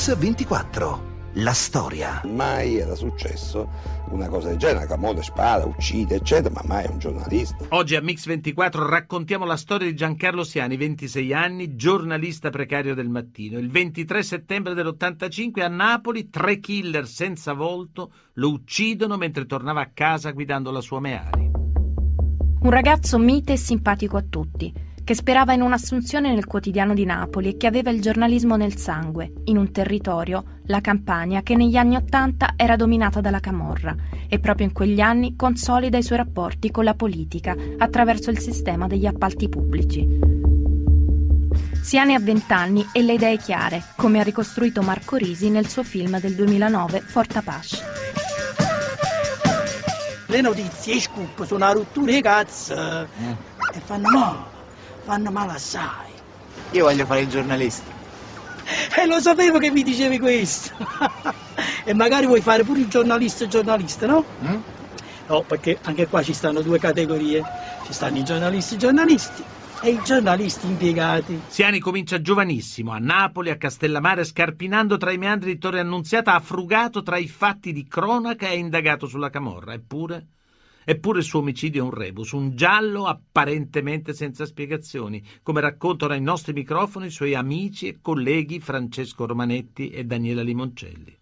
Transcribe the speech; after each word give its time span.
Mix 0.00 0.16
24. 0.16 1.08
La 1.34 1.52
storia. 1.52 2.22
Mai 2.24 2.78
era 2.78 2.94
successo 2.94 3.68
una 4.12 4.28
cosa 4.28 4.48
del 4.48 4.56
genere, 4.56 4.86
Camone 4.86 5.22
spara, 5.22 5.66
uccide, 5.66 6.14
eccetera, 6.14 6.54
ma 6.54 6.62
mai 6.64 6.86
è 6.86 6.88
un 6.88 6.98
giornalista. 6.98 7.66
Oggi 7.68 7.96
a 7.96 8.00
Mix 8.00 8.24
24 8.24 8.88
raccontiamo 8.88 9.44
la 9.44 9.58
storia 9.58 9.86
di 9.86 9.94
Giancarlo 9.94 10.42
Siani, 10.42 10.78
26 10.78 11.34
anni, 11.34 11.76
giornalista 11.76 12.48
precario 12.48 12.94
del 12.94 13.10
mattino. 13.10 13.58
Il 13.58 13.68
23 13.70 14.22
settembre 14.22 14.72
dell'85 14.72 15.60
a 15.60 15.68
Napoli 15.68 16.30
tre 16.30 16.60
killer 16.60 17.06
senza 17.06 17.52
volto 17.52 18.10
lo 18.36 18.48
uccidono 18.52 19.18
mentre 19.18 19.44
tornava 19.44 19.82
a 19.82 19.90
casa 19.92 20.30
guidando 20.30 20.70
la 20.70 20.80
sua 20.80 21.00
Meari. 21.00 21.50
Un 22.62 22.70
ragazzo 22.70 23.18
mite 23.18 23.52
e 23.52 23.56
simpatico 23.58 24.16
a 24.16 24.24
tutti 24.26 24.72
che 25.10 25.16
sperava 25.16 25.52
in 25.52 25.62
un'assunzione 25.62 26.32
nel 26.32 26.46
quotidiano 26.46 26.94
di 26.94 27.04
Napoli 27.04 27.48
e 27.48 27.56
che 27.56 27.66
aveva 27.66 27.90
il 27.90 28.00
giornalismo 28.00 28.54
nel 28.54 28.76
sangue, 28.76 29.32
in 29.46 29.56
un 29.56 29.72
territorio, 29.72 30.60
la 30.66 30.80
Campania, 30.80 31.42
che 31.42 31.56
negli 31.56 31.74
anni 31.74 31.96
Ottanta 31.96 32.52
era 32.54 32.76
dominata 32.76 33.20
dalla 33.20 33.40
Camorra 33.40 33.92
e 34.28 34.38
proprio 34.38 34.68
in 34.68 34.72
quegli 34.72 35.00
anni 35.00 35.34
consolida 35.34 35.98
i 35.98 36.04
suoi 36.04 36.18
rapporti 36.18 36.70
con 36.70 36.84
la 36.84 36.94
politica 36.94 37.56
attraverso 37.78 38.30
il 38.30 38.38
sistema 38.38 38.86
degli 38.86 39.04
appalti 39.04 39.48
pubblici. 39.48 40.06
Siani 41.82 42.14
ha 42.14 42.20
20 42.20 42.52
anni 42.52 42.86
e 42.92 43.02
le 43.02 43.14
idee 43.14 43.36
chiare, 43.36 43.82
come 43.96 44.20
ha 44.20 44.22
ricostruito 44.22 44.80
Marco 44.80 45.16
Risi 45.16 45.50
nel 45.50 45.66
suo 45.66 45.82
film 45.82 46.20
del 46.20 46.36
2009 46.36 47.00
Fort 47.00 47.34
Apache. 47.34 47.78
Le 50.26 50.40
notizie, 50.40 50.94
i 50.94 51.00
scoop 51.00 51.44
sono 51.44 51.64
una 51.64 51.72
rottura 51.72 52.12
di 52.12 52.20
cazzo 52.22 52.76
mm. 52.76 53.32
e 53.72 53.80
fanno 53.84 54.08
male 54.08 54.49
fanno 55.02 55.30
male 55.30 55.52
assai. 55.52 56.10
Io 56.72 56.84
voglio 56.84 57.04
fare 57.04 57.20
il 57.20 57.28
giornalista. 57.28 57.90
E 58.96 59.00
eh, 59.02 59.06
lo 59.06 59.20
sapevo 59.20 59.58
che 59.58 59.70
mi 59.70 59.82
dicevi 59.82 60.18
questo. 60.18 60.72
e 61.84 61.94
magari 61.94 62.26
vuoi 62.26 62.40
fare 62.40 62.62
pure 62.62 62.80
il 62.80 62.88
giornalista 62.88 63.46
giornalista, 63.46 64.06
no? 64.06 64.24
Mm? 64.42 64.60
No, 65.26 65.42
perché 65.42 65.78
anche 65.82 66.06
qua 66.06 66.22
ci 66.22 66.32
stanno 66.32 66.60
due 66.60 66.78
categorie. 66.78 67.42
Ci 67.86 67.92
stanno 67.92 68.18
i 68.18 68.24
giornalisti 68.24 68.78
giornalisti 68.78 69.42
e 69.82 69.90
i 69.90 70.00
giornalisti 70.04 70.66
impiegati. 70.66 71.40
Siani 71.46 71.78
comincia 71.80 72.20
giovanissimo, 72.20 72.92
a 72.92 72.98
Napoli, 72.98 73.50
a 73.50 73.56
Castellammare, 73.56 74.24
scarpinando 74.24 74.96
tra 74.96 75.10
i 75.10 75.18
meandri 75.18 75.52
di 75.52 75.58
Torre 75.58 75.80
Annunziata, 75.80 76.34
ha 76.34 76.40
frugato 76.40 77.02
tra 77.02 77.16
i 77.16 77.28
fatti 77.28 77.72
di 77.72 77.86
cronaca 77.86 78.48
e 78.48 78.58
indagato 78.58 79.06
sulla 79.06 79.30
Camorra. 79.30 79.72
Eppure 79.72 80.26
Eppure 80.84 81.18
il 81.18 81.24
suo 81.24 81.40
omicidio 81.40 81.82
è 81.82 81.84
un 81.84 81.92
rebus, 81.92 82.32
un 82.32 82.56
giallo 82.56 83.06
apparentemente 83.06 84.14
senza 84.14 84.46
spiegazioni, 84.46 85.22
come 85.42 85.60
raccontano 85.60 86.14
ai 86.14 86.22
nostri 86.22 86.52
microfoni 86.52 87.06
i 87.06 87.10
suoi 87.10 87.34
amici 87.34 87.86
e 87.86 87.98
colleghi 88.00 88.60
Francesco 88.60 89.26
Romanetti 89.26 89.90
e 89.90 90.04
Daniela 90.04 90.42
Limoncelli. 90.42 91.18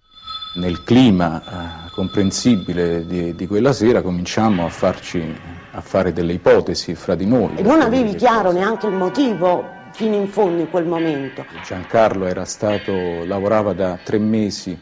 Nel 0.54 0.82
clima 0.82 1.86
eh, 1.86 1.90
comprensibile 1.90 3.04
di, 3.06 3.34
di, 3.34 3.46
quella 3.46 3.72
sera 3.72 4.00
cominciamo 4.00 4.64
a, 4.64 4.68
farci, 4.68 5.22
a 5.72 5.80
fare 5.80 6.12
delle 6.12 6.32
ipotesi 6.32 6.94
fra 6.94 7.14
di 7.14 7.26
noi. 7.26 7.56
E 7.56 7.62
non 7.62 7.80
avevi 7.80 8.14
chiaro 8.14 8.50
neanche 8.50 8.86
il 8.86 8.94
motivo 8.94 9.76
fino 9.92 10.14
in 10.14 10.28
fondo 10.28 10.62
in 10.62 10.70
quel 10.70 10.86
momento. 10.86 11.44
Giancarlo 11.64 12.26
era 12.26 12.44
stato, 12.44 12.92
lavorava 13.24 13.72
da 13.72 13.98
tre 14.02 14.18
mesi 14.18 14.78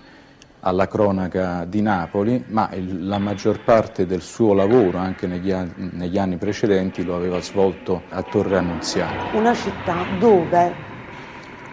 alla 0.67 0.89
cronaca 0.89 1.65
di 1.65 1.81
Napoli, 1.81 2.45
ma 2.49 2.69
il, 2.73 3.07
la 3.07 3.19
maggior 3.19 3.63
parte 3.63 4.05
del 4.05 4.21
suo 4.21 4.53
lavoro, 4.53 4.99
anche 4.99 5.29
negli, 5.29 5.55
negli 5.93 6.19
anni 6.19 6.39
precedenti, 6.39 7.05
lo 7.05 7.15
aveva 7.15 7.41
svolto 7.41 8.03
a 8.09 8.23
Torre 8.23 8.59
Annunziata. 8.59 9.37
Una 9.37 9.55
città 9.55 9.95
dove 10.19 10.75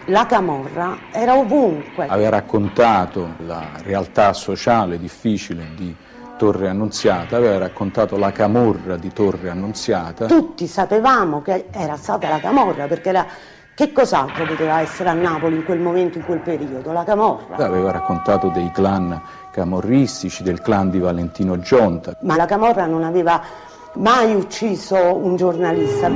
la 0.06 0.26
camorra 0.26 0.96
era 1.10 1.34
ovunque. 1.34 2.06
Aveva 2.06 2.28
raccontato 2.28 3.34
la 3.38 3.70
realtà 3.82 4.32
sociale 4.32 4.96
difficile 4.96 5.66
di 5.74 5.94
Torre 6.36 6.68
Annunziata, 6.68 7.36
aveva 7.36 7.58
raccontato 7.58 8.16
la 8.16 8.30
camorra 8.30 8.96
di 8.96 9.12
Torre 9.12 9.50
Annunziata. 9.50 10.26
Tutti 10.26 10.68
sapevamo 10.68 11.42
che 11.42 11.66
era 11.72 11.96
stata 11.96 12.28
la 12.28 12.38
camorra 12.38 12.86
perché 12.86 13.10
la 13.10 13.26
che 13.74 13.90
cos'altro 13.90 14.46
poteva 14.46 14.80
essere 14.80 15.08
a 15.08 15.14
Napoli 15.14 15.56
in 15.56 15.64
quel 15.64 15.80
momento, 15.80 16.18
in 16.18 16.24
quel 16.24 16.38
periodo? 16.38 16.92
La 16.92 17.02
Camorra. 17.02 17.56
Aveva 17.56 17.90
raccontato 17.90 18.48
dei 18.48 18.70
clan 18.70 19.20
camorristici, 19.50 20.44
del 20.44 20.60
clan 20.60 20.90
di 20.90 21.00
Valentino 21.00 21.58
Gionta. 21.58 22.16
Ma 22.22 22.36
la 22.36 22.46
Camorra 22.46 22.86
non 22.86 23.02
aveva 23.02 23.42
mai 23.94 24.32
ucciso 24.34 25.16
un 25.16 25.34
giornalista. 25.34 26.06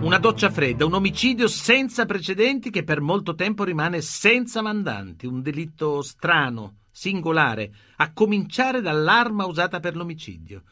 Una 0.00 0.18
doccia 0.18 0.50
fredda, 0.50 0.84
un 0.84 0.94
omicidio 0.94 1.48
senza 1.48 2.04
precedenti 2.04 2.70
che 2.70 2.84
per 2.84 3.00
molto 3.00 3.34
tempo 3.34 3.64
rimane 3.64 4.02
senza 4.02 4.60
mandanti, 4.60 5.26
un 5.26 5.40
delitto 5.40 6.02
strano, 6.02 6.74
singolare, 6.90 7.70
a 7.96 8.12
cominciare 8.12 8.82
dall'arma 8.82 9.46
usata 9.46 9.80
per 9.80 9.96
l'omicidio 9.96 10.62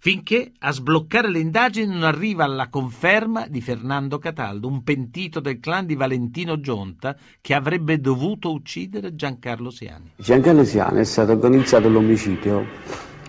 finché 0.00 0.52
a 0.60 0.72
sbloccare 0.72 1.28
le 1.28 1.38
indagini 1.40 1.92
non 1.92 2.04
arriva 2.04 2.46
la 2.46 2.68
conferma 2.68 3.46
di 3.46 3.60
Fernando 3.60 4.18
Cataldo, 4.18 4.66
un 4.66 4.82
pentito 4.82 5.40
del 5.40 5.60
clan 5.60 5.84
di 5.84 5.94
Valentino 5.94 6.58
Gionta 6.58 7.14
che 7.40 7.54
avrebbe 7.54 8.00
dovuto 8.00 8.50
uccidere 8.50 9.14
Giancarlo 9.14 9.70
Siani. 9.70 10.12
Giancarlo 10.16 10.64
Siani 10.64 11.00
è 11.00 11.04
stato 11.04 11.32
organizzato 11.32 11.90
l'omicidio, 11.90 12.64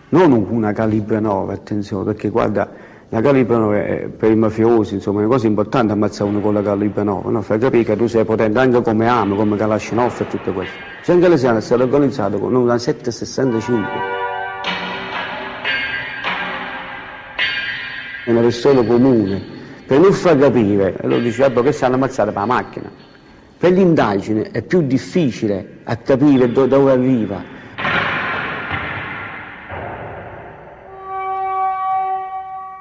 non 0.09 0.32
una 0.32 0.72
calibra 0.72 1.20
9, 1.20 1.54
attenzione, 1.54 2.06
perché 2.06 2.30
guarda, 2.30 2.72
la 3.09 3.20
calibra 3.20 3.58
9 3.58 3.86
è 3.86 4.08
per 4.08 4.32
i 4.32 4.36
mafiosi, 4.36 4.94
insomma, 4.94 5.20
è 5.20 5.26
una 5.26 5.34
cosa 5.34 5.48
importante 5.48 5.92
ammazzare 5.92 6.30
uno 6.30 6.40
con 6.40 6.53
la 6.53 6.62
calibra 6.62 7.03
9, 7.03 7.32
no? 7.32 7.42
fai 7.42 7.59
capire 7.59 7.84
che 7.84 7.98
tu 7.98 8.08
sei 8.08 8.24
potente 8.24 8.59
anche 8.59 8.82
come 8.82 9.08
Amo, 9.09 9.36
come 9.36 9.58
Kalashnikov 9.58 10.22
e 10.22 10.28
tutto 10.28 10.53
questo. 10.53 10.76
Giancarlo 11.03 11.36
Siani 11.36 11.58
è 11.58 11.62
stato 11.62 11.84
organizzato 11.84 12.40
con 12.40 12.56
una 12.56 12.78
765. 12.78 14.21
È 18.26 18.32
una 18.32 18.42
persona 18.42 18.84
comune, 18.84 19.42
per 19.86 20.00
non 20.00 20.12
far 20.14 20.38
capire, 20.38 20.96
e 21.00 21.08
lo 21.08 21.20
dice, 21.20 21.42
vabbè, 21.42 21.64
che 21.64 21.72
stanno 21.72 21.96
ammazzate 21.96 22.32
per 22.32 22.40
la 22.40 22.46
macchina. 22.46 22.92
Per 23.58 23.72
l'indagine 23.72 24.50
è 24.52 24.62
più 24.62 24.82
difficile 24.82 25.80
a 25.84 25.96
capire 25.98 26.52
do, 26.52 26.66
dove 26.66 26.92
arriva. 26.92 27.44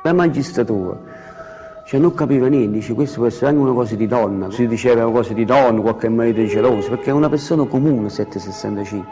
La 0.02 0.12
magistratura 0.14 1.10
cioè 1.90 1.98
non 1.98 2.14
capiva 2.14 2.46
niente, 2.46 2.78
dice 2.78 2.94
questo 2.94 3.16
può 3.16 3.26
essere 3.26 3.48
anche 3.48 3.60
una 3.60 3.72
cosa 3.72 3.96
di 3.96 4.06
donna, 4.06 4.48
si 4.52 4.68
diceva 4.68 5.04
una 5.04 5.12
cosa 5.12 5.32
di 5.32 5.44
donna, 5.44 5.80
qualche 5.80 6.08
marito 6.08 6.44
geloso, 6.44 6.88
perché 6.88 7.10
è 7.10 7.12
una 7.12 7.28
persona 7.28 7.64
comune 7.64 8.08
765, 8.08 9.08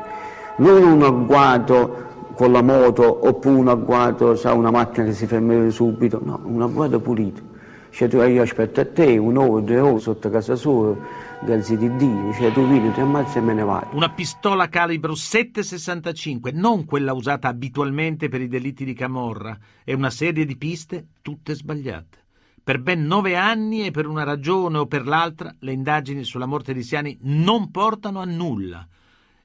non 0.59 0.85
un 0.85 1.03
agguato 1.03 2.08
con 2.39 2.53
la 2.53 2.63
moto 2.63 3.27
oppure 3.27 3.57
un 3.57 3.67
agguato, 3.67 4.37
sa, 4.37 4.53
una 4.53 4.71
macchina 4.71 5.07
che 5.07 5.13
si 5.13 5.27
ferma 5.27 5.69
subito, 5.71 6.21
no, 6.23 6.41
un 6.45 6.63
agguato 6.63 7.01
pulito. 7.01 7.43
Cioè 7.91 8.07
tu 8.07 8.19
io 8.19 8.43
aspetto 8.43 8.81
a 8.81 8.87
te 8.87 9.19
un'ora, 9.19 9.61
due 9.61 9.81
ore 9.81 9.99
sotto 9.99 10.31
casa 10.31 10.55
sua, 10.55 10.97
grazie 11.43 11.77
di 11.77 11.97
Dio, 11.97 12.33
cioè 12.35 12.53
tu 12.53 12.65
vieni, 12.69 12.93
ti 12.93 13.01
ammazzi 13.01 13.39
e 13.39 13.41
me 13.41 13.55
ne 13.55 13.65
vai. 13.65 13.83
Una 13.91 14.11
pistola 14.11 14.69
calibro 14.69 15.15
7,65, 15.15 16.55
non 16.55 16.85
quella 16.85 17.13
usata 17.13 17.49
abitualmente 17.49 18.29
per 18.29 18.41
i 18.41 18.47
delitti 18.47 18.85
di 18.85 18.95
Camorra, 18.95 19.59
è 19.83 19.93
una 19.93 20.11
serie 20.11 20.45
di 20.45 20.57
piste 20.57 21.09
tutte 21.23 21.57
sbagliate. 21.57 22.19
Per 22.63 22.81
ben 22.81 23.05
nove 23.05 23.35
anni 23.35 23.85
e 23.85 23.91
per 23.91 24.07
una 24.07 24.23
ragione 24.23 24.79
o 24.79 24.87
per 24.87 25.09
l'altra 25.09 25.53
le 25.59 25.73
indagini 25.73 26.23
sulla 26.23 26.47
morte 26.47 26.73
di 26.73 26.85
Siani 26.85 27.19
non 27.23 27.73
portano 27.73 28.21
a 28.21 28.25
nulla. 28.25 28.87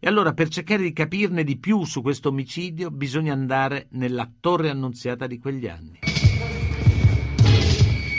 E 0.06 0.10
allora 0.10 0.34
per 0.34 0.50
cercare 0.50 0.84
di 0.84 0.92
capirne 0.92 1.46
di 1.46 1.56
più 1.56 1.86
su 1.86 2.02
questo 2.02 2.28
omicidio 2.28 2.92
bisogna 2.92 3.32
andare 3.32 3.88
nella 3.92 4.30
torre 4.42 4.70
annunziata 4.70 5.28
di 5.28 5.40
quegli 5.40 5.66
anni. 5.66 6.00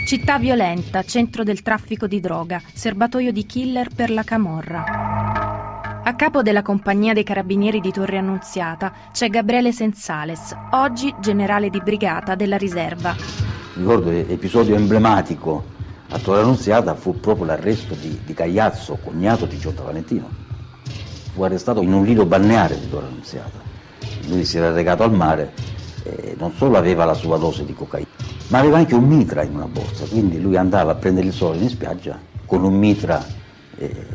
Città 0.07 0.39
violenta, 0.39 1.03
centro 1.03 1.43
del 1.43 1.61
traffico 1.61 2.07
di 2.07 2.21
droga, 2.21 2.59
serbatoio 2.73 3.33
di 3.33 3.45
killer 3.45 3.91
per 3.95 4.09
la 4.09 4.23
Camorra. 4.23 6.03
A 6.03 6.15
capo 6.17 6.41
della 6.41 6.63
compagnia 6.63 7.13
dei 7.13 7.23
carabinieri 7.23 7.81
di 7.81 7.93
Torre 7.93 8.17
Annunziata 8.17 9.11
c'è 9.13 9.29
Gabriele 9.29 9.71
Sensales, 9.71 10.57
oggi 10.71 11.15
generale 11.21 11.69
di 11.69 11.83
brigata 11.85 12.35
della 12.35 12.57
riserva. 12.57 13.15
Ricordo 13.75 14.09
l'episodio 14.09 14.75
emblematico 14.75 15.67
a 16.09 16.19
Torre 16.19 16.41
Annunziata 16.41 16.95
fu 16.95 17.21
proprio 17.21 17.45
l'arresto 17.45 17.95
di, 17.95 18.21
di 18.25 18.33
Cagliazzo, 18.33 18.99
cognato 19.05 19.45
di 19.45 19.59
Giotto 19.59 19.85
Valentino 19.85 20.44
fu 21.35 21.43
arrestato 21.43 21.83
in 21.83 21.93
un 21.93 22.05
lido 22.05 22.25
balneare 22.25 22.79
di 22.79 22.89
Torre 22.89 23.07
Annunziata. 23.07 23.59
Lui 24.29 24.45
si 24.45 24.57
era 24.57 24.71
recato 24.71 25.03
al 25.03 25.13
mare 25.13 25.53
e 26.05 26.37
non 26.39 26.53
solo 26.57 26.79
aveva 26.79 27.05
la 27.05 27.15
sua 27.15 27.37
dose 27.39 27.65
di 27.65 27.75
cocaina, 27.75 28.07
ma 28.49 28.59
aveva 28.61 28.79
anche 28.79 28.95
un 28.95 29.05
mitra 29.05 29.43
in 29.43 29.55
una 29.55 29.67
borsa, 29.67 30.07
quindi 30.07 30.41
lui 30.41 30.57
andava 30.57 30.93
a 30.93 30.95
prendere 30.95 31.27
il 31.27 31.33
sole 31.33 31.59
in 31.59 31.69
spiaggia 31.69 32.19
con 32.47 32.63
un 32.63 32.75
mitra 32.75 33.25
eh, 33.77 34.07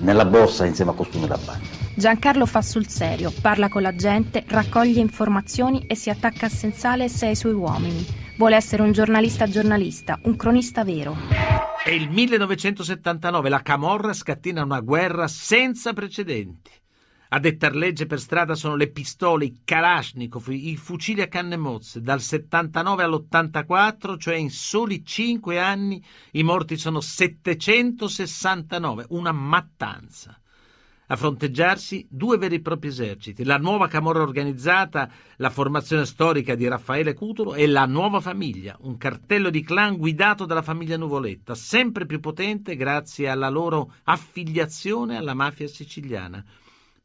nella 0.00 0.24
borsa 0.24 0.66
insieme 0.66 0.90
a 0.90 0.94
costume 0.94 1.28
da 1.28 1.38
bagno. 1.44 1.80
Giancarlo 1.94 2.46
fa 2.46 2.62
sul 2.62 2.88
serio, 2.88 3.32
parla 3.40 3.68
con 3.68 3.82
la 3.82 3.94
gente, 3.94 4.44
raccoglie 4.48 5.00
informazioni 5.00 5.84
e 5.86 5.94
si 5.94 6.10
attacca 6.10 6.46
a 6.46 6.48
Sensales 6.48 7.22
e 7.22 7.28
ai 7.28 7.36
suoi 7.36 7.52
uomini. 7.52 8.21
Vuole 8.36 8.56
essere 8.56 8.82
un 8.82 8.92
giornalista 8.92 9.46
giornalista, 9.46 10.18
un 10.24 10.36
cronista 10.36 10.84
vero. 10.84 11.14
È 11.84 11.90
il 11.90 12.08
1979, 12.08 13.50
la 13.50 13.60
Camorra 13.60 14.14
scatena 14.14 14.64
una 14.64 14.80
guerra 14.80 15.28
senza 15.28 15.92
precedenti. 15.92 16.70
A 17.28 17.38
dettar 17.38 17.74
legge 17.74 18.06
per 18.06 18.20
strada 18.20 18.54
sono 18.54 18.76
le 18.76 18.90
pistole, 18.90 19.44
i 19.44 19.60
Kalashnikov, 19.64 20.48
i 20.48 20.76
fucili 20.76 21.20
a 21.20 21.28
canne 21.28 21.56
mozze. 21.56 22.00
Dal 22.00 22.20
79 22.20 23.02
all'84, 23.02 24.18
cioè 24.18 24.36
in 24.36 24.50
soli 24.50 25.04
5 25.04 25.58
anni, 25.58 26.02
i 26.32 26.42
morti 26.42 26.76
sono 26.76 27.00
769, 27.00 29.06
una 29.10 29.32
mattanza 29.32 30.36
a 31.12 31.16
fronteggiarsi 31.16 32.06
due 32.08 32.38
veri 32.38 32.54
e 32.54 32.60
propri 32.62 32.88
eserciti, 32.88 33.44
la 33.44 33.58
nuova 33.58 33.86
camorra 33.86 34.22
organizzata, 34.22 35.10
la 35.36 35.50
formazione 35.50 36.06
storica 36.06 36.54
di 36.54 36.66
Raffaele 36.66 37.12
Cutolo 37.12 37.54
e 37.54 37.66
la 37.66 37.84
nuova 37.84 38.20
famiglia, 38.20 38.78
un 38.80 38.96
cartello 38.96 39.50
di 39.50 39.62
clan 39.62 39.98
guidato 39.98 40.46
dalla 40.46 40.62
famiglia 40.62 40.96
Nuvoletta, 40.96 41.54
sempre 41.54 42.06
più 42.06 42.18
potente 42.18 42.76
grazie 42.76 43.28
alla 43.28 43.50
loro 43.50 43.92
affiliazione 44.04 45.18
alla 45.18 45.34
mafia 45.34 45.68
siciliana. 45.68 46.42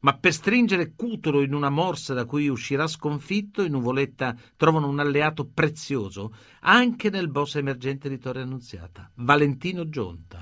Ma 0.00 0.16
per 0.16 0.32
stringere 0.32 0.94
Cutolo 0.96 1.42
in 1.42 1.52
una 1.52 1.68
morsa 1.68 2.14
da 2.14 2.24
cui 2.24 2.48
uscirà 2.48 2.86
sconfitto, 2.86 3.62
i 3.62 3.68
Nuvoletta 3.68 4.34
trovano 4.56 4.88
un 4.88 5.00
alleato 5.00 5.44
prezioso 5.52 6.32
anche 6.60 7.10
nel 7.10 7.28
boss 7.28 7.56
emergente 7.56 8.08
di 8.08 8.18
Torre 8.18 8.40
Annunziata, 8.40 9.10
Valentino 9.16 9.86
Gionta. 9.90 10.40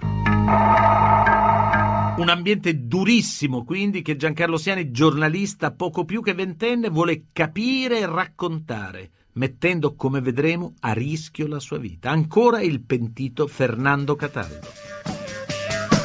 Un 2.17 2.31
ambiente 2.31 2.87
durissimo, 2.87 3.63
quindi, 3.63 4.01
che 4.01 4.17
Giancarlo 4.17 4.57
Siani, 4.57 4.91
giornalista 4.91 5.71
poco 5.71 6.07
più 6.07 6.23
che 6.23 6.33
ventenne, 6.33 6.89
vuole 6.89 7.25
capire 7.31 7.99
e 7.99 8.07
raccontare, 8.07 9.11
mettendo, 9.33 9.95
come 9.95 10.23
vedremo, 10.23 10.73
a 10.81 10.93
rischio 10.93 11.47
la 11.47 11.61
sua 11.61 11.77
vita. 11.77 12.09
Ancora 12.09 12.63
il 12.63 12.81
pentito 12.81 13.47
Fernando 13.47 14.17
Cataldo. 14.17 14.67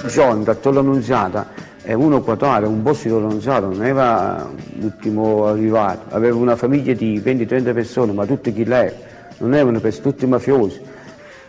John, 0.07 0.43
da 0.43 0.53
Torre 0.55 0.79
Annunziata, 0.79 1.53
è 1.81 1.93
uno 1.93 2.21
quadrato, 2.21 2.67
un 2.67 2.83
boss 2.83 3.03
di 3.03 3.09
Torre 3.09 3.25
Annunziata, 3.27 3.67
non 3.67 3.85
era 3.85 4.51
l'ultimo 4.79 5.45
arrivato, 5.45 6.13
aveva 6.13 6.35
una 6.35 6.57
famiglia 6.57 6.93
di 6.93 7.21
20-30 7.21 7.73
persone, 7.73 8.11
ma 8.11 8.25
tutti 8.25 8.51
chi 8.51 8.65
lei, 8.65 8.91
non 9.37 9.53
erano 9.53 9.79
per 9.79 9.97
tutti 9.99 10.25
mafiosi. 10.25 10.81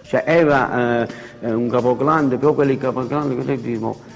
Cioè 0.02 0.22
era 0.24 1.04
eh, 1.40 1.52
un 1.52 1.68
capoclan, 1.68 2.28
però 2.28 2.54
quelli 2.54 2.76
capoclan 2.76 3.36
che 3.36 3.42
noi 3.42 3.60
diciamo, 3.60 4.10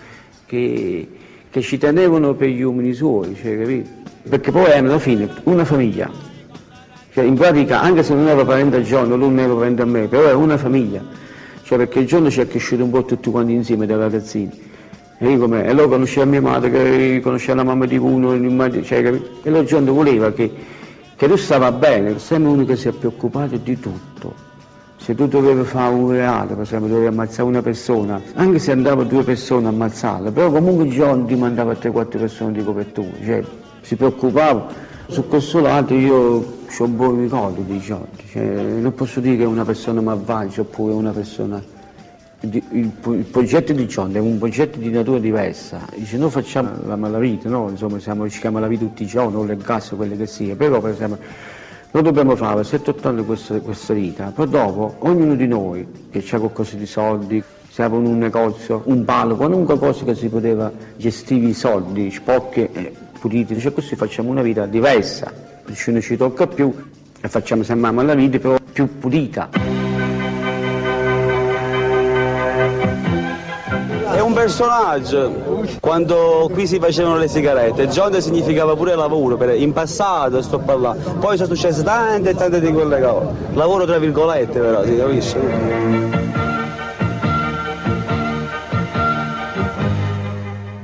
che, 0.46 1.08
che 1.50 1.60
ci 1.60 1.76
tenevano 1.76 2.34
per 2.34 2.48
gli 2.48 2.62
uomini 2.62 2.92
suoi, 2.94 3.34
cioè, 3.34 3.58
capito? 3.58 3.90
Perché 4.28 4.50
poi 4.50 4.72
alla 4.72 4.98
fine 4.98 5.28
una 5.44 5.64
famiglia, 5.64 6.10
cioè, 7.12 7.24
in 7.24 7.34
pratica 7.34 7.80
anche 7.80 8.02
se 8.02 8.14
non 8.14 8.28
era 8.28 8.44
parente 8.44 8.76
a 8.76 8.80
John, 8.80 9.08
lui 9.08 9.18
non 9.18 9.38
era 9.38 9.54
parente 9.54 9.82
a 9.82 9.84
me, 9.84 10.06
però 10.06 10.28
era 10.28 10.36
una 10.36 10.56
famiglia, 10.56 11.04
cioè, 11.62 11.78
perché 11.78 12.04
John 12.04 12.30
ci 12.30 12.40
è 12.40 12.48
cresciuto 12.48 12.84
un 12.84 12.90
po' 12.90 13.04
tutti 13.04 13.30
quanti 13.30 13.52
insieme 13.52 13.86
da 13.86 13.96
ragazzini. 13.96 14.74
E 15.18 15.30
io 15.30 15.38
come, 15.38 15.64
e 15.64 15.72
lui 15.72 15.88
conosceva 15.88 16.26
mia 16.26 16.42
madre, 16.42 16.70
che 16.70 17.20
conosceva 17.22 17.54
la 17.54 17.64
mamma 17.64 17.86
di 17.86 17.96
uno, 17.96 18.32
cioè, 18.82 19.02
capito? 19.02 19.38
e 19.42 19.50
lui 19.50 19.64
John 19.64 19.84
voleva 19.86 20.32
che, 20.32 20.50
che 21.16 21.26
lui 21.26 21.38
stava 21.38 21.72
bene, 21.72 22.18
sempre 22.18 22.50
uno 22.50 22.64
che 22.64 22.76
si 22.76 22.88
è 22.88 22.92
preoccupato 22.92 23.56
di 23.56 23.78
tutto 23.80 24.45
se 24.98 25.14
tu 25.14 25.28
dovevi 25.28 25.62
fare 25.64 25.94
un 25.94 26.10
reato, 26.10 26.54
per 26.54 26.62
esempio 26.62 26.88
dovevi 26.88 27.06
ammazzare 27.06 27.48
una 27.48 27.62
persona, 27.62 28.20
anche 28.34 28.58
se 28.58 28.72
andava 28.72 29.04
due 29.04 29.22
persone 29.22 29.66
a 29.66 29.68
ammazzarla, 29.68 30.32
però 30.32 30.50
comunque 30.50 30.86
John 30.86 31.26
ti 31.26 31.34
mandava 31.34 31.72
3-4 31.72 32.18
persone 32.18 32.52
di 32.52 32.64
copertura, 32.64 33.12
cioè 33.24 33.42
si 33.82 33.96
preoccupava. 33.96 34.84
Su 35.08 35.28
questo 35.28 35.60
lato 35.60 35.94
io 35.94 36.16
ho 36.16 36.84
un 36.84 36.96
buon 36.96 37.20
ricordo 37.20 37.60
di 37.60 37.78
John, 37.78 38.06
cioè, 38.30 38.42
non 38.42 38.92
posso 38.94 39.20
dire 39.20 39.36
che 39.36 39.42
è 39.44 39.46
una 39.46 39.64
persona 39.64 40.00
malvagia 40.00 40.62
oppure 40.62 40.92
una 40.92 41.12
persona... 41.12 41.62
Il, 42.40 42.62
il, 42.70 42.92
il, 43.02 43.24
progetto 43.24 43.72
di 43.72 43.86
John 43.86 44.12
è 44.12 44.18
un 44.18 44.38
progetto 44.38 44.78
di 44.78 44.90
natura 44.90 45.18
diversa, 45.18 45.80
dice 45.94 46.18
noi 46.18 46.30
facciamo 46.30 46.70
la 46.84 46.96
malavita, 46.96 47.48
no? 47.48 47.68
Insomma 47.70 47.98
siamo, 47.98 48.28
ci 48.28 48.40
chiama 48.40 48.60
la 48.60 48.66
vita 48.66 48.84
tutti 48.84 49.04
i 49.04 49.06
giorni, 49.06 49.36
o 49.36 49.44
le 49.44 49.56
gas, 49.56 49.94
quelle 49.96 50.16
che 50.16 50.26
sia, 50.26 50.54
però 50.54 50.80
per 50.80 50.90
esempio 50.90 51.18
noi 51.90 52.02
dobbiamo 52.02 52.36
fare 52.36 52.62
7-8 52.62 53.06
anni 53.06 53.24
questa, 53.24 53.58
questa 53.60 53.94
vita, 53.94 54.32
poi 54.34 54.48
dopo 54.48 54.96
ognuno 55.00 55.34
di 55.34 55.46
noi 55.46 55.86
che 56.10 56.24
ha 56.30 56.38
qualcosa 56.38 56.76
di 56.76 56.86
soldi, 56.86 57.42
siamo 57.68 57.98
in 57.98 58.06
un 58.06 58.18
negozio, 58.18 58.82
un 58.84 59.04
palo, 59.04 59.36
qualunque 59.36 59.78
cosa 59.78 60.04
che 60.04 60.14
si 60.14 60.28
poteva 60.28 60.72
gestire 60.96 61.46
i 61.46 61.54
soldi, 61.54 62.10
sporchi 62.10 62.68
e 62.72 62.92
puliti, 63.18 63.58
cioè 63.58 63.72
così 63.72 63.96
facciamo 63.96 64.30
una 64.30 64.42
vita 64.42 64.66
diversa, 64.66 65.32
non 65.86 66.00
ci 66.00 66.16
tocca 66.16 66.46
più 66.46 66.72
e 67.20 67.28
facciamo 67.28 67.62
sempre 67.62 68.04
la 68.04 68.14
vita 68.14 68.38
però 68.38 68.56
più 68.72 68.98
pulita. 68.98 69.85
Personaggio. 74.46 75.64
Quando 75.80 76.48
qui 76.52 76.68
si 76.68 76.78
facevano 76.78 77.18
le 77.18 77.26
sigarette, 77.26 77.88
John 77.88 78.20
significava 78.20 78.76
pure 78.76 78.94
lavoro, 78.94 79.36
per, 79.36 79.60
in 79.60 79.72
passato 79.72 80.40
sto 80.40 80.60
parlando. 80.60 81.14
Poi 81.14 81.36
sono 81.36 81.52
successe 81.52 81.82
tante 81.82 82.30
e 82.30 82.34
tante 82.34 82.60
di 82.60 82.70
quelle 82.72 83.00
cose. 83.00 83.34
Lavoro 83.54 83.84
tra 83.84 83.98
virgolette 83.98 84.60
però, 84.60 84.84
si 84.84 84.96
capisce? 84.96 86.24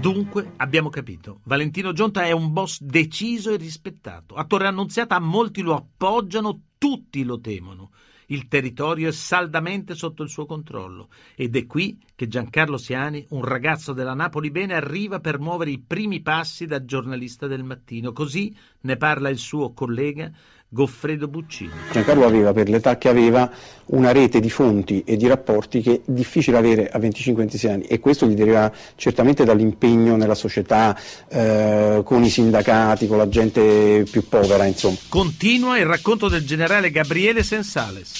Dunque, 0.00 0.52
abbiamo 0.56 0.90
capito, 0.90 1.38
Valentino 1.44 1.92
Gionta 1.92 2.24
è 2.24 2.32
un 2.32 2.52
boss 2.52 2.80
deciso 2.80 3.52
e 3.52 3.56
rispettato. 3.56 4.34
A 4.34 4.44
Torre 4.44 4.66
Annunziata 4.66 5.20
molti 5.20 5.62
lo 5.62 5.76
appoggiano, 5.76 6.62
tutti 6.76 7.22
lo 7.22 7.38
temono 7.40 7.90
il 8.26 8.48
territorio 8.48 9.08
è 9.08 9.12
saldamente 9.12 9.94
sotto 9.94 10.22
il 10.22 10.28
suo 10.28 10.46
controllo 10.46 11.08
ed 11.34 11.56
è 11.56 11.66
qui 11.66 11.98
che 12.14 12.28
Giancarlo 12.28 12.76
Siani, 12.76 13.26
un 13.30 13.44
ragazzo 13.44 13.92
della 13.92 14.14
Napoli 14.14 14.50
bene, 14.50 14.74
arriva 14.74 15.20
per 15.20 15.38
muovere 15.38 15.70
i 15.70 15.80
primi 15.80 16.20
passi 16.20 16.66
da 16.66 16.84
giornalista 16.84 17.46
del 17.46 17.64
mattino. 17.64 18.12
Così 18.12 18.54
ne 18.82 18.96
parla 18.96 19.28
il 19.28 19.38
suo 19.38 19.72
collega 19.72 20.30
Goffredo 20.74 21.28
Buccini. 21.28 21.70
Giancarlo 21.92 22.24
aveva, 22.24 22.54
per 22.54 22.70
l'età 22.70 22.96
che 22.96 23.10
aveva, 23.10 23.50
una 23.86 24.10
rete 24.10 24.40
di 24.40 24.48
fonti 24.48 25.04
e 25.04 25.18
di 25.18 25.26
rapporti 25.26 25.82
che 25.82 25.92
è 25.96 26.00
difficile 26.06 26.56
avere 26.56 26.88
a 26.88 26.98
25-26 26.98 27.70
anni 27.70 27.82
e 27.82 28.00
questo 28.00 28.26
gli 28.26 28.32
deriva 28.32 28.72
certamente 28.94 29.44
dall'impegno 29.44 30.16
nella 30.16 30.34
società, 30.34 30.98
eh, 31.28 32.00
con 32.02 32.24
i 32.24 32.30
sindacati, 32.30 33.06
con 33.06 33.18
la 33.18 33.28
gente 33.28 34.06
più 34.10 34.26
povera, 34.26 34.64
insomma. 34.64 34.96
Continua 35.10 35.76
il 35.76 35.84
racconto 35.84 36.28
del 36.28 36.46
generale 36.46 36.90
Gabriele 36.90 37.42
Sensales. 37.42 38.10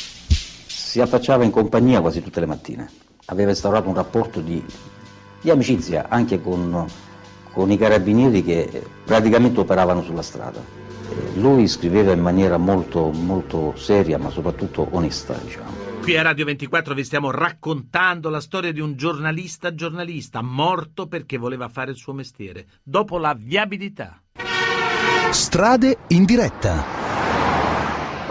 Si 0.67 1.01
affacciava 1.01 1.45
in 1.45 1.51
compagnia 1.51 2.03
quasi 2.03 2.23
tutte 2.23 2.41
le 2.41 2.47
mattine, 2.47 2.91
aveva 3.27 3.49
instaurato 3.49 3.89
un 3.89 3.95
rapporto 3.95 4.41
di, 4.43 4.63
di 5.41 5.49
amicizia 5.49 6.09
anche 6.11 6.39
con, 6.43 6.85
con 7.51 7.71
i 7.71 7.79
carabinieri 7.79 8.45
che 8.45 8.83
praticamente 9.07 9.59
operavano 9.59 10.03
sulla 10.03 10.21
strada 10.21 10.82
lui 11.35 11.69
scriveva 11.69 12.13
in 12.13 12.21
maniera 12.21 12.57
molto, 12.57 13.11
molto 13.11 13.75
seria, 13.77 14.19
ma 14.19 14.31
soprattutto 14.31 14.87
onesta, 14.91 15.35
diciamo. 15.35 15.91
Qui 16.03 16.17
a 16.17 16.23
Radio 16.23 16.45
24 16.45 16.95
vi 16.95 17.05
stiamo 17.05 17.31
raccontando 17.31 18.29
la 18.29 18.41
storia 18.41 18.73
di 18.73 18.81
un 18.81 18.97
giornalista 18.97 19.73
giornalista 19.73 20.43
morto 20.43 21.07
perché 21.07 21.39
voleva 21.39 21.69
fare 21.69 21.93
il 21.93 21.97
suo 21.97 22.13
mestiere, 22.13 22.67
dopo 22.83 23.19
la 23.19 23.35
viabilità. 23.39 24.21
Strade 25.31 25.99
in 26.09 26.25
diretta. 26.25 27.02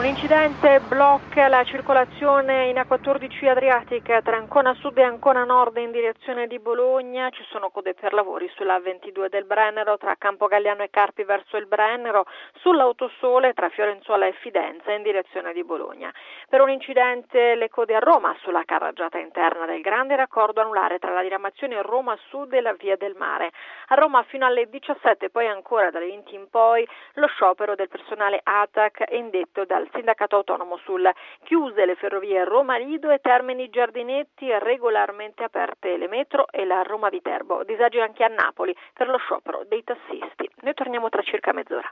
Un 0.01 0.07
incidente 0.07 0.79
blocca 0.79 1.47
la 1.47 1.63
circolazione 1.63 2.69
in 2.69 2.75
A14 2.77 3.47
Adriatica 3.47 4.19
tra 4.23 4.35
Ancona 4.35 4.73
Sud 4.73 4.97
e 4.97 5.03
Ancona 5.03 5.43
Nord 5.43 5.77
in 5.77 5.91
direzione 5.91 6.47
di 6.47 6.57
Bologna. 6.57 7.29
Ci 7.29 7.43
sono 7.51 7.69
code 7.69 7.93
per 7.93 8.11
lavori 8.11 8.49
sulla 8.55 8.79
22 8.79 9.29
del 9.29 9.45
Brennero 9.45 9.99
tra 9.99 10.15
Campo 10.17 10.47
Galliano 10.47 10.81
e 10.81 10.89
Carpi 10.89 11.23
verso 11.23 11.55
il 11.55 11.67
Brennero, 11.67 12.25
sull'autosole 12.61 13.53
tra 13.53 13.69
Fiorenzuola 13.69 14.25
e 14.25 14.33
Fidenza 14.41 14.91
in 14.91 15.03
direzione 15.03 15.53
di 15.53 15.63
Bologna. 15.63 16.11
Per 16.49 16.61
un 16.61 16.71
incidente 16.71 17.53
le 17.53 17.69
code 17.69 17.93
a 17.93 17.99
Roma 17.99 18.35
sulla 18.41 18.63
carreggiata 18.65 19.19
interna 19.19 19.67
del 19.67 19.81
Grande 19.81 20.15
raccordo 20.15 20.61
anulare 20.61 20.97
tra 20.97 21.13
la 21.13 21.21
diramazione 21.21 21.79
Roma 21.83 22.17
Sud 22.29 22.53
e 22.53 22.61
la 22.61 22.73
Via 22.73 22.95
del 22.97 23.13
Mare. 23.15 23.51
A 23.89 23.93
Roma 23.93 24.23
fino 24.23 24.47
alle 24.47 24.67
17 24.67 25.29
poi 25.29 25.45
ancora 25.45 25.91
dalle 25.91 26.07
20 26.07 26.33
in 26.33 26.49
poi 26.49 26.87
lo 27.13 27.27
sciopero 27.27 27.75
del 27.75 27.87
personale 27.87 28.39
ATAC 28.41 29.03
è 29.03 29.13
indetto 29.13 29.63
dal 29.63 29.89
sindacato 29.93 30.35
autonomo 30.35 30.77
sul 30.77 31.09
chiuse 31.43 31.85
le 31.85 31.95
ferrovie 31.95 32.43
Roma 32.43 32.77
Lido 32.77 33.09
e 33.09 33.19
Termini 33.19 33.69
Giardinetti 33.69 34.47
regolarmente 34.59 35.43
aperte 35.43 35.97
le 35.97 36.07
metro 36.07 36.47
e 36.51 36.65
la 36.65 36.81
Roma 36.81 37.09
Viterbo. 37.09 37.63
Disagi 37.63 37.99
anche 37.99 38.23
a 38.23 38.27
Napoli 38.27 38.75
per 38.93 39.07
lo 39.07 39.17
sciopero 39.17 39.63
dei 39.67 39.83
tassisti. 39.83 40.49
Noi 40.61 40.73
torniamo 40.73 41.09
tra 41.09 41.21
circa 41.21 41.53
mezz'ora. 41.53 41.91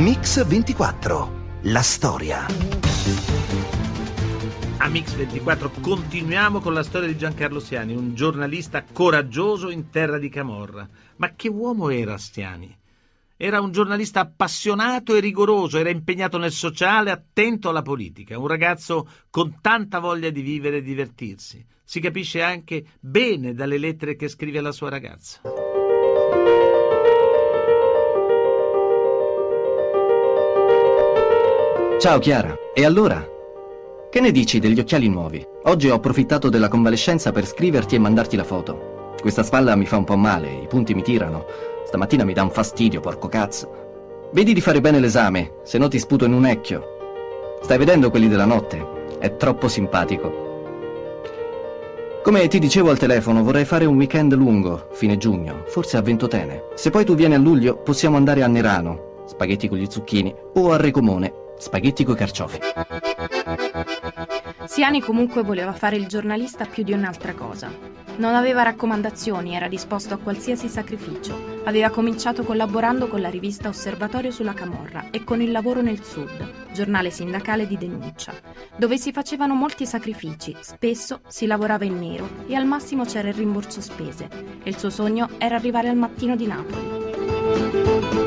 Mix 0.00 0.42
24. 0.46 1.28
La 1.64 1.82
storia. 1.82 2.79
A 4.82 4.88
Mix24 4.88 5.82
continuiamo 5.82 6.60
con 6.60 6.72
la 6.72 6.82
storia 6.82 7.06
di 7.06 7.18
Giancarlo 7.18 7.60
Siani, 7.60 7.94
un 7.94 8.14
giornalista 8.14 8.82
coraggioso 8.90 9.68
in 9.68 9.90
terra 9.90 10.16
di 10.16 10.30
Camorra. 10.30 10.88
Ma 11.16 11.34
che 11.34 11.48
uomo 11.48 11.90
era 11.90 12.16
Stiani? 12.16 12.74
Era 13.36 13.60
un 13.60 13.72
giornalista 13.72 14.20
appassionato 14.20 15.14
e 15.14 15.20
rigoroso, 15.20 15.76
era 15.76 15.90
impegnato 15.90 16.38
nel 16.38 16.50
sociale, 16.50 17.10
attento 17.10 17.68
alla 17.68 17.82
politica, 17.82 18.38
un 18.38 18.46
ragazzo 18.46 19.06
con 19.28 19.58
tanta 19.60 19.98
voglia 19.98 20.30
di 20.30 20.40
vivere 20.40 20.78
e 20.78 20.82
divertirsi. 20.82 21.62
Si 21.84 22.00
capisce 22.00 22.40
anche 22.40 22.82
bene 23.00 23.52
dalle 23.52 23.76
lettere 23.76 24.16
che 24.16 24.28
scrive 24.28 24.60
alla 24.60 24.72
sua 24.72 24.88
ragazza. 24.88 25.42
Ciao 31.98 32.18
Chiara, 32.18 32.56
e 32.72 32.84
allora? 32.86 33.39
Che 34.10 34.18
ne 34.18 34.32
dici 34.32 34.58
degli 34.58 34.80
occhiali 34.80 35.08
nuovi? 35.08 35.46
Oggi 35.66 35.88
ho 35.88 35.94
approfittato 35.94 36.48
della 36.48 36.66
convalescenza 36.66 37.30
per 37.30 37.46
scriverti 37.46 37.94
e 37.94 38.00
mandarti 38.00 38.34
la 38.34 38.42
foto. 38.42 39.14
Questa 39.20 39.44
spalla 39.44 39.76
mi 39.76 39.86
fa 39.86 39.98
un 39.98 40.04
po' 40.04 40.16
male, 40.16 40.50
i 40.50 40.66
punti 40.66 40.94
mi 40.94 41.02
tirano. 41.02 41.44
Stamattina 41.84 42.24
mi 42.24 42.32
dà 42.32 42.42
un 42.42 42.50
fastidio, 42.50 42.98
porco 42.98 43.28
cazzo. 43.28 44.28
Vedi 44.32 44.52
di 44.52 44.60
fare 44.60 44.80
bene 44.80 44.98
l'esame, 44.98 45.58
se 45.62 45.78
no 45.78 45.86
ti 45.86 46.00
sputo 46.00 46.24
in 46.24 46.32
un 46.32 46.44
ecchio. 46.44 46.82
Stai 47.62 47.78
vedendo 47.78 48.10
quelli 48.10 48.26
della 48.26 48.46
notte? 48.46 48.84
È 49.20 49.36
troppo 49.36 49.68
simpatico. 49.68 50.48
Come 52.24 52.48
ti 52.48 52.58
dicevo 52.58 52.90
al 52.90 52.98
telefono, 52.98 53.44
vorrei 53.44 53.64
fare 53.64 53.84
un 53.84 53.94
weekend 53.94 54.34
lungo, 54.34 54.88
fine 54.90 55.18
giugno, 55.18 55.62
forse 55.66 55.96
a 55.96 56.02
Ventotene. 56.02 56.64
Se 56.74 56.90
poi 56.90 57.04
tu 57.04 57.14
vieni 57.14 57.34
a 57.34 57.38
luglio, 57.38 57.76
possiamo 57.76 58.16
andare 58.16 58.42
a 58.42 58.48
Nerano, 58.48 59.22
spaghetti 59.26 59.68
con 59.68 59.78
gli 59.78 59.86
zucchini, 59.88 60.34
o 60.54 60.72
a 60.72 60.76
Recomone, 60.78 61.39
spaghetti 61.60 62.04
coi 62.04 62.16
carciofi. 62.16 62.58
Siani 64.64 65.00
comunque 65.00 65.42
voleva 65.42 65.72
fare 65.72 65.96
il 65.96 66.06
giornalista 66.06 66.64
più 66.64 66.82
di 66.82 66.92
un'altra 66.92 67.34
cosa. 67.34 67.70
Non 68.16 68.34
aveva 68.34 68.62
raccomandazioni, 68.62 69.54
era 69.54 69.68
disposto 69.68 70.14
a 70.14 70.18
qualsiasi 70.18 70.68
sacrificio. 70.68 71.62
Aveva 71.64 71.90
cominciato 71.90 72.44
collaborando 72.44 73.08
con 73.08 73.20
la 73.20 73.30
rivista 73.30 73.68
Osservatorio 73.68 74.30
sulla 74.30 74.54
Camorra 74.54 75.06
e 75.10 75.24
con 75.24 75.40
il 75.40 75.50
lavoro 75.50 75.80
nel 75.80 76.02
Sud, 76.02 76.72
giornale 76.72 77.10
sindacale 77.10 77.66
di 77.66 77.76
denuncia, 77.76 78.32
dove 78.76 78.98
si 78.98 79.12
facevano 79.12 79.54
molti 79.54 79.86
sacrifici, 79.86 80.56
spesso 80.60 81.20
si 81.26 81.46
lavorava 81.46 81.84
in 81.84 81.98
nero 81.98 82.28
e 82.46 82.54
al 82.54 82.66
massimo 82.66 83.04
c'era 83.04 83.28
il 83.28 83.34
rimborso 83.34 83.80
spese. 83.80 84.28
E 84.62 84.68
il 84.68 84.78
suo 84.78 84.90
sogno 84.90 85.30
era 85.38 85.56
arrivare 85.56 85.88
al 85.88 85.96
mattino 85.96 86.36
di 86.36 86.46
Napoli. 86.46 88.19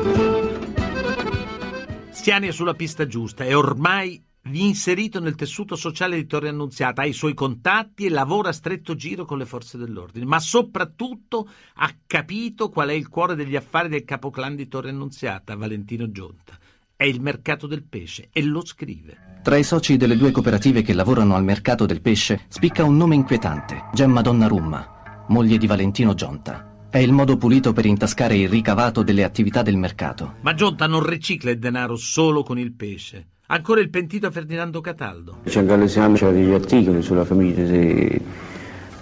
Stiani 2.24 2.48
è 2.48 2.52
sulla 2.52 2.72
pista 2.72 3.06
giusta 3.06 3.44
e 3.44 3.52
ormai 3.52 4.18
inserito 4.52 5.20
nel 5.20 5.34
tessuto 5.34 5.76
sociale 5.76 6.16
di 6.16 6.26
Torre 6.26 6.48
Annunziata, 6.48 7.02
ha 7.02 7.04
i 7.04 7.12
suoi 7.12 7.34
contatti 7.34 8.06
e 8.06 8.08
lavora 8.08 8.48
a 8.48 8.52
stretto 8.54 8.94
giro 8.94 9.26
con 9.26 9.36
le 9.36 9.44
forze 9.44 9.76
dell'ordine, 9.76 10.24
ma 10.24 10.40
soprattutto 10.40 11.46
ha 11.74 11.94
capito 12.06 12.70
qual 12.70 12.88
è 12.88 12.92
il 12.94 13.10
cuore 13.10 13.34
degli 13.34 13.56
affari 13.56 13.90
del 13.90 14.04
capoclan 14.04 14.56
di 14.56 14.68
Torre 14.68 14.88
Annunziata, 14.88 15.54
Valentino 15.54 16.10
Gionta. 16.10 16.58
È 16.96 17.04
il 17.04 17.20
mercato 17.20 17.66
del 17.66 17.82
pesce 17.82 18.30
e 18.32 18.42
lo 18.42 18.64
scrive. 18.64 19.40
Tra 19.42 19.58
i 19.58 19.62
soci 19.62 19.98
delle 19.98 20.16
due 20.16 20.30
cooperative 20.30 20.80
che 20.80 20.94
lavorano 20.94 21.34
al 21.34 21.44
mercato 21.44 21.84
del 21.84 22.00
pesce 22.00 22.46
spicca 22.48 22.84
un 22.84 22.96
nome 22.96 23.16
inquietante, 23.16 23.90
Gemma 23.92 24.22
Donnarumma, 24.22 25.26
moglie 25.28 25.58
di 25.58 25.66
Valentino 25.66 26.14
Gionta. 26.14 26.73
È 26.94 26.98
il 26.98 27.10
modo 27.10 27.36
pulito 27.36 27.72
per 27.72 27.86
intascare 27.86 28.36
il 28.36 28.48
ricavato 28.48 29.02
delle 29.02 29.24
attività 29.24 29.62
del 29.62 29.76
mercato. 29.76 30.34
Ma 30.42 30.54
Gionta 30.54 30.86
non 30.86 31.04
ricicla 31.04 31.50
il 31.50 31.58
denaro 31.58 31.96
solo 31.96 32.44
con 32.44 32.56
il 32.56 32.70
pesce. 32.70 33.26
Ancora 33.48 33.80
il 33.80 33.90
pentito 33.90 34.30
Ferdinando 34.30 34.80
Cataldo. 34.80 35.38
C'è 35.44 35.64
Galesiano, 35.64 36.14
c'era 36.14 36.30
degli 36.30 36.52
articoli 36.52 37.02
sulla 37.02 37.24
famiglia 37.24 37.64
di, 37.64 38.20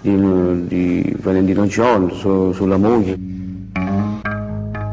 di, 0.01 0.67
di 0.67 1.15
Valentino 1.19 1.67
Gionta, 1.67 2.15
su, 2.15 2.51
sulla 2.51 2.77
moglie. 2.77 3.15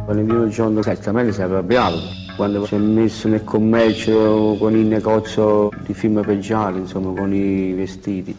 Valentino 0.05 0.47
Gionta 0.49 0.83
certamente 0.83 1.33
si 1.33 1.41
è 1.41 1.45
arrabbiato 1.45 2.03
quando 2.37 2.67
si 2.67 2.75
è 2.75 2.79
messo 2.79 3.29
nel 3.29 3.45
commercio 3.45 4.57
con 4.59 4.77
il 4.77 4.85
negozio 4.85 5.71
di 5.87 5.95
film 5.95 6.23
peggiali, 6.23 6.81
insomma, 6.81 7.19
con 7.19 7.33
i 7.33 7.73
vestiti. 7.73 8.37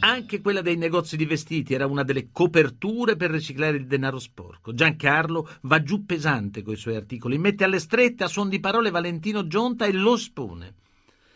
Anche 0.00 0.40
quella 0.40 0.60
dei 0.60 0.76
negozi 0.76 1.16
di 1.16 1.24
vestiti 1.24 1.74
era 1.74 1.86
una 1.86 2.02
delle 2.02 2.28
coperture 2.30 3.16
per 3.16 3.30
riciclare 3.30 3.76
il 3.76 3.86
denaro 3.86 4.18
sporco. 4.18 4.74
Giancarlo 4.74 5.48
va 5.62 5.82
giù 5.82 6.04
pesante 6.04 6.62
coi 6.62 6.76
suoi 6.76 6.96
articoli, 6.96 7.38
mette 7.38 7.64
alle 7.64 7.78
strette 7.78 8.24
a 8.24 8.28
suon 8.28 8.48
di 8.48 8.60
parole 8.60 8.90
Valentino 8.90 9.46
Gionta 9.46 9.86
e 9.86 9.92
lo 9.92 10.14
espone. 10.14 10.74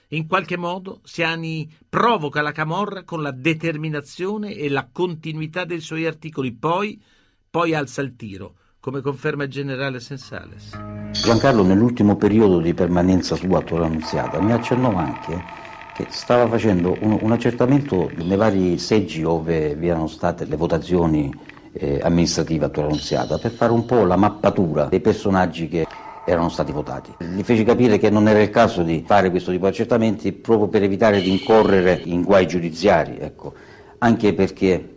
In 0.09 0.27
qualche 0.27 0.57
modo 0.57 1.01
Siani 1.05 1.71
provoca 1.89 2.43
la 2.43 2.53
camorra 2.53 3.05
con 3.05 3.23
la 3.23 3.31
determinazione 3.31 4.55
e 4.55 4.69
la 4.69 4.89
continuità 4.91 5.65
dei 5.65 5.81
suoi 5.81 6.07
articoli, 6.07 6.53
poi, 6.53 7.01
poi 7.49 7.75
alza 7.75 8.03
il 8.03 8.17
tiro, 8.17 8.55
come 8.81 9.03
conferma 9.03 9.45
il 9.45 9.51
generale 9.51 10.01
Sensales. 10.01 10.71
Giancarlo 11.13 11.63
nell'ultimo 11.63 12.17
periodo 12.17 12.59
di 12.59 12.75
permanenza 12.75 13.37
sua 13.37 13.59
a 13.59 13.63
Torre 13.63 13.87
Annunziata 13.87 14.41
mi 14.41 14.53
accennò 14.53 14.95
anche 14.97 15.60
che 16.01 16.07
stava 16.11 16.49
facendo 16.49 16.97
un, 17.01 17.19
un 17.21 17.33
accertamento 17.33 18.11
nei 18.15 18.37
vari 18.37 18.79
seggi 18.79 19.21
dove 19.21 19.75
vi 19.75 19.89
erano 19.89 20.07
state 20.07 20.47
le 20.47 20.57
votazioni 20.57 21.33
eh, 21.73 22.01
amministrative 22.03 22.67
a 22.67 22.69
Torre 22.69 22.89
Annunziata 22.89 23.39
per 23.39 23.51
fare 23.51 23.73
un 23.73 23.85
po' 23.85 24.05
la 24.05 24.17
mappatura 24.17 24.87
dei 24.87 25.01
personaggi 25.01 25.69
che 25.69 25.87
erano 26.25 26.49
stati 26.49 26.73
votati. 26.73 27.15
Gli 27.19 27.43
feci 27.43 27.65
capire 27.65 27.99
che 27.99 28.11
non 28.11 28.29
era 28.29 28.41
il 28.41 28.51
caso 28.51 28.83
di 28.83 29.05
fare 29.07 29.31
questo 29.31 29.51
tipo 29.51 29.67
di 29.67 29.73
accertamenti 29.73 30.33
proprio 30.33 30.69
per 30.69 30.83
evitare 30.83 31.21
di 31.21 31.31
incorrere 31.31 32.01
in 32.05 32.23
guai 32.23 32.47
giudiziari, 32.47 33.19
ecco. 33.19 33.53
anche 33.99 34.33
perché 34.33 34.97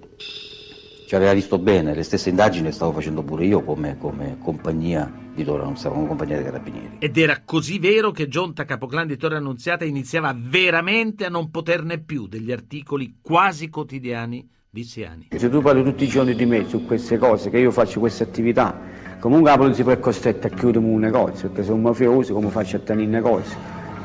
ci 1.13 1.19
aveva 1.19 1.33
visto 1.33 1.59
bene, 1.59 1.93
le 1.93 2.01
stesse 2.01 2.29
indagini 2.29 2.65
le 2.65 2.71
stavo 2.71 2.91
facendo 2.91 3.21
pure 3.21 3.45
io 3.45 3.61
come, 3.61 3.97
come 3.99 4.37
compagnia 4.41 5.11
di 5.31 5.43
Torre 5.43 5.61
Annunziata, 5.61 5.93
come 5.93 6.07
compagnia 6.07 6.37
dei 6.37 6.45
carabinieri. 6.45 6.95
Ed 6.97 7.15
era 7.15 7.39
così 7.45 7.77
vero 7.77 8.09
che 8.09 8.27
Gionta 8.27 8.65
Capoclan 8.65 9.05
di 9.05 9.15
Torre 9.15 9.35
Annunziata 9.35 9.85
iniziava 9.85 10.35
veramente 10.35 11.25
a 11.25 11.29
non 11.29 11.51
poterne 11.51 11.99
più 11.99 12.25
degli 12.25 12.51
articoli 12.51 13.17
quasi 13.21 13.69
quotidiani 13.69 14.49
di 14.67 14.83
Siani. 14.83 15.27
Se 15.29 15.49
tu 15.51 15.61
parli 15.61 15.83
tutti 15.83 16.03
i 16.03 16.07
giorni 16.07 16.33
di 16.33 16.47
me 16.47 16.67
su 16.67 16.83
queste 16.83 17.19
cose, 17.19 17.51
che 17.51 17.59
io 17.59 17.69
faccio 17.69 17.99
queste 17.99 18.23
attività, 18.23 18.75
comunque 19.19 19.51
la 19.51 19.57
polizia 19.57 19.83
poi 19.83 19.93
è 19.93 19.99
costretta 19.99 20.47
a 20.47 20.49
chiudere 20.49 20.83
un 20.83 20.99
negozio, 20.99 21.49
perché 21.49 21.63
sono 21.63 21.79
mafioso, 21.79 22.33
come 22.33 22.49
faccio 22.49 22.77
a 22.77 22.79
tenere 22.79 23.05
il 23.05 23.11
negozio? 23.11 23.55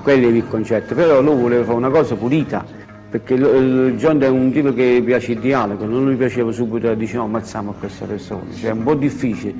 Quello 0.03 0.29
è 0.29 0.31
il 0.31 0.47
concetto, 0.47 0.95
però 0.95 1.23
lui 1.23 1.41
voleva 1.41 1.65
fare 1.65 1.77
una 1.79 1.89
cosa 1.89 2.17
pulita, 2.17 2.67
perché 3.11 3.37
John 3.37 4.21
è 4.21 4.29
un 4.29 4.53
tipo 4.53 4.73
che 4.75 5.03
piace 5.03 5.33
il 5.33 5.41
dialogo, 5.41 5.87
non 5.87 6.11
gli 6.11 6.17
piaceva 6.17 6.53
subito 6.53 6.95
no 6.95 7.23
ammazziamo 7.23 7.73
questa 7.73 8.05
persona, 8.05 8.53
cioè 8.55 8.71
è 8.71 8.73
un 8.73 8.83
po' 8.83 8.95
difficile. 8.95 9.55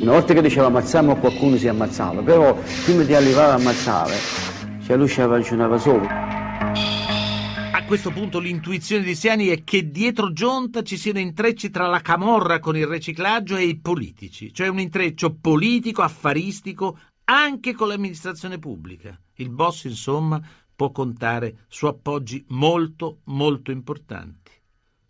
Una 0.00 0.12
volta 0.12 0.34
che 0.34 0.42
diceva 0.42 0.66
ammazziamo 0.66 1.16
qualcuno 1.16 1.56
si 1.56 1.66
ammazzava, 1.66 2.20
però 2.22 2.58
prima 2.84 3.02
di 3.02 3.14
arrivare 3.14 3.52
a 3.52 3.54
ammazzare, 3.54 4.14
cioè 4.84 4.96
lui 4.98 5.08
ci 5.08 5.22
ragionava 5.22 5.78
solo. 5.78 6.06
A 7.72 7.84
questo 7.86 8.10
punto 8.10 8.38
l'intuizione 8.38 9.02
di 9.02 9.14
Siani 9.14 9.46
è 9.46 9.64
che 9.64 9.90
dietro 9.90 10.32
Gionta 10.32 10.82
ci 10.82 10.96
siano 10.98 11.18
intrecci 11.18 11.70
tra 11.70 11.86
la 11.86 12.00
camorra 12.00 12.58
con 12.58 12.76
il 12.76 12.86
riciclaggio 12.86 13.56
e 13.56 13.64
i 13.64 13.80
politici, 13.80 14.52
cioè 14.52 14.68
un 14.68 14.78
intreccio 14.78 15.36
politico, 15.40 16.02
affaristico, 16.02 16.98
anche 17.24 17.72
con 17.72 17.88
l'amministrazione 17.88 18.58
pubblica. 18.58 19.18
Il 19.36 19.50
boss, 19.50 19.84
insomma, 19.84 20.40
può 20.80 20.92
contare 20.92 21.66
su 21.68 21.84
appoggi 21.84 22.42
molto, 22.48 23.18
molto 23.24 23.70
importanti. 23.70 24.50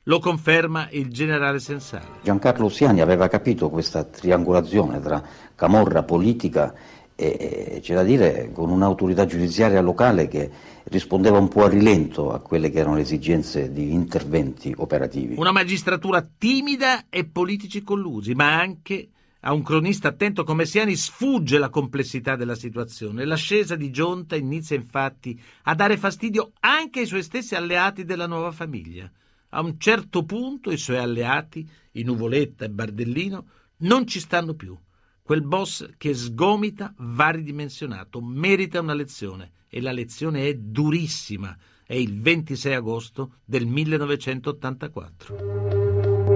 Lo 0.04 0.18
conferma 0.18 0.88
il 0.90 1.12
generale 1.12 1.60
Sensale. 1.60 2.18
Giancarlo 2.24 2.68
Siani 2.68 3.00
aveva 3.00 3.28
capito 3.28 3.70
questa 3.70 4.02
triangolazione 4.02 4.98
tra 5.00 5.22
camorra 5.54 6.02
politica 6.02 6.74
e, 7.14 7.78
c'è 7.80 7.94
da 7.94 8.02
dire, 8.02 8.50
con 8.52 8.70
un'autorità 8.70 9.26
giudiziaria 9.26 9.80
locale 9.80 10.26
che 10.26 10.50
rispondeva 10.84 11.38
un 11.38 11.46
po' 11.46 11.62
a 11.62 11.68
rilento 11.68 12.32
a 12.32 12.40
quelle 12.40 12.68
che 12.68 12.80
erano 12.80 12.96
le 12.96 13.02
esigenze 13.02 13.70
di 13.70 13.92
interventi 13.92 14.74
operativi. 14.76 15.36
Una 15.38 15.52
magistratura 15.52 16.26
timida 16.36 17.04
e 17.08 17.26
politici 17.26 17.84
collusi, 17.84 18.34
ma 18.34 18.58
anche 18.58 19.10
a 19.40 19.52
un 19.52 19.62
cronista 19.62 20.08
attento 20.08 20.44
come 20.44 20.66
Siani 20.66 20.96
sfugge 20.96 21.58
la 21.58 21.70
complessità 21.70 22.36
della 22.36 22.54
situazione. 22.54 23.24
L'ascesa 23.24 23.74
di 23.74 23.90
Gionta 23.90 24.36
inizia 24.36 24.76
infatti 24.76 25.40
a 25.62 25.74
dare 25.74 25.96
fastidio 25.96 26.52
anche 26.60 27.00
ai 27.00 27.06
suoi 27.06 27.22
stessi 27.22 27.54
alleati 27.54 28.04
della 28.04 28.26
nuova 28.26 28.52
famiglia. 28.52 29.10
A 29.50 29.62
un 29.62 29.78
certo 29.78 30.24
punto 30.24 30.70
i 30.70 30.76
suoi 30.76 30.98
alleati, 30.98 31.68
i 31.92 32.02
Nuvoletta 32.02 32.64
e 32.64 32.70
Bardellino, 32.70 33.46
non 33.78 34.06
ci 34.06 34.20
stanno 34.20 34.54
più. 34.54 34.76
Quel 35.22 35.42
boss 35.42 35.88
che 35.96 36.14
sgomita 36.14 36.92
va 36.98 37.30
ridimensionato, 37.30 38.20
merita 38.20 38.80
una 38.80 38.94
lezione 38.94 39.52
e 39.68 39.80
la 39.80 39.92
lezione 39.92 40.48
è 40.48 40.54
durissima. 40.54 41.56
È 41.84 41.94
il 41.94 42.20
26 42.20 42.74
agosto 42.74 43.34
del 43.44 43.66
1984. 43.66 45.79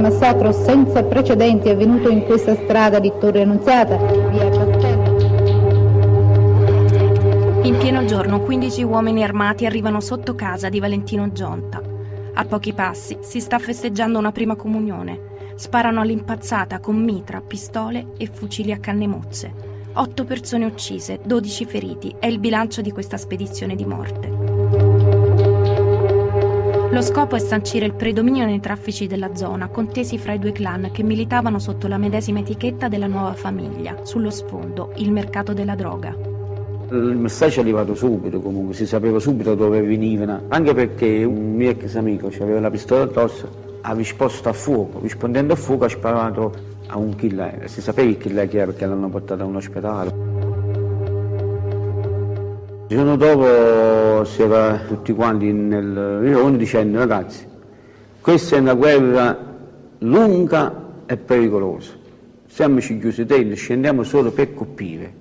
Massacro 0.05 0.53
senza 0.53 1.03
precedenti 1.03 1.71
avvenuto 1.71 2.11
in 2.11 2.27
questa 2.27 2.55
strada 2.55 2.99
di 2.99 3.11
Torre 3.19 3.41
Annunziata, 3.41 3.97
via 3.97 4.51
Castello. 4.51 5.17
In 7.63 7.79
pieno 7.79 8.05
giorno 8.05 8.43
15 8.43 8.83
uomini 8.83 9.25
armati 9.25 9.65
arrivano 9.65 10.03
sotto 10.03 10.35
casa 10.35 10.69
di 10.69 10.79
Valentino 10.79 11.33
Gionta. 11.33 11.81
A 12.35 12.45
pochi 12.45 12.75
passi 12.75 13.17
si 13.23 13.41
sta 13.41 13.59
festeggiando 13.59 14.19
una 14.19 14.31
prima 14.31 14.57
comunione. 14.57 15.53
Sparano 15.55 16.03
all'impazzata 16.03 16.81
con 16.81 16.97
mitra, 16.97 17.41
pistole 17.41 18.09
e 18.19 18.27
fucili 18.27 18.73
a 18.73 18.79
canne 18.79 19.07
mozze. 19.07 19.55
Otto 19.95 20.25
persone 20.27 20.67
uccise, 20.67 21.19
12 21.25 21.65
feriti, 21.65 22.15
è 22.19 22.27
il 22.27 22.41
bilancio 22.41 22.83
di 22.83 22.91
questa 22.91 23.17
spedizione 23.17 23.75
di 23.75 23.87
morte. 23.87 24.54
Lo 26.95 27.03
scopo 27.03 27.35
è 27.35 27.41
sancire 27.41 27.87
il 27.87 27.95
predominio 27.95 28.45
nei 28.45 28.61
traffici 28.61 29.09
della 29.09 29.35
zona, 29.35 29.67
contesi 29.67 30.17
fra 30.17 30.33
i 30.33 30.39
due 30.39 30.53
clan 30.53 30.91
che 30.93 31.03
militavano 31.03 31.59
sotto 31.59 31.89
la 31.89 31.99
medesima 31.99 32.39
etichetta 32.39 32.87
della 32.87 33.09
nuova 33.09 33.33
famiglia, 33.33 34.05
sullo 34.05 34.31
sfondo, 34.31 34.93
il 34.99 35.11
mercato 35.11 35.53
della 35.53 35.75
droga. 35.75 36.17
Il 36.91 37.17
messaggio 37.17 37.59
è 37.59 37.63
arrivato 37.63 37.97
subito 37.97 38.41
comunque, 38.41 38.75
si 38.75 38.87
sapeva 38.87 39.19
subito 39.19 39.57
dove 39.57 39.83
venivano, 39.83 40.43
anche 40.47 40.73
perché 40.73 41.25
un 41.25 41.57
mio 41.57 41.71
ex 41.71 41.97
amico 41.97 42.31
aveva 42.39 42.61
la 42.61 42.71
pistola 42.71 43.03
addosso, 43.03 43.49
ha 43.81 43.93
risposto 43.93 44.49
a 44.49 44.53
fuoco, 44.53 45.01
rispondendo 45.01 45.55
a 45.55 45.57
fuoco 45.57 45.87
ha 45.87 45.89
sparato 45.89 46.53
a 46.87 46.97
un 46.97 47.17
killer, 47.17 47.69
si 47.69 47.81
sapeva 47.81 48.09
il 48.09 48.19
killer 48.19 48.47
chi 48.47 48.59
era 48.59 48.67
perché 48.67 48.87
l'hanno 48.87 49.09
portato 49.09 49.43
a 49.43 49.47
un 49.47 49.57
ospedale. 49.57 50.24
Il 52.87 52.99
giorno 52.99 53.17
dopo 53.17 54.25
si 54.27 54.43
era 54.43 54.79
tutti 54.87 55.15
quanti 55.15 55.51
nel 55.51 56.19
rione 56.19 56.59
dicendo 56.59 56.99
ragazzi, 56.99 57.47
questa 58.21 58.57
è 58.57 58.59
una 58.59 58.75
guerra 58.75 59.39
lunga 60.01 60.83
e 61.07 61.17
pericolosa, 61.17 61.93
siamo 62.47 62.81
chiusi 62.81 63.25
dentro, 63.25 63.57
scendiamo 63.57 64.03
solo 64.03 64.33
per 64.33 64.53
colpire. 64.53 65.13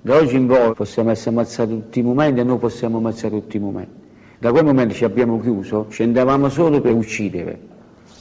Da 0.00 0.16
oggi 0.16 0.36
in 0.36 0.46
poi 0.46 0.72
possiamo 0.72 1.10
essere 1.10 1.30
ammazzati 1.30 1.70
tutti 1.72 1.98
i 1.98 2.02
momenti 2.02 2.40
e 2.40 2.42
noi 2.42 2.56
possiamo 2.56 2.96
ammazzare 2.96 3.34
tutti 3.34 3.58
i 3.58 3.60
momenti. 3.60 4.08
Da 4.38 4.50
quel 4.50 4.64
momento 4.64 4.94
ci 4.94 5.04
abbiamo 5.04 5.38
chiuso, 5.40 5.88
scendevamo 5.90 6.48
solo 6.48 6.80
per 6.80 6.94
uccidere 6.94 7.69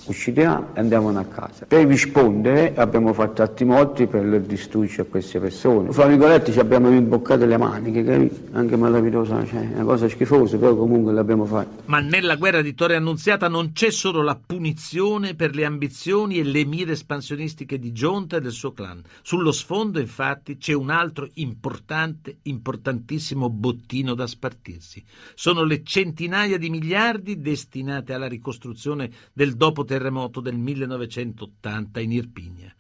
uccidiamo 0.10 0.74
e 0.74 0.80
andiamo 0.80 1.18
a 1.18 1.24
casa. 1.24 1.66
Per 1.66 1.86
rispondere 1.86 2.74
abbiamo 2.76 3.14
fatto 3.14 3.42
atti 3.42 3.64
morti 3.64 4.08
per 4.08 4.42
distruggere 4.42 5.08
queste 5.08 5.40
persone. 5.40 5.92
Fra 5.92 6.08
virgolette 6.08 6.52
ci 6.52 6.60
abbiamo 6.60 6.90
rimboccato 6.90 7.46
le 7.46 7.58
maniche, 7.58 8.04
capito? 8.04 8.58
Anche 8.58 8.76
malavitosa, 8.76 9.46
cioè, 9.46 9.68
una 9.74 9.84
cosa 9.84 10.10
schifosa, 10.10 10.58
però 10.58 10.76
comunque 10.76 11.14
l'abbiamo 11.14 11.46
fatta. 11.46 11.84
Ma 11.86 12.00
nella 12.00 12.36
guerra 12.36 12.62
di 12.62 12.74
Torre 12.74 12.96
Annunziata 12.96 13.48
non 13.48 13.72
c'è 13.72 13.92
solo 13.92 14.24
la 14.24 14.40
punizione 14.44 15.36
per 15.36 15.54
le 15.56 15.66
ambizioni 15.66 16.40
e 16.40 16.44
le 16.44 16.66
mire 16.66 16.94
espansionistiche 16.94 17.78
di 17.78 17.92
Gionta 17.92 18.38
e 18.38 18.42
del 18.42 18.52
suo 18.52 18.74
clan. 18.74 19.02
Sullo 19.22 19.52
sfondo, 19.52 20.00
infatti, 20.00 20.58
c'è 20.58 20.74
un 20.74 20.90
altro 20.90 21.28
importante, 21.36 22.38
importantissimo 22.44 23.50
bottino 23.50 24.16
da 24.16 24.26
spartirsi. 24.26 25.04
Sono 25.36 25.64
le 25.64 25.84
centinaia 25.84 26.58
di 26.58 26.70
miliardi 26.70 27.40
destinate 27.40 28.14
alla 28.14 28.28
ricostruzione 28.28 29.10
del 29.34 29.56
dopo 29.56 29.84
terremoto 29.84 29.98
terremoto 30.00 30.40
del 30.40 30.56
1980 30.56 32.00
in 32.00 32.14
Irpinia. 32.14 32.74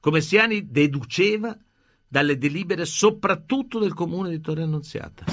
Come 0.00 0.20
Siani 0.20 0.70
deduceva 0.70 1.56
dalle 2.06 2.36
delibere 2.36 2.84
soprattutto 2.84 3.78
del 3.78 3.94
comune 3.94 4.28
di 4.28 4.40
Torre 4.40 4.62
Annunziata. 4.62 5.24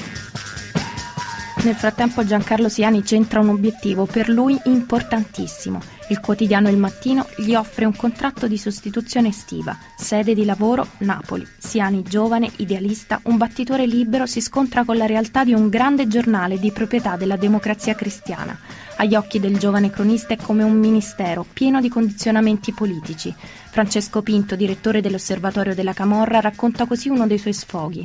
Nel 1.64 1.76
frattempo 1.76 2.24
Giancarlo 2.24 2.70
Siani 2.70 3.04
centra 3.04 3.40
un 3.40 3.50
obiettivo 3.50 4.06
per 4.06 4.30
lui 4.30 4.58
importantissimo. 4.66 5.82
Il 6.10 6.20
quotidiano 6.20 6.70
Il 6.70 6.78
Mattino 6.78 7.28
gli 7.38 7.56
offre 7.56 7.86
un 7.86 7.96
contratto 7.96 8.48
di 8.48 8.58
sostituzione 8.58 9.30
estiva, 9.30 9.76
sede 9.98 10.36
di 10.36 10.46
lavoro 10.46 10.88
Napoli. 11.00 11.46
Siani, 11.58 12.04
giovane, 12.04 12.52
idealista, 12.58 13.20
un 13.24 13.38
battitore 13.38 13.88
libero, 13.88 14.26
si 14.26 14.42
scontra 14.42 14.86
con 14.86 14.96
la 14.96 15.08
realtà 15.08 15.44
di 15.44 15.54
un 15.54 15.68
grande 15.68 16.08
giornale 16.08 16.60
di 16.60 16.72
proprietà 16.72 17.18
della 17.18 17.36
democrazia 17.36 17.96
cristiana. 17.96 18.58
Agli 18.98 19.16
occhi 19.16 19.40
del 19.40 19.58
giovane 19.58 19.90
cronista 19.90 20.34
è 20.34 20.38
come 20.38 20.64
un 20.64 20.78
ministero 20.78 21.46
pieno 21.52 21.82
di 21.82 21.90
condizionamenti 21.90 22.74
politici. 22.74 23.34
Francesco 23.36 24.22
Pinto, 24.22 24.56
direttore 24.56 25.02
dell'Osservatorio 25.02 25.76
della 25.76 25.94
Camorra, 25.94 26.40
racconta 26.40 26.86
così 26.86 27.10
uno 27.10 27.28
dei 27.28 27.38
suoi 27.38 27.54
sfoghi 27.54 28.04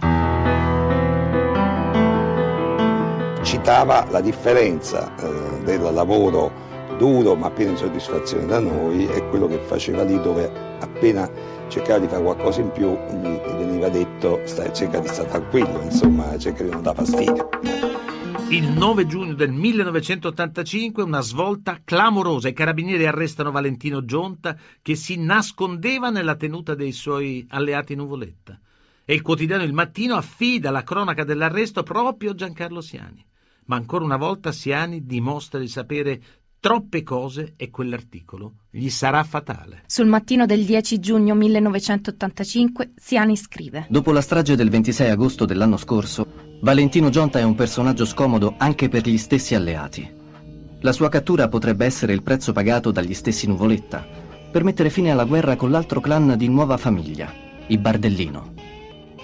citava 3.50 4.06
la 4.10 4.20
differenza 4.20 5.12
eh, 5.16 5.62
del 5.64 5.80
lavoro 5.92 6.68
duro 6.98 7.34
ma 7.34 7.50
pieno 7.50 7.72
di 7.72 7.78
soddisfazione 7.78 8.46
da 8.46 8.60
noi 8.60 9.08
e 9.08 9.26
quello 9.28 9.48
che 9.48 9.58
faceva 9.58 10.04
lì 10.04 10.20
dove 10.20 10.48
appena 10.78 11.28
cercava 11.68 11.98
di 11.98 12.06
fare 12.06 12.22
qualcosa 12.22 12.60
in 12.60 12.70
più 12.70 12.90
gli 12.90 13.40
veniva 13.56 13.88
detto 13.88 14.40
stai, 14.44 14.72
cerca 14.72 15.00
di 15.00 15.08
stare 15.08 15.28
tranquillo, 15.28 15.80
insomma 15.82 16.36
cerca 16.38 16.62
di 16.62 16.70
non 16.70 16.82
dare 16.82 16.96
fastidio. 16.96 17.48
Il 18.50 18.68
9 18.68 19.06
giugno 19.06 19.34
del 19.34 19.52
1985 19.52 21.04
una 21.04 21.20
svolta 21.20 21.82
clamorosa. 21.84 22.48
I 22.48 22.52
carabinieri 22.52 23.06
arrestano 23.06 23.52
Valentino 23.52 24.04
Gionta 24.04 24.58
che 24.82 24.96
si 24.96 25.16
nascondeva 25.16 26.10
nella 26.10 26.34
tenuta 26.34 26.74
dei 26.74 26.90
suoi 26.90 27.46
alleati 27.50 27.94
Nuvoletta. 27.94 28.58
E 29.04 29.14
il 29.14 29.22
quotidiano 29.22 29.62
Il 29.62 29.72
Mattino 29.72 30.16
affida 30.16 30.72
la 30.72 30.82
cronaca 30.82 31.22
dell'arresto 31.22 31.84
proprio 31.84 32.32
a 32.32 32.34
Giancarlo 32.34 32.80
Siani 32.80 33.24
ma 33.70 33.76
ancora 33.76 34.04
una 34.04 34.16
volta 34.16 34.50
Siani 34.50 35.06
dimostra 35.06 35.60
di 35.60 35.68
sapere 35.68 36.20
troppe 36.60 37.02
cose 37.02 37.54
e 37.56 37.70
quell'articolo 37.70 38.52
gli 38.70 38.90
sarà 38.90 39.24
fatale. 39.24 39.82
Sul 39.86 40.06
mattino 40.06 40.44
del 40.44 40.64
10 40.64 41.00
giugno 41.00 41.34
1985 41.34 42.92
Siani 42.96 43.34
scrive 43.36 43.86
Dopo 43.88 44.12
la 44.12 44.20
strage 44.20 44.56
del 44.56 44.68
26 44.68 45.08
agosto 45.08 45.46
dell'anno 45.46 45.78
scorso, 45.78 46.58
Valentino 46.60 47.08
Gionta 47.08 47.38
è 47.38 47.42
un 47.42 47.54
personaggio 47.54 48.04
scomodo 48.04 48.54
anche 48.58 48.90
per 48.90 49.08
gli 49.08 49.16
stessi 49.16 49.54
alleati. 49.54 50.18
La 50.82 50.92
sua 50.92 51.08
cattura 51.08 51.48
potrebbe 51.48 51.86
essere 51.86 52.12
il 52.12 52.22
prezzo 52.22 52.52
pagato 52.52 52.90
dagli 52.90 53.14
stessi 53.14 53.46
Nuvoletta 53.46 54.06
per 54.50 54.62
mettere 54.62 54.90
fine 54.90 55.10
alla 55.10 55.24
guerra 55.24 55.56
con 55.56 55.70
l'altro 55.70 56.00
clan 56.00 56.34
di 56.36 56.48
nuova 56.48 56.76
famiglia, 56.76 57.32
i 57.68 57.78
Bardellino. 57.78 58.52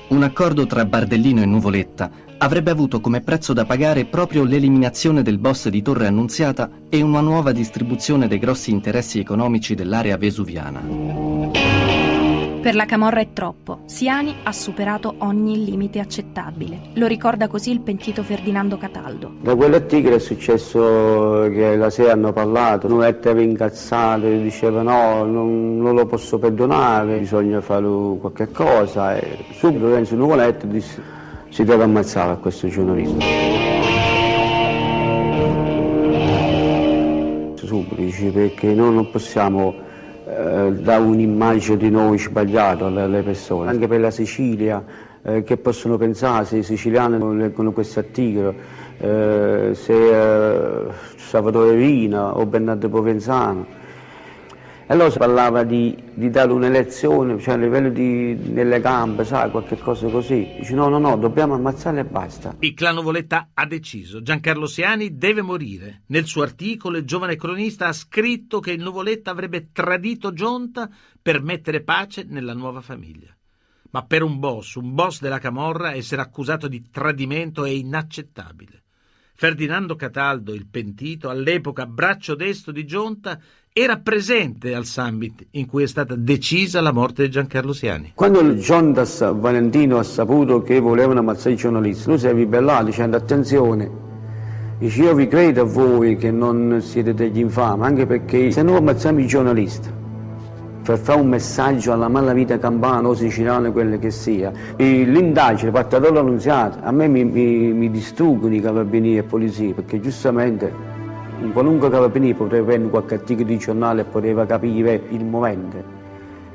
Un 0.08 0.22
accordo 0.22 0.66
tra 0.66 0.84
Bardellino 0.86 1.42
e 1.42 1.46
Nuvoletta 1.46 2.10
avrebbe 2.38 2.70
avuto 2.70 3.00
come 3.00 3.20
prezzo 3.20 3.52
da 3.52 3.64
pagare 3.64 4.04
proprio 4.04 4.44
l'eliminazione 4.44 5.22
del 5.22 5.38
boss 5.38 5.68
di 5.68 5.82
Torre 5.82 6.06
Annunziata 6.06 6.70
e 6.88 7.02
una 7.02 7.20
nuova 7.20 7.52
distribuzione 7.52 8.28
dei 8.28 8.38
grossi 8.38 8.70
interessi 8.70 9.18
economici 9.18 9.74
dell'area 9.74 10.16
vesuviana. 10.16 11.44
Per 12.66 12.74
la 12.74 12.84
Camorra 12.84 13.20
è 13.20 13.32
troppo. 13.32 13.82
Siani 13.84 14.34
ha 14.42 14.50
superato 14.50 15.14
ogni 15.18 15.64
limite 15.64 16.00
accettabile. 16.00 16.90
Lo 16.94 17.06
ricorda 17.06 17.46
così 17.46 17.70
il 17.70 17.80
pentito 17.80 18.24
Ferdinando 18.24 18.76
Cataldo. 18.76 19.34
Da 19.40 19.54
quell'articolo 19.54 20.16
è 20.16 20.18
successo 20.18 21.48
che 21.52 21.76
la 21.76 21.90
sera 21.90 22.10
hanno 22.10 22.32
parlato, 22.32 22.88
Nuetta 22.88 23.30
era 23.30 23.40
incazzato, 23.40 24.26
diceva 24.26 24.82
no, 24.82 25.24
non, 25.24 25.78
non, 25.78 25.94
lo 25.94 26.06
posso 26.06 26.40
perdonare, 26.40 27.18
bisogna 27.18 27.60
fare 27.60 27.86
qualche 28.18 28.50
cosa. 28.50 29.16
E 29.16 29.44
subito 29.52 29.88
Renzo 29.88 30.16
Nuvoletta 30.16 30.66
disse 30.66 31.15
si 31.48 31.64
deve 31.64 31.84
ammazzare 31.84 32.32
a 32.32 32.36
questo 32.36 32.68
giornalismo. 32.68 33.20
Subito 37.56 37.94
dice 37.94 38.30
perché 38.30 38.72
noi 38.72 38.94
non 38.94 39.10
possiamo 39.10 39.74
eh, 40.26 40.72
dare 40.72 41.02
un'immagine 41.02 41.76
di 41.76 41.90
noi 41.90 42.18
sbagliato 42.18 42.86
alle, 42.86 43.22
persone, 43.22 43.70
anche 43.70 43.86
per 43.86 44.00
la 44.00 44.10
Sicilia, 44.10 44.84
eh, 45.22 45.42
che 45.42 45.56
possono 45.56 45.96
pensare 45.96 46.44
se 46.44 46.58
i 46.58 46.62
siciliani 46.62 47.18
non 47.18 47.38
leggono 47.38 47.72
questo 47.72 47.98
articolo, 48.00 48.54
eh, 48.98 49.70
se 49.72 49.92
eh, 49.92 50.86
Salvatore 51.16 51.74
Rina 51.74 52.36
o 52.36 52.46
Bernardo 52.46 52.88
Provenzano 52.88 53.84
allora 54.88 55.10
si 55.10 55.18
parlava 55.18 55.64
di, 55.64 55.96
di 56.14 56.30
dare 56.30 56.52
un'elezione, 56.52 57.40
cioè 57.40 57.54
a 57.54 57.56
livello 57.56 57.88
di, 57.90 58.52
delle 58.52 58.80
gambe, 58.80 59.24
sai, 59.24 59.50
qualche 59.50 59.76
cosa 59.76 60.08
così. 60.08 60.54
Dice 60.58 60.74
no, 60.74 60.88
no, 60.88 60.98
no, 60.98 61.16
dobbiamo 61.16 61.54
ammazzarle 61.54 62.00
e 62.00 62.04
basta. 62.04 62.56
Il 62.60 62.74
clan 62.74 62.94
Nuvoletta 62.94 63.50
ha 63.52 63.66
deciso. 63.66 64.22
Giancarlo 64.22 64.66
Siani 64.66 65.16
deve 65.16 65.42
morire. 65.42 66.02
Nel 66.06 66.26
suo 66.26 66.42
articolo 66.42 66.98
il 66.98 67.04
giovane 67.04 67.34
cronista 67.34 67.88
ha 67.88 67.92
scritto 67.92 68.60
che 68.60 68.70
il 68.70 68.82
Nuvoletta 68.82 69.32
avrebbe 69.32 69.70
tradito 69.72 70.32
Gionta 70.32 70.88
per 71.20 71.42
mettere 71.42 71.82
pace 71.82 72.24
nella 72.28 72.54
nuova 72.54 72.80
famiglia. 72.80 73.36
Ma 73.90 74.04
per 74.04 74.22
un 74.22 74.38
boss, 74.38 74.74
un 74.76 74.94
boss 74.94 75.20
della 75.20 75.40
Camorra, 75.40 75.94
essere 75.94 76.22
accusato 76.22 76.68
di 76.68 76.90
tradimento 76.90 77.64
è 77.64 77.70
inaccettabile. 77.70 78.82
Ferdinando 79.38 79.96
Cataldo, 79.96 80.54
il 80.54 80.66
pentito, 80.66 81.28
all'epoca 81.28 81.84
braccio 81.84 82.34
destro 82.34 82.72
di 82.72 82.86
Gionta, 82.86 83.38
era 83.70 83.98
presente 83.98 84.74
al 84.74 84.86
summit 84.86 85.48
in 85.50 85.66
cui 85.66 85.82
è 85.82 85.86
stata 85.86 86.14
decisa 86.16 86.80
la 86.80 86.90
morte 86.90 87.24
di 87.24 87.30
Giancarlo 87.30 87.74
Siani. 87.74 88.12
Quando 88.14 88.40
il 88.40 88.58
Giondas 88.58 89.18
Valentino 89.38 89.98
ha 89.98 90.02
saputo 90.02 90.62
che 90.62 90.80
volevano 90.80 91.18
ammazzare 91.18 91.52
i 91.52 91.58
giornalisti, 91.58 92.08
lui 92.08 92.18
si 92.18 92.26
è 92.28 92.32
ribellato 92.32 92.84
dicendo 92.86 93.18
attenzione, 93.18 93.90
dice 94.78 95.02
io 95.02 95.14
vi 95.14 95.28
credo 95.28 95.60
a 95.60 95.64
voi 95.64 96.16
che 96.16 96.30
non 96.30 96.80
siete 96.80 97.12
degli 97.12 97.38
infami, 97.38 97.84
anche 97.84 98.06
perché 98.06 98.50
se 98.50 98.62
noi 98.62 98.76
ammazziamo 98.76 99.20
i 99.20 99.26
giornalisti 99.26 99.95
per 100.86 100.98
fare 100.98 101.18
un 101.18 101.26
messaggio 101.26 101.92
alla 101.92 102.06
malavita 102.06 102.60
campana 102.60 103.08
o 103.08 103.14
siciliana, 103.14 103.72
quelle 103.72 103.98
che 103.98 104.12
sia. 104.12 104.52
L'indagine 104.76 105.72
fatta 105.72 105.98
dall'annunziata, 105.98 106.84
a 106.84 106.92
me 106.92 107.08
mi, 107.08 107.24
mi, 107.24 107.72
mi 107.72 107.90
distruggono 107.90 108.54
i 108.54 108.60
carabinieri 108.60 109.18
e 109.18 109.22
polizia, 109.24 109.74
perché 109.74 110.00
giustamente 110.00 110.72
un 111.40 111.52
qualunque 111.52 111.90
carabiniere 111.90 112.36
poteva 112.36 112.66
prendere 112.66 112.90
qualche 112.90 113.14
articolo 113.14 113.48
di 113.48 113.58
giornale 113.58 114.02
e 114.02 114.04
poteva 114.04 114.46
capire 114.46 115.02
il 115.08 115.24
momento. 115.24 115.82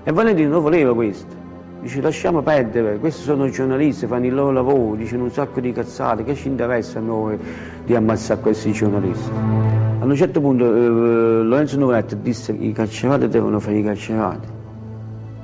E 0.02 0.12
Valentino 0.13 0.50
non 0.50 0.62
voleva 0.62 0.96
questo. 0.96 1.40
Dice 1.82 2.00
lasciamo 2.00 2.44
perdere, 2.44 3.00
questi 3.00 3.24
sono 3.24 3.50
giornalisti, 3.50 4.06
fanno 4.06 4.28
il 4.28 4.36
loro 4.36 4.52
lavoro, 4.52 4.94
dicono 4.94 5.24
un 5.24 5.32
sacco 5.32 5.60
di 5.60 5.72
cazzate, 5.72 6.24
che 6.24 6.36
ci 6.36 6.48
interessa 6.48 7.00
a 7.00 7.02
noi 7.02 7.39
di 7.84 7.96
ammazzare 7.96 8.39
questi 8.39 8.72
giornalisti? 8.72 9.32
A 9.32 10.06
un 10.06 10.15
certo 10.15 10.41
punto 10.41 10.63
eh, 10.63 10.80
Lorenzo 10.80 11.80
Nuvoletta 11.80 12.13
disse 12.13 12.56
che 12.56 12.65
i 12.65 12.72
carcerati 12.72 13.28
devono 13.30 13.60
fare 13.60 13.80
i 13.80 13.84
carcerati. 13.84 14.48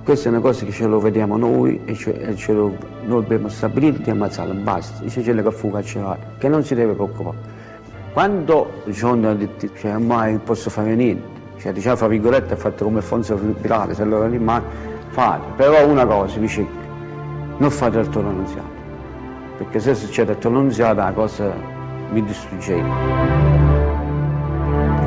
Questa 0.03 0.29
è 0.29 0.31
una 0.31 0.39
cosa 0.39 0.63
che 0.63 0.71
ce 0.71 0.85
lo 0.85 0.99
vediamo 0.99 1.37
noi 1.37 1.81
e, 1.85 1.95
ce, 1.95 2.13
e 2.13 2.35
ce 2.35 2.53
lo, 2.53 2.71
noi 3.05 3.23
abbiamo 3.23 3.47
stabilito 3.49 4.03
di 4.03 4.09
ammazzarlo, 4.11 4.53
basta, 4.61 5.01
dice 5.01 5.23
quello 5.23 5.41
che 5.41 5.51
fu 5.51 5.71
carcerato, 5.71 6.19
che 6.37 6.47
non 6.47 6.63
si 6.63 6.75
deve 6.75 6.93
preoccupare. 6.93 7.37
Quando 8.13 8.83
John 8.85 9.25
ha 9.25 9.33
detto, 9.33 9.69
cioè, 9.75 9.95
ormai 9.95 10.33
non 10.33 10.43
posso 10.43 10.69
fare 10.69 10.93
niente, 10.93 11.27
cioè 11.57 11.71
diciamo 11.71 11.95
fra 11.95 12.07
virgolette 12.07 12.53
ha 12.53 12.57
fatto 12.57 12.83
come 12.83 13.01
Fonso 13.01 13.35
Pirale, 13.35 13.95
se 13.95 14.05
lo 14.05 14.23
rimane 14.27 14.96
fate, 15.17 15.51
però 15.55 15.83
una 15.87 16.05
cosa 16.05 16.37
vi 16.37 16.45
dico, 16.45 16.69
non 17.57 17.71
fate 17.71 17.97
il 17.97 18.07
toro 18.09 18.29
annunziato, 18.29 18.69
perché 19.57 19.79
se 19.79 19.95
succede 19.95 20.33
il 20.33 20.37
toro 20.37 20.59
annunziato 20.59 20.99
la 20.99 21.11
cosa 21.11 21.55
mi 22.11 22.23
distruggeva. 22.23 22.93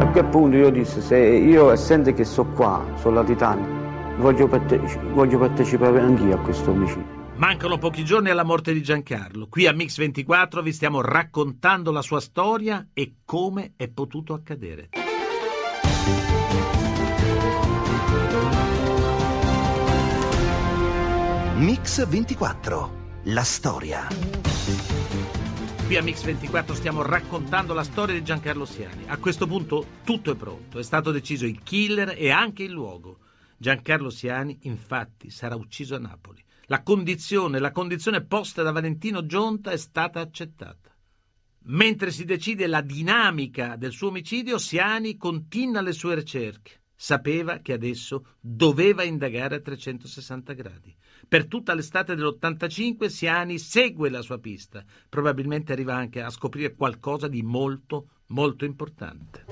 A 0.00 0.06
quel 0.08 0.24
punto 0.24 0.56
io 0.56 0.70
dissi, 0.70 1.00
se 1.00 1.16
io 1.16 1.70
essendo 1.70 2.12
che 2.12 2.24
so 2.24 2.44
qua, 2.44 2.84
sono 2.96 3.14
latitante, 3.14 3.68
voglio, 4.16 4.48
parte- 4.48 4.80
voglio 5.12 5.38
partecipare 5.38 6.00
anch'io 6.00 6.34
a 6.34 6.38
questo 6.38 6.72
omicidio. 6.72 7.18
Mancano 7.36 7.78
pochi 7.78 8.04
giorni 8.04 8.30
alla 8.30 8.42
morte 8.42 8.72
di 8.72 8.82
Giancarlo. 8.82 9.46
Qui 9.48 9.68
a 9.68 9.72
Mix 9.72 9.96
24 9.96 10.60
vi 10.60 10.72
stiamo 10.72 11.02
raccontando 11.02 11.92
la 11.92 12.02
sua 12.02 12.18
storia 12.18 12.88
e 12.92 13.14
come 13.24 13.74
è 13.76 13.86
potuto 13.86 14.34
accadere. 14.34 14.88
Mix 21.60 22.06
24. 22.06 23.20
La 23.24 23.42
storia. 23.42 24.08
Qui 25.84 25.94
a 25.94 26.02
Mix 26.02 26.22
24 26.22 26.74
stiamo 26.74 27.02
raccontando 27.02 27.74
la 27.74 27.84
storia 27.84 28.14
di 28.14 28.24
Giancarlo 28.24 28.64
Siani. 28.64 29.04
A 29.08 29.18
questo 29.18 29.46
punto 29.46 29.84
tutto 30.02 30.32
è 30.32 30.36
pronto, 30.36 30.78
è 30.78 30.82
stato 30.82 31.10
deciso 31.10 31.44
il 31.44 31.62
killer 31.62 32.14
e 32.16 32.30
anche 32.30 32.62
il 32.62 32.70
luogo. 32.70 33.18
Giancarlo 33.58 34.08
Siani, 34.08 34.60
infatti, 34.62 35.28
sarà 35.28 35.54
ucciso 35.54 35.96
a 35.96 35.98
Napoli. 35.98 36.42
La 36.64 36.82
condizione, 36.82 37.58
la 37.58 37.72
condizione 37.72 38.24
posta 38.24 38.62
da 38.62 38.72
Valentino 38.72 39.26
Gionta 39.26 39.70
è 39.70 39.76
stata 39.76 40.18
accettata. 40.20 40.96
Mentre 41.64 42.10
si 42.10 42.24
decide 42.24 42.68
la 42.68 42.80
dinamica 42.80 43.76
del 43.76 43.92
suo 43.92 44.08
omicidio, 44.08 44.56
Siani 44.56 45.18
continua 45.18 45.82
le 45.82 45.92
sue 45.92 46.14
ricerche. 46.14 46.84
Sapeva 46.96 47.58
che 47.58 47.74
adesso 47.74 48.36
doveva 48.40 49.02
indagare 49.02 49.56
a 49.56 49.60
360 49.60 50.54
gradi. 50.54 50.96
Per 51.30 51.46
tutta 51.46 51.74
l'estate 51.74 52.16
dell'85 52.16 53.06
Siani 53.06 53.56
segue 53.56 54.10
la 54.10 54.20
sua 54.20 54.40
pista. 54.40 54.82
Probabilmente 55.08 55.70
arriva 55.70 55.94
anche 55.94 56.20
a 56.20 56.28
scoprire 56.28 56.74
qualcosa 56.74 57.28
di 57.28 57.40
molto, 57.44 58.08
molto 58.30 58.64
importante. 58.64 59.44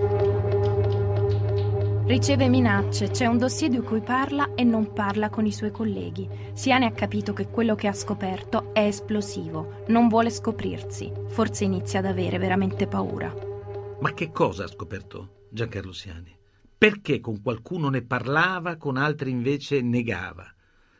Riceve 2.05 2.49
minacce, 2.49 3.11
c'è 3.11 3.27
un 3.27 3.39
dossier 3.39 3.71
di 3.71 3.79
cui 3.79 4.01
parla 4.01 4.55
e 4.57 4.65
non 4.65 4.93
parla 4.93 5.31
con 5.31 5.47
i 5.47 5.53
suoi 5.53 5.71
colleghi. 5.71 6.29
Siani 6.53 6.85
ha 6.85 6.91
capito 6.91 7.33
che 7.33 7.47
quello 7.47 7.77
che 7.77 7.87
ha 7.87 7.93
scoperto 7.93 8.75
è 8.75 8.81
esplosivo, 8.81 9.85
non 9.87 10.09
vuole 10.09 10.31
scoprirsi, 10.31 11.13
forse 11.29 11.63
inizia 11.63 12.01
ad 12.01 12.07
avere 12.07 12.39
veramente 12.39 12.89
paura. 12.89 13.33
Ma 14.01 14.13
che 14.15 14.33
cosa 14.33 14.65
ha 14.65 14.69
scoperto 14.69 15.45
Giancarlo 15.49 15.93
Siani? 15.93 16.37
Perché 16.77 17.21
con 17.21 17.41
qualcuno 17.41 17.89
ne 17.89 18.03
parlava, 18.03 18.77
con 18.77 18.97
altri 18.97 19.31
invece 19.31 19.81
negava? 19.81 20.53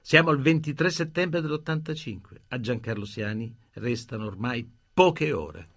Siamo 0.09 0.31
al 0.31 0.41
23 0.41 0.89
settembre 0.89 1.43
dell'85. 1.43 2.19
A 2.49 2.59
Giancarlo 2.59 3.05
Siani 3.05 3.55
restano 3.75 4.25
ormai 4.25 4.67
poche 4.95 5.35
ore. 5.35 5.69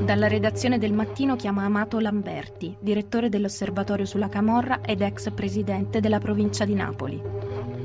Dalla 0.00 0.26
redazione 0.26 0.78
del 0.78 0.94
mattino 0.94 1.36
chiama 1.36 1.64
Amato 1.64 2.00
Lamberti, 2.00 2.74
direttore 2.80 3.28
dell'Osservatorio 3.28 4.06
sulla 4.06 4.30
Camorra 4.30 4.80
ed 4.80 5.02
ex 5.02 5.30
presidente 5.32 6.00
della 6.00 6.18
provincia 6.18 6.64
di 6.64 6.72
Napoli. 6.72 7.20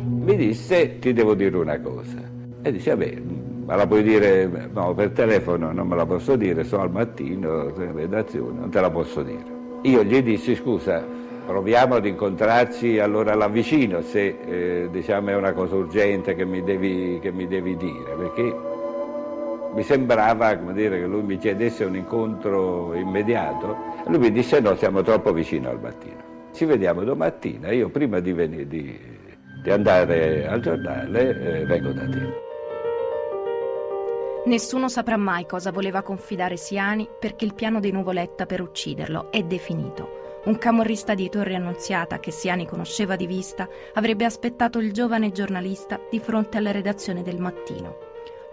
Mi 0.06 0.38
disse, 0.38 0.98
ti 1.00 1.12
devo 1.12 1.36
dire 1.36 1.58
una 1.58 1.82
cosa. 1.82 2.32
E 2.62 2.72
dice, 2.72 2.92
vabbè, 2.92 3.20
me 3.20 3.76
la 3.76 3.86
puoi 3.86 4.04
dire, 4.04 4.70
no, 4.72 4.94
per 4.94 5.12
telefono 5.12 5.74
non 5.74 5.86
me 5.86 5.98
la 5.98 6.06
posso 6.06 6.38
dire, 6.38 6.64
sono 6.64 6.84
al 6.84 6.92
mattino, 6.92 7.74
sono 7.74 7.84
in 7.84 7.94
redazione, 7.94 8.58
non 8.58 8.70
te 8.70 8.80
la 8.80 8.90
posso 8.90 9.22
dire. 9.22 9.58
Io 9.82 10.02
gli 10.06 10.22
dissi, 10.22 10.56
scusa, 10.56 11.28
proviamo 11.50 11.96
ad 11.96 12.06
incontrarci 12.06 13.00
allora 13.00 13.34
l'avvicino 13.34 14.02
se 14.02 14.38
eh, 14.46 14.88
diciamo 14.92 15.32
è 15.32 15.36
una 15.36 15.52
cosa 15.54 15.74
urgente 15.74 16.36
che 16.36 16.46
mi 16.46 16.62
devi, 16.62 17.18
che 17.20 17.32
mi 17.32 17.48
devi 17.48 17.76
dire, 17.76 18.14
perché 18.16 18.56
mi 19.74 19.82
sembrava 19.82 20.54
dire, 20.54 21.00
che 21.00 21.08
lui 21.08 21.24
mi 21.24 21.40
chiedesse 21.40 21.86
un 21.86 21.96
incontro 21.96 22.94
immediato 22.94 23.76
e 24.06 24.10
lui 24.12 24.20
mi 24.20 24.32
disse 24.32 24.60
no, 24.60 24.76
siamo 24.76 25.02
troppo 25.02 25.34
vicino 25.34 25.70
al 25.70 25.80
mattino. 25.80 26.52
Ci 26.54 26.66
vediamo 26.66 27.04
domattina, 27.04 27.72
io 27.72 27.90
prima 27.90 28.20
di, 28.20 28.32
venire, 28.32 28.68
di, 28.68 29.00
di 29.64 29.72
andare 29.72 30.48
al 30.48 30.60
giornale 30.60 31.62
eh, 31.62 31.66
vengo 31.66 31.92
da 31.94 32.08
te. 32.08 32.48
Nessuno 34.46 34.88
saprà 34.88 35.18
mai 35.18 35.48
cosa 35.48 35.72
voleva 35.72 36.04
confidare 36.04 36.58
Siani 36.58 37.10
perché 37.20 37.44
il 37.44 37.56
piano 37.56 37.80
dei 37.80 37.92
Nuvoletta 37.92 38.46
per 38.46 38.62
ucciderlo 38.62 39.32
è 39.32 39.42
definito. 39.42 40.19
Un 40.42 40.58
camorrista 40.58 41.16
di 41.16 41.30
Torre 41.30 41.56
Annunziata 41.56 42.20
che 42.20 42.32
Siani 42.32 42.66
conosceva 42.66 43.18
di 43.18 43.28
vista 43.28 43.68
avrebbe 43.94 44.24
aspettato 44.24 44.80
il 44.80 44.94
giovane 44.94 45.32
giornalista 45.32 46.00
di 46.10 46.20
fronte 46.20 46.58
alla 46.58 46.72
redazione 46.72 47.24
del 47.24 47.40
mattino. 47.40 47.98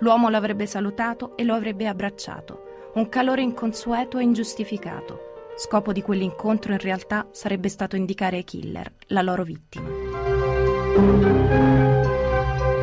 L'uomo 0.00 0.28
l'avrebbe 0.28 0.66
salutato 0.66 1.36
e 1.36 1.44
lo 1.44 1.54
avrebbe 1.54 1.86
abbracciato. 1.86 2.90
Un 2.94 3.08
calore 3.08 3.42
inconsueto 3.42 4.18
e 4.18 4.24
ingiustificato. 4.24 5.20
Scopo 5.56 5.92
di 5.92 6.02
quell'incontro 6.02 6.72
in 6.72 6.78
realtà 6.78 7.28
sarebbe 7.30 7.68
stato 7.68 7.94
indicare 7.94 8.38
ai 8.38 8.44
killer 8.44 8.92
la 9.08 9.22
loro 9.22 9.44
vittima. 9.44 9.88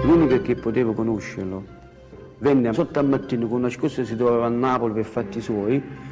L'unico 0.04 0.42
che 0.42 0.56
potevo 0.56 0.94
conoscerlo 0.94 1.82
venne 2.38 2.72
sotto 2.74 3.00
al 3.00 3.08
mattino 3.08 3.48
con 3.48 3.60
una 3.60 3.70
scusa 3.70 4.04
si 4.06 4.16
trovava 4.16 4.46
a 4.46 4.50
Napoli 4.50 4.94
per 4.94 5.06
fatti 5.06 5.42
suoi 5.42 6.12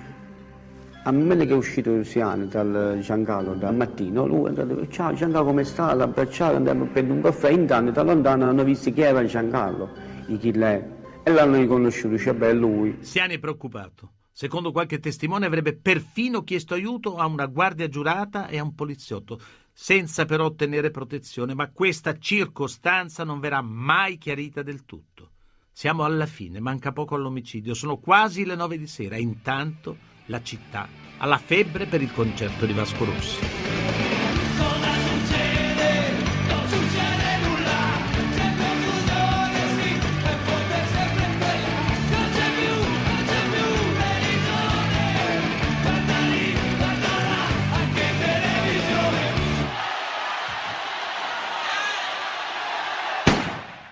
a 1.03 1.11
me 1.11 1.35
che 1.35 1.51
è 1.51 1.55
uscito 1.55 2.03
Siani 2.03 2.47
dal 2.47 2.99
Giancarlo 3.01 3.55
dal 3.55 3.75
mattino 3.75 4.27
lui 4.27 4.45
è 4.45 4.47
andato 4.49 4.87
ciao 4.87 5.13
Giancarlo 5.13 5.47
come 5.47 5.63
sta? 5.63 5.93
L'abbracciato 5.95 6.57
andiamo 6.57 6.83
a 6.83 6.87
prendere 6.87 7.15
un 7.15 7.23
caffè. 7.23 7.49
Intanto 7.49 7.91
da 7.91 8.03
lontano 8.03 8.47
hanno 8.47 8.63
visto 8.63 8.91
chi 8.91 9.01
era 9.01 9.25
Giancarlo 9.25 9.89
i 10.27 10.37
killer 10.37 11.21
e 11.23 11.31
l'hanno 11.31 11.57
riconosciuto 11.57 12.17
cioè 12.19 12.33
beh 12.33 12.53
lui. 12.53 12.97
Siani 12.99 13.35
è 13.35 13.39
preoccupato. 13.39 14.11
Secondo 14.31 14.71
qualche 14.71 14.99
testimone 14.99 15.45
avrebbe 15.47 15.75
perfino 15.75 16.43
chiesto 16.43 16.75
aiuto 16.75 17.17
a 17.17 17.25
una 17.25 17.47
guardia 17.47 17.87
giurata 17.87 18.47
e 18.47 18.59
a 18.59 18.63
un 18.63 18.75
poliziotto, 18.75 19.39
senza 19.73 20.25
però 20.25 20.45
ottenere 20.45 20.89
protezione, 20.89 21.53
ma 21.53 21.69
questa 21.69 22.17
circostanza 22.17 23.23
non 23.23 23.39
verrà 23.39 23.61
mai 23.61 24.17
chiarita 24.17 24.61
del 24.61 24.85
tutto. 24.85 25.31
Siamo 25.71 26.03
alla 26.03 26.25
fine, 26.25 26.59
manca 26.59 26.91
poco 26.91 27.15
all'omicidio, 27.15 27.73
sono 27.73 27.97
quasi 27.97 28.45
le 28.45 28.55
nove 28.55 28.77
di 28.77 28.87
sera 28.87 29.17
intanto 29.17 30.09
la 30.31 30.41
città 30.41 30.87
ha 31.17 31.25
la 31.25 31.37
febbre 31.37 31.85
per 31.87 32.01
il 32.01 32.11
concerto 32.13 32.65
di 32.65 32.71
Vasco 32.71 33.03
Rossi. 33.03 33.39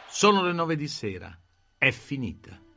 Sono 0.07 0.41
le 0.41 0.51
nove 0.51 0.75
di 0.75 0.87
sera, 0.87 1.37
è 1.77 1.91
finita. 1.91 2.68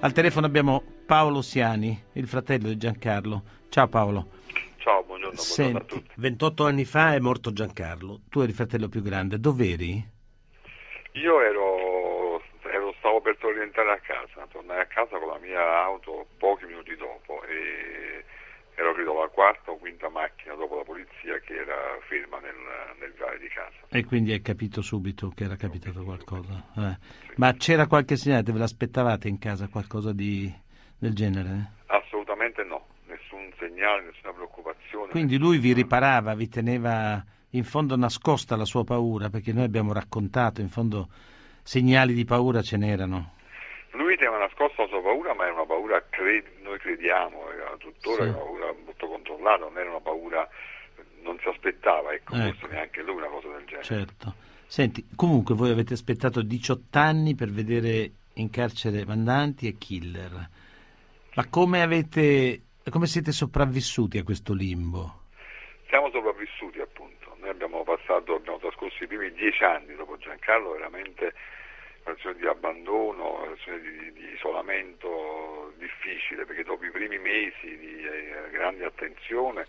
Al 0.00 0.12
telefono 0.12 0.46
abbiamo 0.46 0.80
Paolo 1.06 1.42
Siani, 1.42 2.04
il 2.12 2.28
fratello 2.28 2.68
di 2.68 2.76
Giancarlo. 2.76 3.42
Ciao 3.68 3.88
Paolo. 3.88 4.28
Ciao, 4.76 5.02
buongiorno, 5.02 5.34
buongiorno 5.34 5.78
a 5.78 5.80
Senti, 5.80 5.86
tutti. 5.86 6.14
28 6.18 6.66
anni 6.66 6.84
fa 6.84 7.14
è 7.14 7.18
morto 7.18 7.52
Giancarlo. 7.52 8.20
Tu 8.28 8.38
eri 8.38 8.50
il 8.50 8.54
fratello 8.54 8.88
più 8.88 9.02
grande. 9.02 9.40
Dov'eri? 9.40 10.00
Io 11.14 11.40
ero, 11.40 12.40
ero- 12.62 12.94
stavo 12.98 13.20
per 13.20 13.36
orientare 13.42 13.90
a 13.90 13.98
casa, 13.98 14.46
tornai 14.52 14.78
a 14.78 14.86
casa 14.86 15.18
con 15.18 15.30
la 15.30 15.38
mia 15.38 15.82
auto 15.82 16.26
pochi 16.38 16.66
minuti 16.66 16.94
dopo 16.94 17.42
e 17.42 18.17
ero 18.78 18.94
credo 18.94 19.12
la 19.18 19.26
quarta 19.26 19.72
o 19.72 19.76
quinta 19.76 20.08
macchina 20.08 20.54
dopo 20.54 20.76
la 20.76 20.84
polizia 20.84 21.36
che 21.44 21.54
era 21.54 21.98
ferma 22.06 22.38
nel, 22.38 22.54
nel 23.00 23.12
viale 23.12 23.38
di 23.38 23.48
casa. 23.48 23.74
E 23.88 24.04
quindi 24.04 24.30
hai 24.30 24.40
capito 24.40 24.82
subito 24.82 25.30
che 25.34 25.44
era 25.44 25.56
capitato 25.56 26.04
qualcosa. 26.04 26.64
Eh. 26.76 26.96
Ma 27.36 27.52
c'era 27.54 27.88
qualche 27.88 28.16
segnale? 28.16 28.44
Ve 28.44 28.58
l'aspettavate 28.58 29.26
in 29.26 29.38
casa 29.38 29.66
qualcosa 29.66 30.12
di, 30.12 30.52
del 30.96 31.12
genere? 31.12 31.72
Assolutamente 31.86 32.62
no, 32.62 32.86
nessun 33.06 33.52
segnale, 33.58 34.04
nessuna 34.04 34.32
preoccupazione. 34.32 35.10
Quindi 35.10 35.38
lui 35.38 35.58
vi 35.58 35.72
riparava, 35.72 36.34
vi 36.34 36.48
teneva 36.48 37.20
in 37.50 37.64
fondo 37.64 37.96
nascosta 37.96 38.54
la 38.54 38.64
sua 38.64 38.84
paura, 38.84 39.28
perché 39.28 39.52
noi 39.52 39.64
abbiamo 39.64 39.92
raccontato, 39.92 40.60
in 40.60 40.68
fondo 40.68 41.08
segnali 41.62 42.14
di 42.14 42.24
paura 42.24 42.62
ce 42.62 42.76
n'erano. 42.76 43.32
Lui 43.92 44.16
teneva 44.16 44.38
nascosta 44.38 44.82
la 44.82 44.88
sua 44.88 45.02
paura, 45.02 45.34
ma 45.34 45.44
era 45.44 45.54
una 45.54 45.66
paura, 45.66 46.04
cre- 46.08 46.44
noi 46.62 46.78
crediamo, 46.78 47.50
era 47.50 47.74
tuttora 47.78 48.24
Sì. 48.24 48.28
una 48.28 48.38
paura 48.38 48.74
molto 48.84 49.08
controllata, 49.08 49.64
non 49.64 49.78
era 49.78 49.90
una 49.90 50.00
paura, 50.00 50.48
non 51.22 51.38
si 51.40 51.48
aspettava, 51.48 52.12
ecco, 52.12 52.34
Ecco. 52.34 52.56
forse 52.58 52.74
neanche 52.74 53.02
lui 53.02 53.16
una 53.16 53.28
cosa 53.28 53.48
del 53.48 53.64
genere. 53.64 53.84
Certo. 53.84 54.34
Senti, 54.66 55.06
comunque 55.16 55.54
voi 55.54 55.70
avete 55.70 55.94
aspettato 55.94 56.42
18 56.42 56.98
anni 56.98 57.34
per 57.34 57.48
vedere 57.50 58.10
in 58.34 58.50
carcere 58.50 59.04
mandanti 59.06 59.66
e 59.66 59.78
killer. 59.78 60.48
Ma 61.34 61.46
come 61.48 61.82
avete 61.82 62.62
come 62.90 63.06
siete 63.06 63.32
sopravvissuti 63.32 64.18
a 64.18 64.22
questo 64.24 64.54
limbo? 64.54 65.22
Siamo 65.88 66.10
sopravvissuti 66.10 66.80
appunto, 66.80 67.36
noi 67.40 67.50
abbiamo 67.50 67.82
passato, 67.82 68.34
abbiamo 68.34 68.58
trascorso 68.58 69.04
i 69.04 69.06
primi 69.06 69.30
dieci 69.32 69.62
anni 69.64 69.94
dopo 69.94 70.16
Giancarlo 70.18 70.72
veramente 70.72 71.34
situazione 72.14 72.36
di 72.38 72.46
abbandono, 72.46 73.42
una 73.44 73.56
situazione 73.56 73.80
di, 73.80 74.12
di 74.12 74.32
isolamento 74.34 75.72
difficile 75.78 76.44
perché 76.44 76.62
dopo 76.64 76.84
i 76.84 76.90
primi 76.90 77.18
mesi 77.18 77.76
di 77.78 78.02
eh, 78.02 78.50
grande 78.50 78.84
attenzione 78.84 79.66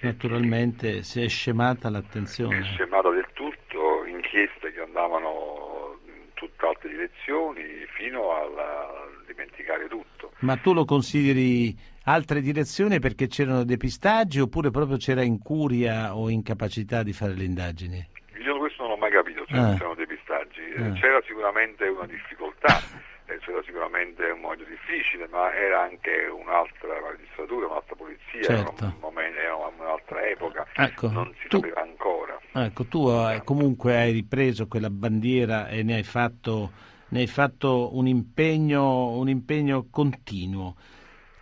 Naturalmente 0.00 1.02
si 1.02 1.22
è 1.22 1.28
scemata 1.28 1.88
è 1.88 1.90
l'attenzione. 1.90 2.62
scemata 2.62 3.10
del 3.10 3.26
tutto, 3.32 4.04
inchieste 4.06 4.72
che 4.72 4.80
andavano 4.80 5.98
in 6.06 6.32
tutt'altre 6.34 6.88
direzioni 6.88 7.62
fino 7.96 8.32
alla- 8.32 8.86
a 8.90 9.08
dimenticare 9.26 9.88
tutto. 9.88 10.32
Ma 10.40 10.56
tu 10.56 10.72
lo 10.72 10.84
consideri 10.84 11.76
altre 12.04 12.40
direzioni 12.40 13.00
perché 13.00 13.26
c'erano 13.26 13.64
depistaggi 13.64 14.38
oppure 14.38 14.70
proprio 14.70 14.98
c'era 14.98 15.22
incuria 15.22 16.14
o 16.16 16.30
incapacità 16.30 17.02
di 17.02 17.12
fare 17.12 17.34
le 17.34 17.42
indagini? 17.44 18.08
Io 18.40 18.56
questo 18.58 18.82
non 18.82 18.92
l'ho 18.92 18.98
mai 18.98 19.10
capito, 19.10 19.27
c'erano 19.76 19.94
depistaggi. 19.94 20.60
Eh, 20.76 20.82
Ah. 20.82 20.92
C'era 20.92 21.20
sicuramente 21.26 21.84
una 21.88 22.06
difficoltà, 22.06 22.78
eh, 23.26 23.38
c'era 23.38 23.62
sicuramente 23.64 24.24
un 24.30 24.40
momento 24.40 24.64
difficile, 24.64 25.26
ma 25.28 25.52
era 25.54 25.82
anche 25.82 26.26
un'altra 26.26 27.00
magistratura, 27.02 27.66
un'altra 27.66 27.96
polizia, 27.96 28.40
era, 28.40 28.64
Certo. 28.64 28.84
un 28.84 28.94
momento, 29.00 29.38
era 29.38 29.54
un'altra 29.56 30.26
epoca, 30.28 30.66
Ecco, 30.74 31.10
non 31.10 31.32
si 31.40 31.48
tu- 31.48 31.60
sapeva 31.60 31.80
ancora. 31.82 32.38
Ecco, 32.52 32.84
tu 32.86 33.06
hai- 33.08 33.42
comunque 33.44 33.96
hai 33.96 34.12
ripreso 34.12 34.66
quella 34.66 34.90
bandiera 34.90 35.68
e 35.68 35.82
ne 35.82 35.94
hai 35.96 36.02
fatto, 36.04 36.70
ne 37.08 37.20
hai 37.20 37.26
fatto 37.26 37.96
un, 37.96 38.06
impegno, 38.06 39.10
un 39.18 39.28
impegno 39.28 39.86
continuo. 39.90 40.76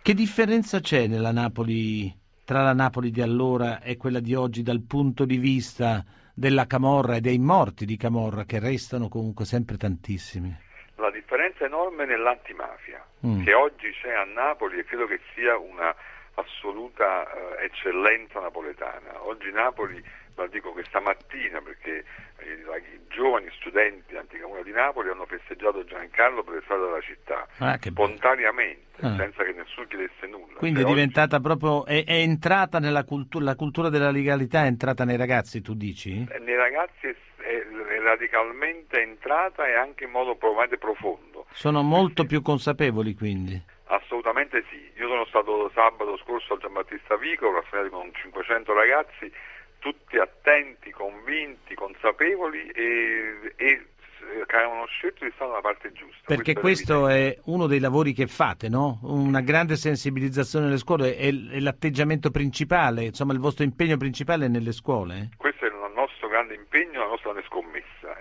Che 0.01 0.13
differenza 0.13 0.79
c'è 0.79 1.07
nella 1.07 1.31
Napoli, 1.31 2.13
tra 2.45 2.63
la 2.63 2.73
Napoli 2.73 3.11
di 3.11 3.21
allora 3.21 3.81
e 3.81 3.97
quella 3.97 4.19
di 4.21 4.33
oggi 4.35 4.63
dal 4.63 4.81
punto 4.81 5.25
di 5.25 5.37
vista 5.37 6.03
della 6.37 6.67
Camorra 6.67 7.15
e 7.15 7.19
dei 7.19 7.39
morti 7.39 7.83
di 7.83 7.97
Camorra, 7.97 8.43
che 8.45 8.59
restano 8.59 9.09
comunque 9.09 9.43
sempre 9.43 9.75
tantissimi? 9.75 10.55
La 10.97 11.09
differenza 11.09 11.65
enorme 11.65 12.05
nell'antimafia, 12.05 13.03
Mm. 13.25 13.43
che 13.43 13.53
oggi 13.55 13.89
c'è 13.99 14.13
a 14.13 14.23
Napoli 14.25 14.77
e 14.77 14.83
credo 14.85 15.07
che 15.07 15.19
sia 15.33 15.57
una 15.57 15.95
assoluta 16.41 17.25
eh, 17.59 17.65
eccellenza 17.65 18.39
napoletana. 18.39 19.25
Oggi 19.25 19.51
Napoli, 19.51 20.03
la 20.35 20.47
dico 20.47 20.71
questa 20.71 20.99
mattina 20.99 21.61
perché 21.61 22.03
eh, 22.37 22.61
i 22.93 22.99
giovani 23.09 23.47
studenti 23.59 24.03
dell'Antica 24.11 24.45
di 24.63 24.71
Napoli 24.71 25.09
hanno 25.09 25.25
festeggiato 25.25 25.83
Giancarlo 25.85 26.43
per 26.43 26.55
le 26.55 26.61
strade 26.63 26.83
della 26.85 27.01
città, 27.01 27.47
Ah, 27.57 27.77
spontaneamente, 27.81 28.85
Ah. 29.01 29.15
senza 29.15 29.43
che 29.43 29.53
nessuno 29.53 29.85
chiedesse 29.87 30.27
nulla. 30.27 30.57
Quindi 30.57 30.79
è 30.79 30.81
Cioè, 30.83 30.91
oggi- 30.91 30.93
diventata 30.99 31.39
proprio, 31.39 31.85
è, 31.85 32.03
è 32.05 32.13
entrata 32.13 32.79
nella 32.79 33.03
cultura, 33.03 33.45
la 33.45 33.55
cultura 33.55 33.89
della 33.89 34.11
legalità 34.11 34.63
è 34.63 34.67
entrata 34.67 35.05
nei 35.05 35.17
ragazzi, 35.17 35.61
tu 35.61 35.73
dici? 35.73 36.25
eh, 36.29 36.39
nei 36.39 36.55
ragazzi 36.55 37.07
è, 37.07 37.15
è- 37.37 37.65
è 37.67 37.99
radicalmente 38.01 39.01
entrata 39.01 39.67
e 39.67 39.73
anche 39.75 40.03
in 40.05 40.11
modo 40.11 40.35
probabilmente 40.35 40.77
profondo. 40.77 41.45
Sono 41.51 41.81
molto 41.81 42.25
più 42.25 42.41
consapevoli 42.41 43.13
quindi. 43.15 43.59
Assolutamente 43.87 44.63
sì, 44.69 44.91
io 44.97 45.07
sono 45.07 45.25
stato 45.25 45.71
sabato 45.73 46.17
scorso 46.17 46.53
al 46.53 46.59
Giambattista 46.59 47.15
Vico, 47.15 47.51
rassegnati 47.51 47.89
con 47.89 48.11
500 48.13 48.73
ragazzi, 48.73 49.31
tutti 49.79 50.17
attenti, 50.17 50.91
convinti, 50.91 51.73
consapevoli 51.73 52.67
e, 52.69 53.53
e 53.55 53.65
eh, 53.65 54.45
che 54.45 54.55
avevano 54.55 54.85
scelto 54.87 55.23
di 55.23 55.31
stare 55.35 55.51
dalla 55.51 55.61
parte 55.61 55.93
giusta. 55.93 56.23
Perché 56.25 56.53
Questo 56.53 57.01
questo 57.01 57.07
è 57.07 57.37
uno 57.45 57.67
dei 57.67 57.79
lavori 57.79 58.11
che 58.11 58.27
fate, 58.27 58.67
no? 58.67 58.99
Una 59.03 59.41
grande 59.41 59.77
sensibilizzazione 59.77 60.65
nelle 60.65 60.77
scuole 60.77 61.15
è, 61.15 61.31
l'atteggiamento 61.31 62.29
principale, 62.29 63.05
insomma 63.05 63.31
il 63.31 63.39
vostro 63.39 63.63
impegno 63.63 63.95
principale 63.95 64.49
nelle 64.49 64.73
scuole. 64.73 65.29
Questo 65.37 65.63
è 65.65 65.69
il 65.69 65.91
nostro 65.95 66.27
grande 66.27 66.55
impegno, 66.55 66.99
la 66.99 67.07
nostra 67.07 67.31
grande 67.31 67.47
scommessa, 67.47 68.17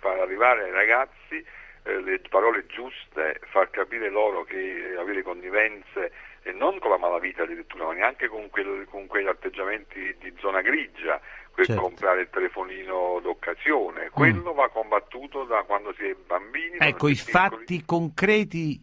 far 0.00 0.18
arrivare 0.18 0.64
ai 0.64 0.72
ragazzi 0.72 1.44
le 1.86 2.20
parole 2.28 2.66
giuste, 2.66 3.40
far 3.50 3.70
capire 3.70 4.10
loro 4.10 4.44
che 4.44 4.92
eh, 4.92 4.96
avere 4.96 5.22
connivenze 5.22 6.12
e 6.42 6.52
non 6.52 6.78
con 6.78 6.90
la 6.90 6.98
malavita 6.98 7.42
addirittura, 7.42 7.86
ma 7.86 7.92
neanche 7.92 8.28
con, 8.28 8.48
quel- 8.50 8.86
con 8.88 9.06
quegli 9.06 9.26
atteggiamenti 9.26 10.14
di 10.20 10.32
zona 10.38 10.60
grigia, 10.60 11.20
per 11.56 11.64
Certo. 11.64 11.80
comprare 11.80 12.20
il 12.20 12.28
telefonino 12.30 13.18
d'occasione, 13.22 14.10
quello 14.10 14.52
va 14.52 14.68
combattuto 14.68 15.44
da 15.44 15.62
quando 15.62 15.94
si 15.96 16.04
è 16.04 16.14
bambini. 16.14 16.76
Ecco, 16.78 17.08
i 17.08 17.14
piccoli. 17.14 17.32
fatti 17.32 17.82
concreti 17.84 18.78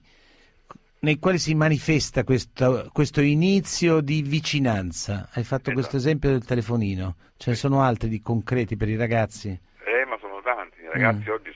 nei 1.01 1.19
quali 1.19 1.37
si 1.37 1.53
manifesta 1.53 2.23
questo, 2.23 2.89
questo 2.91 3.21
inizio 3.21 4.01
di 4.01 4.23
vicinanza. 4.23 5.29
Hai 5.33 5.43
fatto 5.43 5.69
Esatto. 5.69 5.73
questo 5.73 5.97
esempio 5.97 6.29
del 6.31 6.43
telefonino, 6.45 7.15
ce 7.37 7.51
ne 7.51 7.55
sono 7.55 7.83
altri 7.83 8.09
di 8.09 8.19
concreti 8.21 8.75
per 8.75 8.89
i 8.89 8.95
ragazzi? 8.97 9.49
Eh, 9.85 10.05
ma 10.05 10.17
sono 10.19 10.41
tanti, 10.41 10.81
i 10.81 10.87
ragazzi 10.87 11.29
Mm. 11.29 11.33
oggi 11.33 11.52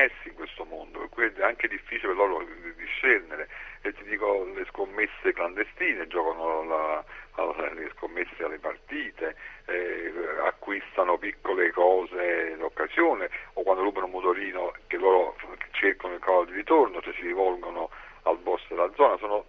immersi 0.00 0.28
in 0.28 0.34
questo 0.34 0.64
mondo, 0.64 0.98
per 1.00 1.08
cui 1.10 1.24
è 1.24 1.42
anche 1.42 1.68
difficile 1.68 2.14
per 2.14 2.16
loro 2.16 2.46
discernere. 2.76 3.48
E 3.82 3.92
ti 3.92 4.04
dico, 4.04 4.44
le 4.54 4.64
scommesse 4.68 5.32
clandestine, 5.32 6.06
giocano 6.06 6.64
la- 6.64 7.04
alla- 7.32 7.72
le 7.72 7.90
scommesse 7.96 8.42
alle 8.42 8.58
partite, 8.58 9.36
eh, 9.66 10.12
acquistano 10.46 11.18
piccole 11.18 11.70
cose 11.72 12.56
d'occasione, 12.58 13.28
o 13.54 13.62
quando 13.62 13.82
rubano 13.82 14.06
un 14.06 14.12
motorino 14.12 14.72
che 14.86 14.96
loro 14.96 15.36
cercano 15.72 16.14
il 16.14 16.20
cavallo 16.20 16.46
di 16.46 16.52
ritorno, 16.52 17.00
cioè 17.00 17.14
si 17.14 17.22
rivolgono 17.22 17.90
al 18.22 18.38
boss 18.38 18.62
della 18.68 18.90
zona, 18.96 19.16
sono. 19.18 19.44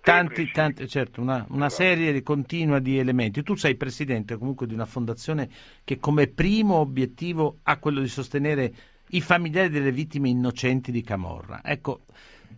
Tanti, 0.00 0.48
tanti, 0.52 0.88
certo, 0.88 1.20
una, 1.20 1.44
una 1.50 1.68
serie 1.68 2.22
continua 2.22 2.78
di 2.78 2.98
elementi. 2.98 3.42
Tu 3.42 3.56
sei 3.56 3.74
presidente 3.74 4.38
comunque 4.38 4.66
di 4.66 4.72
una 4.72 4.86
fondazione 4.86 5.48
che 5.84 5.98
come 5.98 6.28
primo 6.28 6.76
obiettivo 6.76 7.58
ha 7.64 7.78
quello 7.78 8.00
di 8.00 8.06
sostenere 8.06 8.72
i 9.10 9.20
familiari 9.20 9.68
delle 9.68 9.92
vittime 9.92 10.28
innocenti 10.28 10.90
di 10.90 11.02
Camorra. 11.02 11.60
Ecco, 11.62 12.00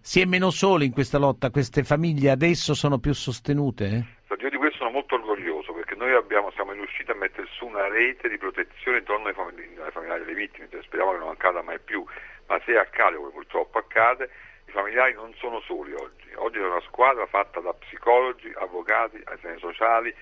si 0.01 0.21
è 0.21 0.25
meno 0.25 0.51
soli 0.51 0.87
in 0.87 0.93
questa 0.93 1.19
lotta, 1.19 1.51
queste 1.51 1.83
famiglie 1.83 2.31
adesso 2.31 2.75
sono 2.75 2.99
più 2.99 3.13
sostenute? 3.13 4.17
Io 4.39 4.51
di 4.51 4.57
questo 4.57 4.79
sono 4.79 4.91
molto 4.91 5.17
orgoglioso 5.17 5.73
perché 5.73 5.95
noi 5.95 6.15
abbiamo, 6.15 6.51
siamo 6.53 6.73
riusciti 6.73 7.11
a 7.11 7.15
mettere 7.15 7.47
su 7.51 7.67
una 7.67 7.89
rete 7.89 8.29
di 8.29 8.39
protezione 8.39 8.99
intorno 8.99 9.29
ai 9.29 9.35
famigli, 9.35 9.77
ai 9.79 9.91
familiari 9.91 10.25
delle 10.25 10.39
vittime, 10.39 10.69
cioè, 10.71 10.81
speriamo 10.83 11.13
che 11.13 11.19
non 11.19 11.29
accada 11.31 11.61
mai 11.61 11.79
più, 11.81 12.05
ma 12.47 12.59
se 12.65 12.79
accade, 12.79 13.17
come 13.17 13.31
purtroppo 13.31 13.79
accade, 13.79 14.31
i 14.67 14.71
familiari 14.71 15.13
non 15.15 15.35
sono 15.37 15.61
soli 15.61 15.93
oggi, 15.93 16.33
oggi 16.37 16.59
è 16.59 16.65
una 16.65 16.81
squadra 16.87 17.27
fatta 17.27 17.61
da 17.61 17.75
psicologi, 17.75 18.53
avvocati, 18.57 19.21
assistenti 19.25 19.61
sociali, 19.61 20.15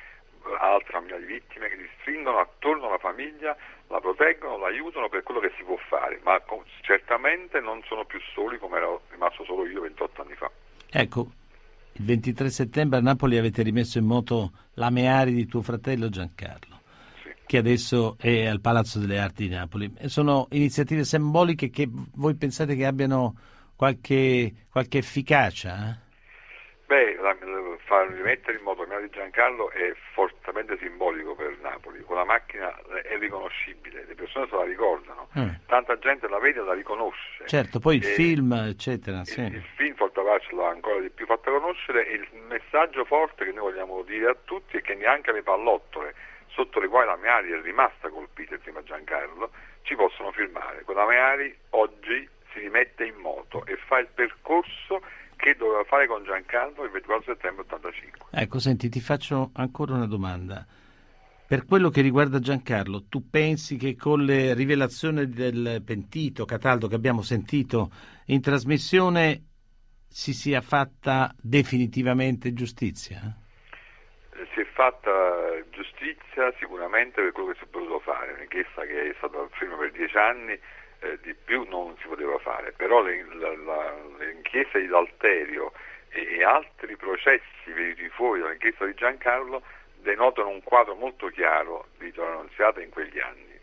altre 0.58 0.92
famiglie 0.92 1.18
di 1.20 1.26
vittime 1.26 1.68
che 1.68 1.76
si 1.76 1.88
stringono 2.00 2.38
attorno 2.38 2.88
alla 2.88 2.98
famiglia, 2.98 3.56
la 3.88 4.00
proteggono, 4.00 4.58
la 4.58 4.68
aiutano 4.68 5.08
per 5.08 5.22
quello 5.22 5.40
che 5.40 5.52
si 5.56 5.62
può 5.64 5.76
fare, 5.88 6.20
ma 6.22 6.40
certamente 6.82 7.60
non 7.60 7.82
sono 7.86 8.04
più 8.04 8.20
soli 8.32 8.58
come 8.58 8.76
ero 8.76 9.02
rimasto 9.10 9.44
solo 9.44 9.66
io 9.66 9.82
28 9.82 10.22
anni 10.22 10.34
fa. 10.34 10.50
Ecco, 10.90 11.30
il 11.92 12.04
23 12.04 12.50
settembre 12.50 12.98
a 12.98 13.02
Napoli 13.02 13.38
avete 13.38 13.62
rimesso 13.62 13.98
in 13.98 14.04
moto 14.04 14.52
la 14.74 14.90
Meari 14.90 15.32
di 15.32 15.46
tuo 15.46 15.62
fratello 15.62 16.08
Giancarlo, 16.08 16.80
che 17.46 17.58
adesso 17.58 18.16
è 18.18 18.46
al 18.46 18.60
Palazzo 18.60 18.98
delle 18.98 19.18
Arti 19.18 19.48
di 19.48 19.54
Napoli. 19.54 19.92
E 19.98 20.08
sono 20.08 20.46
iniziative 20.50 21.04
simboliche 21.04 21.70
che 21.70 21.88
voi 21.88 22.34
pensate 22.36 22.76
che 22.76 22.86
abbiano 22.86 23.34
qualche, 23.76 24.52
qualche 24.70 24.98
efficacia? 24.98 25.90
eh? 25.90 26.05
Rimettere 27.34 28.58
in 28.58 28.62
moto 28.62 28.84
la 28.84 28.98
di 29.00 29.10
Giancarlo 29.10 29.70
è 29.70 29.92
fortemente 30.12 30.76
simbolico 30.78 31.34
per 31.34 31.56
Napoli. 31.60 32.00
Quella 32.02 32.24
macchina 32.24 32.74
è 33.02 33.16
riconoscibile, 33.18 34.04
le 34.06 34.14
persone 34.14 34.46
se 34.48 34.54
la 34.56 34.64
ricordano, 34.64 35.28
Mm. 35.36 35.48
tanta 35.66 35.98
gente 35.98 36.28
la 36.28 36.38
vede 36.38 36.60
e 36.60 36.64
la 36.64 36.72
riconosce. 36.72 37.46
Certo, 37.46 37.78
poi 37.78 37.96
il 37.96 38.04
E 38.04 38.14
film, 38.14 38.52
eccetera. 38.52 39.20
il, 39.20 39.26
sì. 39.26 39.40
il 39.42 39.62
film 39.76 39.94
porta 39.94 40.20
avercelo 40.20 40.64
ancora 40.66 41.00
di 41.00 41.10
più 41.10 41.26
fatta 41.26 41.50
conoscere 41.50 42.06
e 42.08 42.14
il 42.14 42.28
messaggio 42.48 43.04
forte 43.04 43.44
che 43.44 43.52
noi 43.52 43.70
vogliamo 43.72 44.02
dire 44.02 44.30
a 44.30 44.36
tutti 44.44 44.76
è 44.78 44.80
che 44.82 44.94
neanche 44.94 45.32
le 45.32 45.42
pallottole 45.42 46.14
sotto 46.48 46.80
le 46.80 46.88
quali 46.88 47.06
la 47.08 47.16
Meari 47.16 47.50
è 47.52 47.60
rimasta 47.60 48.08
colpita 48.08 48.54
insieme 48.54 48.78
a 48.78 48.82
Giancarlo 48.82 49.50
ci 49.82 49.94
possono 49.94 50.32
firmare. 50.32 50.82
Con 50.84 50.94
la 50.94 51.04
Meari 51.06 51.54
oggi 51.70 52.26
si 52.52 52.60
rimette 52.60 53.04
in 53.04 53.16
moto 53.16 53.64
e 53.66 53.76
fa 53.76 53.98
il 53.98 54.08
percorso 54.14 55.02
che 55.36 55.54
doveva 55.54 55.84
fare 55.84 56.06
con 56.06 56.24
Giancarlo 56.24 56.84
il 56.84 56.90
24 56.90 57.34
settembre 57.34 57.64
85. 57.64 58.26
Ecco, 58.30 58.58
senti, 58.58 58.88
ti 58.88 59.00
faccio 59.00 59.50
ancora 59.54 59.94
una 59.94 60.06
domanda. 60.06 60.66
Per 61.46 61.64
quello 61.64 61.90
che 61.90 62.00
riguarda 62.00 62.40
Giancarlo, 62.40 63.04
tu 63.08 63.30
pensi 63.30 63.76
che 63.76 63.94
con 63.94 64.24
le 64.24 64.52
rivelazioni 64.54 65.28
del 65.28 65.80
pentito 65.86 66.44
Cataldo 66.44 66.88
che 66.88 66.96
abbiamo 66.96 67.22
sentito 67.22 67.90
in 68.26 68.40
trasmissione 68.40 69.44
si 70.08 70.32
sia 70.32 70.60
fatta 70.60 71.32
definitivamente 71.40 72.52
giustizia? 72.52 73.20
Eh, 74.32 74.48
si 74.54 74.60
è 74.60 74.66
fatta 74.72 75.10
giustizia 75.70 76.52
sicuramente 76.58 77.22
per 77.22 77.30
quello 77.30 77.52
che 77.52 77.58
si 77.58 77.64
è 77.64 77.68
potuto 77.68 78.00
fare, 78.00 78.32
un'inchiesta 78.32 78.82
che 78.82 79.10
è 79.10 79.14
stata 79.18 79.46
ferma 79.52 79.76
per 79.76 79.92
dieci 79.92 80.16
anni, 80.16 80.58
eh, 81.06 81.18
di 81.22 81.34
più 81.34 81.66
non 81.68 81.94
si 82.00 82.08
poteva 82.08 82.38
fare, 82.38 82.72
però 82.72 83.02
le, 83.02 83.24
inchieste 84.34 84.80
di 84.80 84.86
Dalterio 84.86 85.72
e, 86.08 86.38
e 86.38 86.44
altri 86.44 86.96
processi 86.96 87.72
venuti 87.74 88.08
fuori 88.08 88.40
dall'inchiesta 88.40 88.84
di 88.86 88.94
Giancarlo 88.94 89.62
denotano 90.02 90.48
un 90.48 90.62
quadro 90.62 90.94
molto 90.94 91.28
chiaro 91.28 91.88
di 91.98 92.06
Vittorio 92.06 92.38
Annunziata 92.38 92.80
in 92.80 92.90
quegli 92.90 93.18
anni. 93.18 93.54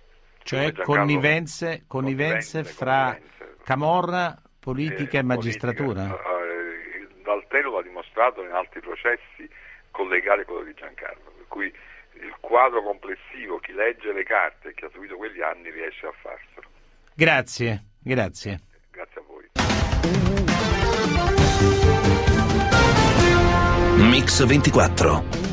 Cioè 0.44 0.74
connivenze, 0.74 1.84
connivenze, 1.88 2.64
fra 2.64 3.14
connivenze. 3.14 3.64
Camorra, 3.64 4.42
politica 4.60 5.18
eh, 5.18 5.20
e 5.22 5.24
magistratura? 5.24 6.04
Politica, 6.04 6.44
eh, 6.44 7.08
Daltero 7.24 7.72
l'ha 7.72 7.82
dimostrato 7.82 8.44
in 8.44 8.52
altri 8.52 8.82
processi 8.82 9.50
collegati 9.92 10.42
a 10.42 10.46
quello 10.46 10.64
di 10.64 10.74
Giancarlo, 10.74 11.32
per 11.38 11.46
cui 11.48 11.74
il 12.16 12.36
quadro 12.42 12.84
complessivo, 12.84 13.60
chi 13.60 13.72
legge 13.74 14.12
le 14.12 14.24
carte 14.24 14.70
e 14.70 14.74
chi 14.74 14.84
ha 14.86 14.90
subito 14.92 15.16
quegli 15.16 15.42
anni 15.42 15.70
riesce 15.70 16.08
a 16.08 16.12
farselo. 16.12 16.73
Grazie, 17.16 17.86
grazie. 18.00 18.60
Grazie 18.92 19.22
a 19.22 19.24
voi. 19.28 19.50
Mix 24.10 24.44
24 24.46 25.44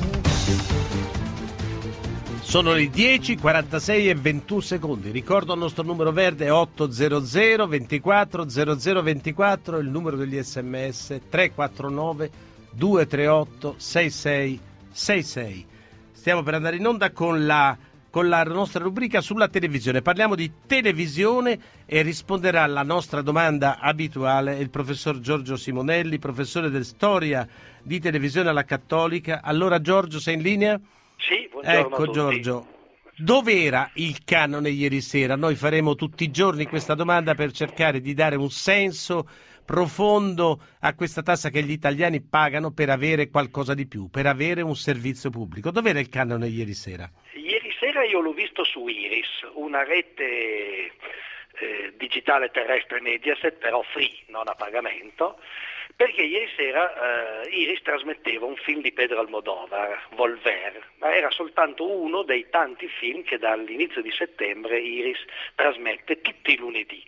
sono 2.51 2.73
le 2.73 2.91
10, 2.91 3.37
46 3.37 4.09
e 4.09 4.15
21 4.17 4.61
secondi. 4.61 5.13
Ricordo 5.13 5.53
il 5.53 5.61
nostro 5.61 5.85
numero 5.85 6.11
verde 6.11 6.51
800 6.51 7.69
24 7.69 8.49
0024, 8.49 9.79
il 9.79 9.89
numero 9.89 10.17
degli 10.17 10.37
sms 10.43 11.21
349 11.29 12.31
238 12.73 13.75
6666. 13.77 15.67
Stiamo 16.11 16.43
per 16.43 16.55
andare 16.55 16.75
in 16.75 16.87
onda 16.89 17.13
con 17.13 17.47
la, 17.47 17.79
con 18.11 18.29
la 18.29 18.43
nostra 18.43 18.83
rubrica 18.83 19.21
sulla 19.21 19.49
televisione. 19.49 20.03
Parliamo 20.03 20.35
di 20.35 20.51
televisione 20.67 21.59
e 21.87 22.03
risponderà 22.03 22.65
alla 22.65 22.83
nostra 22.83 23.23
domanda 23.23 23.79
abituale 23.79 24.59
il 24.59 24.69
professor 24.69 25.21
Giorgio 25.21 25.57
Simonelli, 25.57 26.19
professore 26.19 26.71
di 26.71 26.85
storia 26.85 27.47
di 27.83 28.01
televisione 28.01 28.49
alla 28.51 28.65
Cattolica. 28.65 29.41
Allora 29.43 29.81
Giorgio, 29.81 30.19
sei 30.19 30.35
in 30.35 30.43
linea? 30.43 30.81
Sì, 31.17 31.49
buongiorno 31.51 31.79
Ecco 31.79 32.11
Giorgio, 32.11 32.67
dov'era 33.17 33.91
il 33.95 34.25
canone 34.25 34.71
ieri 34.71 35.01
sera? 35.01 35.37
Noi 35.37 35.55
faremo 35.55 35.95
tutti 35.95 36.25
i 36.25 36.31
giorni 36.31 36.67
questa 36.67 36.95
domanda 36.95 37.35
per 37.35 37.53
cercare 37.53 38.01
di 38.01 38.15
dare 38.15 38.37
un 38.37 38.51
senso 38.51 39.29
profondo 39.65 40.61
a 40.81 40.95
questa 40.95 41.23
tassa 41.23 41.49
che 41.49 41.63
gli 41.63 41.71
italiani 41.71 42.21
pagano 42.23 42.73
per 42.73 42.91
avere 42.91 43.29
qualcosa 43.29 43.73
di 43.73 43.87
più, 43.87 44.09
per 44.09 44.27
avere 44.27 44.63
un 44.63 44.75
servizio 44.75 45.31
pubblico. 45.31 45.71
Dov'era 45.71 46.01
il 46.01 46.09
canone 46.09 46.49
ieri 46.49 46.75
sera? 46.75 47.09
Sera 48.01 48.13
io 48.13 48.21
l'ho 48.21 48.33
visto 48.33 48.65
su 48.65 48.87
Iris, 48.87 49.47
una 49.53 49.85
rete 49.85 50.25
eh, 50.25 51.93
digitale 51.97 52.51
terrestre 52.51 52.99
Mediaset, 53.03 53.59
però 53.59 53.83
free, 53.83 54.23
non 54.29 54.49
a 54.49 54.55
pagamento 54.55 55.39
perché 55.97 56.23
ieri 56.23 56.49
sera 56.57 57.43
eh, 57.43 57.51
Iris 57.51 57.83
trasmetteva 57.83 58.47
un 58.47 58.57
film 58.57 58.81
di 58.81 58.91
Pedro 58.91 59.21
Almodovar, 59.21 60.07
Volver, 60.13 60.83
ma 60.97 61.15
era 61.15 61.31
soltanto 61.31 61.87
uno 61.87 62.23
dei 62.23 62.49
tanti 62.49 62.89
film 62.89 63.23
che 63.23 63.37
dall'inizio 63.37 64.01
di 64.01 64.11
settembre 64.11 64.81
Iris 64.81 65.23
trasmette 65.55 66.23
tutti 66.23 66.53
i 66.53 66.57
lunedì. 66.57 67.05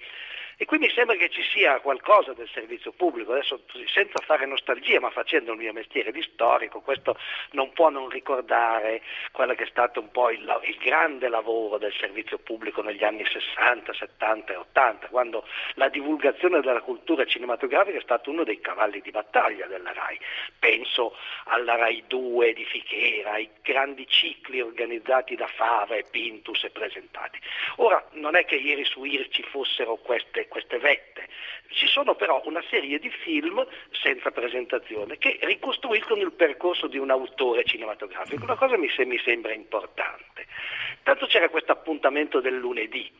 E 0.56 0.64
qui 0.64 0.78
mi 0.78 0.90
sembra 0.90 1.16
che 1.16 1.28
ci 1.30 1.42
sia 1.42 1.80
qualcosa 1.80 2.32
del 2.34 2.48
servizio 2.52 2.92
pubblico, 2.92 3.32
adesso 3.32 3.62
senza 3.86 4.22
fare 4.24 4.46
nostalgia, 4.46 5.00
ma 5.00 5.10
facendo 5.10 5.52
il 5.52 5.58
mio 5.58 5.72
mestiere 5.72 6.12
di 6.12 6.22
storico, 6.22 6.80
questo 6.80 7.16
non 7.52 7.72
può 7.72 7.88
non 7.88 8.08
ricordare 8.08 9.02
quello 9.32 9.54
che 9.54 9.64
è 9.64 9.68
stato 9.68 10.00
un 10.00 10.10
po' 10.10 10.30
il, 10.30 10.60
il 10.64 10.76
grande 10.76 11.28
lavoro 11.28 11.78
del 11.78 11.92
servizio 11.98 12.38
pubblico 12.38 12.82
negli 12.82 13.02
anni 13.02 13.24
60, 13.24 13.92
70 13.92 14.52
e 14.52 14.56
80, 14.56 15.08
quando 15.08 15.46
la 15.74 15.88
divulgazione 15.88 16.60
della 16.60 16.80
cultura 16.80 17.24
cinematografica 17.24 17.98
è 17.98 18.02
stato 18.02 18.30
uno 18.30 18.44
dei 18.44 18.60
cavalli 18.60 19.00
di 19.00 19.10
battaglia 19.10 19.66
della 19.66 19.92
RAI. 19.92 20.18
Penso 20.58 21.16
alla 21.44 21.76
RAI 21.76 22.04
2 22.06 22.52
di 22.52 22.64
Fichera, 22.64 23.32
ai 23.32 23.48
grandi 23.62 24.06
cicli 24.06 24.60
organizzati 24.60 25.34
da 25.34 25.46
Fava 25.46 25.96
e 25.96 26.04
Pintus 26.10 26.64
e 26.64 26.70
presentati. 26.70 27.38
Ora, 27.76 28.04
non 28.12 28.36
è 28.36 28.44
che 28.44 28.56
ieri 28.56 28.84
su 28.84 29.04
IR 29.04 29.28
ci 29.28 29.42
fossero 29.42 29.96
queste 29.96 30.41
queste 30.48 30.78
vette. 30.78 31.28
Ci 31.68 31.86
sono 31.86 32.14
però 32.14 32.42
una 32.44 32.62
serie 32.68 32.98
di 32.98 33.10
film 33.10 33.66
senza 33.90 34.30
presentazione 34.30 35.16
che 35.18 35.38
ricostruiscono 35.42 36.20
il 36.20 36.32
percorso 36.32 36.86
di 36.86 36.98
un 36.98 37.10
autore 37.10 37.64
cinematografico, 37.64 38.44
una 38.44 38.56
cosa 38.56 38.76
mi, 38.76 38.88
se, 38.90 39.04
mi 39.04 39.18
sembra 39.18 39.52
importante. 39.52 40.46
Tanto 41.02 41.26
c'era 41.26 41.48
questo 41.48 41.72
appuntamento 41.72 42.40
del 42.40 42.56
lunedì, 42.56 43.10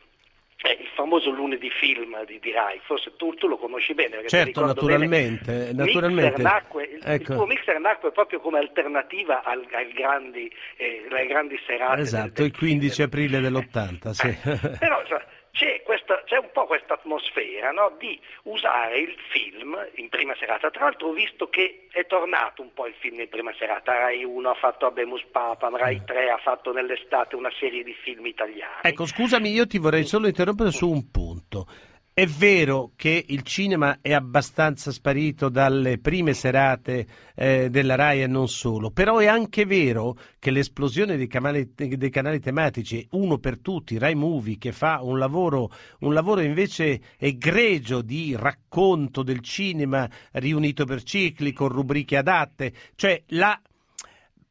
eh, 0.64 0.78
il 0.80 0.88
famoso 0.94 1.30
lunedì 1.30 1.70
film 1.70 2.24
di, 2.24 2.38
di 2.38 2.52
Rai, 2.52 2.80
forse 2.84 3.16
tu, 3.16 3.34
tu, 3.34 3.48
lo 3.48 3.56
conosci 3.56 3.94
bene. 3.94 4.22
Certo, 4.28 4.64
naturalmente. 4.64 5.52
Bene. 5.52 5.72
naturalmente. 5.72 6.42
Nacque, 6.42 6.84
il, 6.84 7.00
ecco. 7.02 7.32
il 7.32 7.38
tuo 7.38 7.46
mixer 7.46 7.80
nacque 7.80 8.12
proprio 8.12 8.38
come 8.38 8.58
alternativa 8.58 9.42
al, 9.42 9.66
al 9.72 9.88
grandi, 9.92 10.52
eh, 10.76 11.06
alle 11.10 11.26
grandi 11.26 11.58
serate. 11.66 12.02
Esatto, 12.02 12.44
il 12.44 12.56
15 12.56 13.02
aprile 13.02 13.40
dell'80, 13.40 14.10
sì. 14.10 14.28
Eh, 14.28 14.76
però, 14.78 15.04
cioè, 15.06 15.24
c'è, 15.52 15.82
questa, 15.84 16.22
c'è, 16.24 16.38
un 16.38 16.48
po' 16.50 16.64
questa 16.66 16.94
atmosfera 16.94 17.70
no? 17.72 17.94
di 17.98 18.18
usare 18.44 18.98
il 18.98 19.14
film 19.30 19.76
in 19.96 20.08
prima 20.08 20.34
serata. 20.38 20.70
Tra 20.70 20.84
l'altro 20.84 21.08
ho 21.08 21.12
visto 21.12 21.48
che 21.48 21.86
è 21.92 22.06
tornato 22.06 22.62
un 22.62 22.72
po' 22.72 22.86
il 22.86 22.94
film 22.98 23.20
in 23.20 23.28
prima 23.28 23.52
serata. 23.58 23.92
Rai 23.92 24.24
1 24.24 24.48
ha 24.48 24.54
fatto 24.54 24.86
Abemus 24.86 25.22
Papam, 25.30 25.76
Rai 25.76 26.02
3 26.04 26.30
ha 26.30 26.38
fatto 26.38 26.72
nell'estate 26.72 27.36
una 27.36 27.52
serie 27.58 27.84
di 27.84 27.94
film 28.02 28.24
italiani. 28.26 28.80
Ecco, 28.82 29.04
scusami, 29.04 29.50
io 29.50 29.66
ti 29.66 29.76
vorrei 29.76 30.04
solo 30.04 30.26
interrompere 30.26 30.70
su 30.70 30.90
un 30.90 31.10
punto. 31.10 31.66
È 32.14 32.26
vero 32.26 32.92
che 32.94 33.24
il 33.28 33.40
cinema 33.40 34.00
è 34.02 34.12
abbastanza 34.12 34.90
sparito 34.90 35.48
dalle 35.48 35.96
prime 35.96 36.34
serate 36.34 37.06
eh, 37.34 37.70
della 37.70 37.94
RAI 37.94 38.24
e 38.24 38.26
non 38.26 38.48
solo, 38.48 38.90
però 38.90 39.16
è 39.16 39.24
anche 39.24 39.64
vero 39.64 40.18
che 40.38 40.50
l'esplosione 40.50 41.16
dei 41.16 41.26
canali, 41.26 41.72
dei 41.74 42.10
canali 42.10 42.38
tematici, 42.38 43.06
uno 43.12 43.38
per 43.38 43.60
tutti, 43.60 43.96
RAI 43.96 44.14
Movie, 44.14 44.58
che 44.58 44.72
fa 44.72 45.00
un 45.00 45.18
lavoro, 45.18 45.70
un 46.00 46.12
lavoro 46.12 46.42
invece 46.42 47.00
egregio 47.16 48.02
di 48.02 48.36
racconto 48.36 49.22
del 49.22 49.40
cinema 49.40 50.06
riunito 50.32 50.84
per 50.84 51.02
cicli, 51.02 51.54
con 51.54 51.68
rubriche 51.68 52.18
adatte, 52.18 52.74
cioè 52.94 53.22
la 53.28 53.58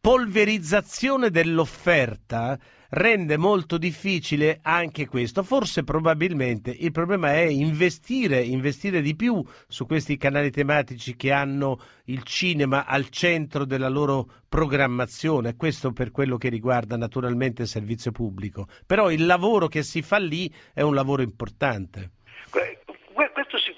polverizzazione 0.02 1.30
dell'offerta 1.30 2.58
rende 2.92 3.38
molto 3.38 3.78
difficile 3.78 4.60
anche 4.62 5.08
questo. 5.08 5.44
Forse 5.44 5.84
probabilmente 5.84 6.72
il 6.72 6.92
problema 6.92 7.34
è 7.34 7.42
investire, 7.42 8.42
investire 8.42 9.02
di 9.02 9.16
più 9.16 9.44
su 9.68 9.86
questi 9.86 10.18
canali 10.18 10.52
tematici 10.52 11.16
che 11.16 11.32
hanno 11.32 11.80
il 12.06 12.24
cinema 12.24 12.86
al 12.86 13.10
centro 13.10 13.66
della 13.66 13.90
loro 13.90 14.30
programmazione. 14.48 15.56
Questo 15.56 15.92
per 15.92 16.12
quello 16.12 16.38
che 16.38 16.50
riguarda 16.50 16.98
naturalmente 16.98 17.64
il 17.64 17.68
servizio 17.68 18.12
pubblico. 18.12 18.68
Però 18.86 19.12
il 19.12 19.26
lavoro 19.26 19.68
che 19.68 19.84
si 19.84 20.02
fa 20.02 20.18
lì 20.18 20.52
è 20.74 20.82
un 20.82 20.94
lavoro 20.94 21.22
importante 21.22 22.12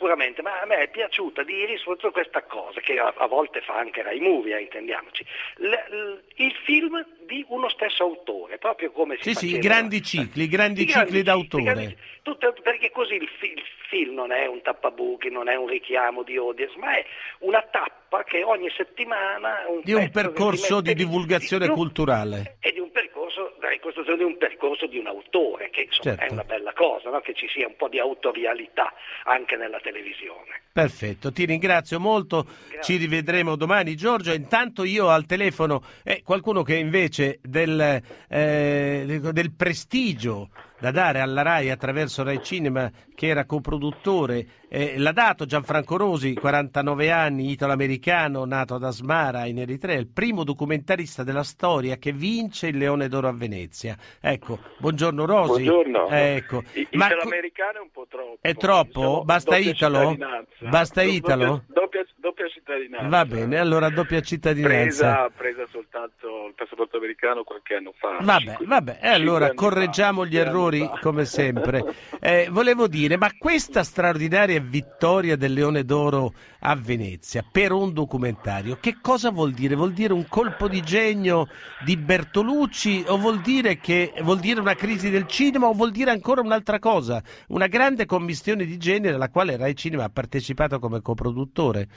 sicuramente, 0.03 0.41
ma 0.41 0.59
a 0.59 0.65
me 0.65 0.75
è 0.79 0.89
piaciuta 0.89 1.43
di 1.43 1.53
ieri 1.53 1.77
soprattutto 1.77 2.11
questa 2.11 2.43
cosa, 2.43 2.81
che 2.81 2.99
a, 2.99 3.13
a 3.15 3.25
volte 3.27 3.61
fa 3.61 3.75
anche 3.77 4.01
Rai 4.03 4.19
Movie, 4.19 4.57
eh, 4.57 4.61
intendiamoci. 4.63 5.25
L, 5.59 5.67
l, 5.69 6.21
il 6.35 6.53
film 6.65 7.05
di 7.25 7.45
uno 7.47 7.69
stesso 7.69 8.03
autore, 8.03 8.57
proprio 8.57 8.91
come 8.91 9.15
si 9.21 9.29
Sì, 9.29 9.33
sì, 9.33 9.45
i 9.45 9.49
faceva- 9.55 9.73
grandi 9.75 10.01
cicli, 10.03 10.43
i 10.43 10.47
grandi 10.49 10.81
I 10.81 10.85
grandi 10.85 11.07
cicli 11.09 11.23
d'autore. 11.23 11.63
grandi- 11.63 11.97
tutto- 12.21 12.53
perché 12.61 12.91
così 12.91 13.13
il, 13.15 13.29
il 13.41 13.63
film 13.87 14.15
non 14.15 14.33
è 14.33 14.45
un 14.45 14.61
tappabuchi, 14.61 15.29
non 15.29 15.47
è 15.47 15.55
un 15.55 15.67
richiamo 15.67 16.23
di 16.23 16.35
audience, 16.35 16.77
ma 16.77 16.97
è 16.97 17.05
una 17.39 17.61
tappa 17.71 18.23
che 18.25 18.43
ogni 18.43 18.69
settimana 18.75 19.63
un 19.69 19.79
Di 19.83 19.93
un 19.93 20.09
percorso 20.11 20.81
di 20.81 20.93
divulgazione 20.93 21.67
di 21.67 21.73
culturale. 21.73 22.57
e 22.59 22.71
di 22.73 22.79
un 22.79 22.91
percorso, 22.91 23.12
la 23.59 23.69
ricostruzione 23.69 24.17
di 24.17 24.23
un 24.23 24.37
percorso 24.37 24.87
di 24.87 24.97
un 24.97 25.07
autore, 25.07 25.69
che 25.69 25.83
insomma 25.83 26.15
Certo. 26.15 26.25
è 26.25 26.31
una 26.31 26.43
bella 26.43 26.73
cosa, 26.73 27.09
no? 27.09 27.19
che 27.21 27.33
ci 27.33 27.47
sia 27.47 27.67
un 27.67 27.75
po' 27.75 27.87
di 27.87 27.99
autorialità 27.99 28.93
anche 29.25 29.55
nella 29.55 29.79
televisione. 29.79 30.61
Perfetto, 30.71 31.31
ti 31.31 31.45
ringrazio 31.45 31.99
molto, 31.99 32.45
ci 32.81 32.97
rivedremo 32.97 33.55
domani 33.55 33.95
Giorgio. 33.95 34.33
Intanto 34.33 34.83
io 34.83 35.09
al 35.09 35.25
telefono 35.25 35.83
eh, 36.03 36.21
qualcuno 36.23 36.63
che 36.63 36.75
invece 36.75 37.39
del, 37.41 38.01
eh, 38.27 39.19
del 39.31 39.53
prestigio 39.55 40.49
da 40.79 40.91
dare 40.91 41.19
alla 41.21 41.43
RAI 41.43 41.69
attraverso 41.69 42.23
Rai 42.23 42.43
Cinema 42.43 42.91
che 43.15 43.27
era 43.27 43.45
coproduttore, 43.45 44.45
eh, 44.75 44.97
l'ha 44.97 45.11
dato 45.11 45.45
Gianfranco 45.45 45.97
Rosi, 45.97 46.33
49 46.33 47.11
anni, 47.11 47.51
italo-americano, 47.51 48.43
nato 48.45 48.73
ad 48.73 48.83
Asmara 48.83 49.45
in 49.45 49.59
Eritrea, 49.59 49.97
il 49.99 50.07
primo 50.07 50.43
documentarista 50.43 51.23
della 51.23 51.43
storia 51.43 51.97
che 51.97 52.11
vince 52.11 52.67
il 52.69 52.77
Leone 52.77 53.07
d'Oro 53.07 53.27
a 53.27 53.33
Venezia. 53.33 53.95
Ecco, 54.19 54.57
buongiorno 54.79 55.25
Rosi. 55.25 55.63
Buongiorno. 55.63 56.07
Ecco. 56.09 56.63
I- 56.73 56.87
Ma 56.93 57.05
Italo-americano 57.05 57.77
è 57.77 57.81
un 57.81 57.91
po' 57.91 58.07
troppo. 58.09 58.37
è 58.41 58.55
troppo? 58.55 58.99
Diciamo, 58.99 59.23
Basta 59.23 59.57
Italo? 59.57 60.17
Basta 60.61 61.03
Do- 61.03 61.07
Italo? 61.09 61.63
Doppia, 61.67 62.03
doppia 62.15 62.47
cittadinanza. 62.47 63.07
Va 63.07 63.25
bene, 63.25 63.57
allora 63.59 63.89
doppia 63.89 64.21
cittadinanza. 64.21 65.27
Presa, 65.27 65.31
presa 65.37 65.65
soltanto 65.71 66.47
il 66.47 66.53
passaporto 66.55 66.97
americano 66.97 67.43
qualche 67.43 67.75
anno 67.75 67.93
fa. 67.95 68.17
Vabbè, 68.21 68.57
vabbè, 68.65 68.99
e 69.03 69.07
allora 69.09 69.53
correggiamo 69.53 70.25
gli 70.25 70.37
errori 70.37 70.89
come 70.99 71.25
sempre. 71.25 71.83
Eh, 72.19 72.47
volevo 72.49 72.87
dire, 72.87 73.17
ma 73.17 73.29
questa 73.37 73.83
straordinaria 73.83 74.61
vittoria 74.63 75.35
del 75.35 75.53
Leone 75.53 75.83
d'Oro 75.83 76.33
a 76.59 76.75
Venezia 76.75 77.43
per 77.49 77.71
un 77.71 77.93
documentario, 77.93 78.77
che 78.79 78.97
cosa 79.01 79.31
vuol 79.31 79.51
dire? 79.51 79.75
Vuol 79.75 79.93
dire 79.93 80.13
un 80.13 80.27
colpo 80.27 80.67
di 80.67 80.81
genio 80.81 81.47
di 81.83 81.97
Bertolucci 81.97 83.05
o 83.07 83.17
vuol 83.17 83.41
dire, 83.41 83.77
che, 83.77 84.13
vuol 84.21 84.39
dire 84.39 84.59
una 84.59 84.75
crisi 84.75 85.09
del 85.09 85.27
cinema 85.27 85.67
o 85.67 85.73
vuol 85.73 85.91
dire 85.91 86.11
ancora 86.11 86.41
un'altra 86.41 86.79
cosa? 86.79 87.21
Una 87.49 87.67
grande 87.67 88.05
commistione 88.05 88.65
di 88.65 88.77
genere 88.77 89.15
alla 89.15 89.29
quale 89.29 89.57
Rai 89.57 89.75
Cinema 89.75 90.05
ha 90.05 90.09
partecipato 90.09 90.79
come 90.79 91.01
coproduttore. 91.01 91.87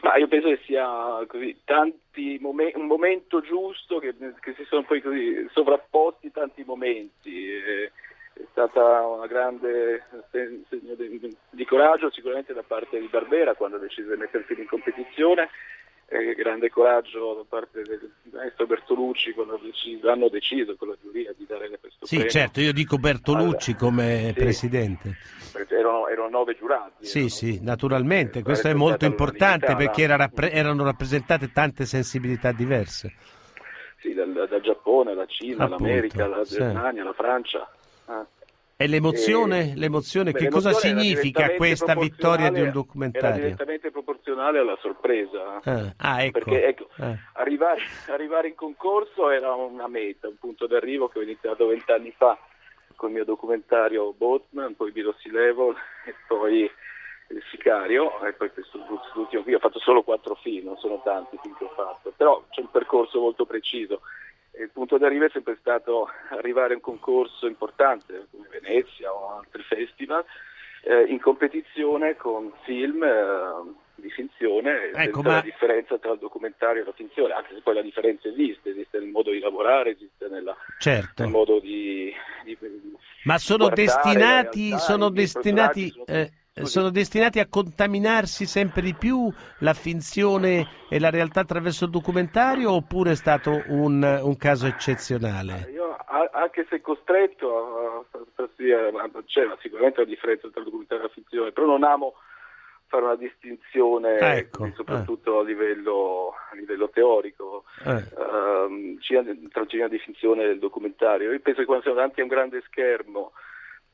Ma 0.00 0.16
io 0.16 0.28
penso 0.28 0.48
che 0.48 0.60
sia 0.64 0.86
così, 1.26 2.38
momen- 2.40 2.72
un 2.76 2.86
momento 2.86 3.40
giusto 3.40 3.98
che, 3.98 4.14
che 4.40 4.54
si 4.56 4.64
sono 4.68 4.84
poi 4.84 5.02
così 5.02 5.46
sovrapposti 5.52 6.30
tanti 6.30 6.62
momenti. 6.64 7.48
eh, 7.48 7.90
è 8.38 8.46
stata 8.52 9.06
una 9.06 9.26
grande 9.26 10.04
se- 10.30 10.62
segno 10.68 10.94
di, 10.94 11.64
coraggio 11.64 12.10
sicuramente 12.10 12.52
da 12.52 12.62
parte 12.62 12.98
di 12.98 13.08
Barbera 13.08 13.54
quando 13.54 13.76
ha 13.76 13.80
deciso 13.80 14.14
di 14.14 14.26
film 14.44 14.60
in 14.60 14.66
competizione, 14.66 15.48
eh, 16.06 16.34
grande 16.34 16.70
coraggio 16.70 17.34
da 17.34 17.44
parte 17.48 17.82
del 17.82 18.10
maestro 18.32 18.66
Bertolucci 18.66 19.32
quando 19.32 19.58
deciso- 19.62 20.08
hanno 20.10 20.28
deciso 20.28 20.76
con 20.76 20.88
la 20.88 20.96
giuria 21.02 21.34
di 21.36 21.44
dare 21.46 21.68
questo 21.80 22.06
Sì, 22.06 22.14
premio. 22.16 22.32
certo, 22.32 22.60
io 22.60 22.72
dico 22.72 22.96
Bertolucci 22.96 23.74
come 23.74 24.28
sì. 24.28 24.32
presidente. 24.34 25.16
Erano, 25.68 26.08
erano 26.08 26.28
nove 26.28 26.56
giurati. 26.56 27.04
Sì, 27.04 27.28
sì, 27.28 27.58
naturalmente, 27.60 28.42
questo 28.42 28.68
è 28.68 28.74
molto 28.74 29.04
importante 29.04 29.74
perché 29.74 30.02
era 30.02 30.16
rappre- 30.16 30.52
erano 30.52 30.84
rappresentate 30.84 31.50
tante 31.52 31.84
sensibilità 31.84 32.52
diverse. 32.52 33.12
Sì, 34.00 34.14
dal, 34.14 34.32
dal 34.48 34.60
Giappone, 34.60 35.10
alla 35.10 35.26
Cina, 35.26 35.64
Appunto, 35.64 35.82
all'America, 35.84 36.24
alla 36.24 36.44
sì. 36.44 36.54
Germania, 36.54 37.02
alla 37.02 37.12
Francia. 37.12 37.68
Eh. 38.08 38.36
E 38.80 38.86
l'emozione, 38.86 39.72
l'emozione, 39.74 40.30
Beh, 40.30 40.38
che 40.38 40.48
cosa 40.48 40.68
l'emozione 40.68 41.00
era 41.00 41.02
significa 41.10 41.54
questa 41.56 41.94
vittoria 41.94 42.48
di 42.50 42.60
un 42.60 42.70
proporzionale- 42.70 42.70
Era 42.70 42.70
documentario? 42.70 43.42
direttamente 43.42 43.90
proporzionale 43.90 44.58
alla 44.60 44.78
sorpresa. 44.80 45.60
Ah, 45.64 45.94
ah, 45.96 46.22
ecco. 46.22 46.38
Perché 46.38 46.66
ecco, 46.66 46.88
Eh. 46.98 47.18
arrivare, 47.34 47.80
arrivare 48.08 48.46
in 48.48 48.54
concorso 48.54 49.30
era 49.30 49.52
una 49.52 49.88
meta, 49.88 50.28
un 50.28 50.38
punto 50.38 50.68
d'arrivo 50.68 51.08
che 51.08 51.18
ho 51.18 51.22
iniziato 51.22 51.66
vent'anni 51.66 52.14
fa 52.16 52.38
con 52.94 53.08
il 53.08 53.16
mio 53.16 53.24
documentario 53.24 54.12
Boatman, 54.12 54.76
poi 54.76 54.92
Birossi 54.92 55.28
Level 55.30 55.74
e 56.06 56.14
poi 56.28 56.70
Il 57.30 57.42
Sicario 57.50 58.24
e 58.24 58.32
poi 58.32 58.50
questo 58.52 58.78
l'ultimo 59.14 59.42
qui 59.42 59.54
ho 59.54 59.58
fatto 59.58 59.78
solo 59.80 60.02
quattro 60.02 60.34
film, 60.36 60.66
non 60.66 60.78
sono 60.78 61.02
tanti 61.04 61.36
film 61.42 61.54
che 61.58 61.64
ho 61.64 61.72
fatto, 61.76 62.12
però 62.16 62.42
c'è 62.48 62.60
un 62.60 62.70
percorso 62.70 63.20
molto 63.20 63.44
preciso. 63.44 64.00
Il 64.60 64.70
punto 64.72 64.98
d'arrivo 64.98 65.26
è 65.26 65.30
sempre 65.30 65.56
stato 65.60 66.08
arrivare 66.30 66.72
a 66.72 66.76
un 66.76 66.82
concorso 66.82 67.46
importante 67.46 68.26
come 68.30 68.48
Venezia 68.50 69.12
o 69.12 69.38
altri 69.38 69.62
festival 69.62 70.24
eh, 70.82 71.02
in 71.04 71.20
competizione 71.20 72.16
con 72.16 72.52
film 72.64 73.02
eh, 73.02 73.72
di 73.96 74.10
finzione 74.10 74.90
Ecco, 74.94 75.22
ma- 75.22 75.34
la 75.34 75.40
differenza 75.40 75.98
tra 75.98 76.12
il 76.12 76.18
documentario 76.18 76.82
e 76.82 76.84
la 76.84 76.92
finzione, 76.92 77.34
anche 77.34 77.54
se 77.54 77.60
poi 77.60 77.74
la 77.74 77.82
differenza 77.82 78.28
esiste, 78.28 78.70
esiste 78.70 78.98
nel 78.98 79.08
modo 79.08 79.30
di 79.30 79.38
lavorare, 79.40 79.90
esiste 79.90 80.28
nella- 80.28 80.56
Certo. 80.78 81.22
nel 81.22 81.30
modo 81.32 81.58
di, 81.60 82.12
di- 82.44 82.56
Ma 83.24 83.38
sono 83.38 83.68
guardare 83.68 83.86
destinati, 83.86 84.68
realtà, 84.68 84.84
sono 84.84 85.08
destinati, 85.10 85.92
personaggi 85.94 86.20
eh, 86.20 86.32
sono 86.66 86.90
destinati 86.90 87.38
a 87.38 87.46
contaminarsi 87.48 88.46
sempre 88.46 88.82
di 88.82 88.94
più 88.94 89.30
la 89.60 89.74
finzione 89.74 90.66
e 90.88 90.98
la 90.98 91.10
realtà 91.10 91.40
attraverso 91.40 91.84
il 91.84 91.90
documentario 91.90 92.72
oppure 92.72 93.12
è 93.12 93.16
stato 93.16 93.62
un, 93.68 94.02
un 94.22 94.36
caso 94.36 94.66
eccezionale? 94.66 95.70
Io, 95.72 95.94
a- 95.94 96.30
anche 96.32 96.66
se 96.68 96.80
costretto, 96.80 98.06
eh, 98.12 99.24
c'è 99.26 99.46
sicuramente 99.60 100.00
una 100.00 100.08
differenza 100.08 100.48
tra 100.50 100.60
il 100.60 100.64
documentario 100.66 101.04
e 101.04 101.06
la 101.08 101.12
finzione, 101.14 101.52
però 101.52 101.66
non 101.66 101.84
amo 101.84 102.14
fare 102.88 103.04
una 103.04 103.16
distinzione, 103.16 104.18
Ah, 104.18 104.36
ecco, 104.36 104.60
così, 104.60 104.72
soprattutto 104.74 105.40
a, 105.40 105.44
livello, 105.44 106.32
a 106.50 106.54
livello 106.54 106.88
teorico, 106.88 107.64
Eh. 107.84 108.98
cinema- 109.00 109.34
tra 109.50 109.62
il 109.62 109.68
cinema 109.68 109.88
di 109.88 109.98
finzione 109.98 110.44
e 110.44 110.50
il 110.52 110.58
documentario. 110.58 111.30
Io 111.32 111.40
penso 111.40 111.60
che 111.60 111.66
quando 111.66 111.82
siamo 111.82 111.98
davanti 111.98 112.20
a 112.20 112.22
un 112.22 112.30
grande 112.30 112.62
schermo 112.66 113.32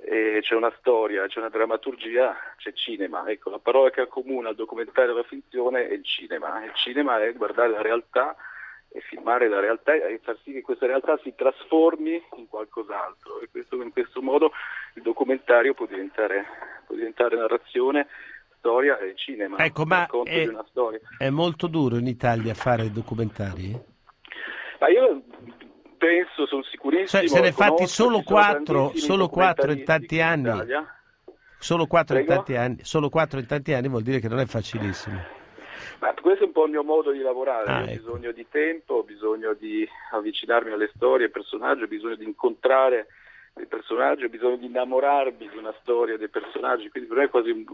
e 0.07 0.41
c'è 0.43 0.55
una 0.55 0.73
storia, 0.79 1.27
c'è 1.27 1.39
una 1.39 1.49
drammaturgia, 1.49 2.37
c'è 2.57 2.73
cinema. 2.75 3.27
Ecco, 3.27 3.49
la 3.51 3.59
parola 3.59 3.91
che 3.91 4.03
accomuna 4.03 4.51
il 4.51 4.57
documentario 4.57 5.13
e 5.13 5.17
la 5.17 5.23
finzione 5.23 5.89
è 5.89 5.93
il 5.95 6.05
cinema. 6.05 6.63
Il 6.65 6.75
cinema 6.75 7.23
è 7.23 7.33
guardare 7.33 7.71
la 7.71 7.81
realtà 7.83 8.37
e 8.89 9.01
filmare 9.01 9.49
la 9.49 9.61
realtà 9.61 9.95
e 9.95 10.21
far 10.23 10.37
sì 10.45 10.53
che 10.53 10.61
questa 10.61 10.87
realtà 10.87 11.19
si 11.23 11.35
trasformi 11.35 12.23
in 12.37 12.49
qualcos'altro. 12.49 13.41
E 13.41 13.49
questo- 13.51 13.81
in 13.81 13.93
questo 13.93 14.21
modo 14.21 14.53
il 14.95 15.03
documentario 15.03 15.73
può 15.73 15.87
diventare, 15.87 16.45
può 16.87 16.95
diventare 16.95 17.37
narrazione, 17.37 18.07
storia 18.59 18.99
e 18.99 19.15
cinema. 19.17 19.57
Ecco, 19.57 19.85
ma 19.85 20.07
è, 20.25 20.43
di 20.43 20.49
una 20.49 20.67
storia. 20.69 21.01
è 21.19 21.31
molto 21.31 21.67
duro 21.67 21.97
in 21.97 22.07
Italia 22.07 22.53
fare 22.55 22.91
documentari? 22.91 23.93
Ma 24.81 24.89
io 24.89 25.23
penso, 26.05 26.47
sono 26.47 26.63
sicurissimo. 26.65 27.23
Cioè, 27.23 27.29
se 27.29 27.41
ne 27.41 27.53
fatti 27.53 27.87
solo 27.87 28.23
quattro, 28.23 28.93
solo 28.95 29.29
quattro 29.29 29.73
in 29.73 29.85
tanti 29.85 30.21
anni. 30.21 30.51
Solo 31.59 31.87
quattro, 31.87 32.19
in 32.19 32.27
tanti 32.27 32.57
anni, 32.57 32.79
solo 32.83 33.09
quattro 33.09 33.39
in 33.39 33.47
tanti 33.47 33.73
anni 33.73 33.89
vuol 33.89 34.03
dire 34.03 34.21
che 34.21 34.29
non 34.29 34.39
è 34.39 34.45
facilissimo. 34.45 35.19
Ma 36.01 36.13
questo 36.21 36.45
è 36.45 36.47
un 36.47 36.53
po' 36.53 36.67
il 36.67 36.73
mio 36.73 36.85
modo 36.85 37.11
di 37.11 37.21
lavorare, 37.21 37.71
Ah, 37.71 37.81
ho 37.81 37.85
ecco. 37.85 38.03
bisogno 38.03 38.33
di 38.33 38.47
tempo, 38.51 38.95
ho 38.97 39.03
bisogno 39.03 39.55
di 39.55 39.89
avvicinarmi 40.13 40.73
alle 40.73 40.91
storie, 40.95 41.27
ai 41.27 41.33
personaggi, 41.33 41.85
ho 41.85 41.87
bisogno 41.87 42.17
di 42.17 42.25
incontrare 42.25 43.07
dei 43.55 43.65
personaggi, 43.65 44.25
ho 44.25 44.29
bisogno 44.29 44.57
di 44.57 44.67
innamorarmi 44.67 45.49
di 45.49 45.57
una 45.57 45.73
storia 45.81 46.19
dei 46.19 46.29
personaggi, 46.29 46.91
quindi 46.91 47.09
per 47.09 47.19
me 47.19 47.25
è 47.25 47.31
quasi 47.31 47.49
un, 47.51 47.65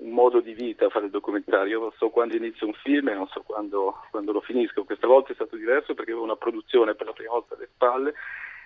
un 0.00 0.10
modo 0.10 0.40
di 0.40 0.54
vita 0.54 0.88
fare 0.88 1.06
il 1.06 1.10
documentario, 1.10 1.78
io 1.78 1.80
non 1.80 1.92
so 1.96 2.08
quando 2.08 2.34
inizio 2.34 2.66
un 2.66 2.74
film 2.74 3.08
e 3.08 3.14
non 3.14 3.28
so 3.28 3.42
quando, 3.42 4.02
quando 4.10 4.32
lo 4.32 4.40
finisco, 4.40 4.84
questa 4.84 5.06
volta 5.06 5.32
è 5.32 5.34
stato 5.34 5.56
diverso 5.56 5.94
perché 5.94 6.10
avevo 6.10 6.24
una 6.24 6.36
produzione 6.36 6.94
per 6.94 7.06
la 7.06 7.12
prima 7.12 7.32
volta 7.32 7.54
alle 7.54 7.68
spalle 7.72 8.14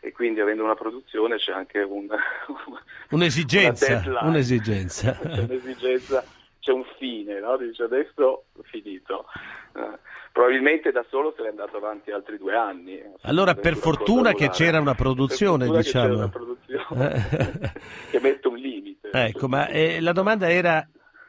e 0.01 0.13
quindi 0.13 0.41
avendo 0.41 0.63
una 0.63 0.75
produzione 0.75 1.37
c'è 1.37 1.53
anche 1.53 1.81
un, 1.81 2.07
Un'esigenza, 3.11 4.03
un'esigenza. 4.23 5.19
c'è 5.19 5.41
un'esigenza, 5.41 6.25
c'è 6.61 6.73
un 6.73 6.85
fine, 6.99 7.41
no? 7.41 7.57
Dice 7.57 7.83
adesso 7.83 8.45
finito. 8.63 9.27
Eh, 9.75 9.99
probabilmente 10.31 10.93
da 10.93 11.05
solo 11.09 11.33
sarei 11.37 11.51
andato 11.51 11.79
avanti 11.79 12.11
altri 12.11 12.39
due 12.39 12.55
anni. 12.55 13.01
Allora, 13.23 13.55
per 13.55 13.77
fortuna 13.77 14.33
che 14.35 14.51
c'era 14.51 14.79
una 14.79 14.95
produzione, 14.95 15.67
fortuna 15.67 15.83
che 15.83 15.91
c'era 15.91 16.09
diciamo. 16.09 16.19
una 16.19 16.29
produzione 16.29 17.73
che 18.11 18.21
mette 18.21 18.49
un 18.49 18.57
limite. 18.57 19.11
ecco, 19.11 19.49
ma 19.49 19.67
eh, 19.69 20.01
la 20.01 20.13
domanda 20.13 20.51
era 20.51 20.87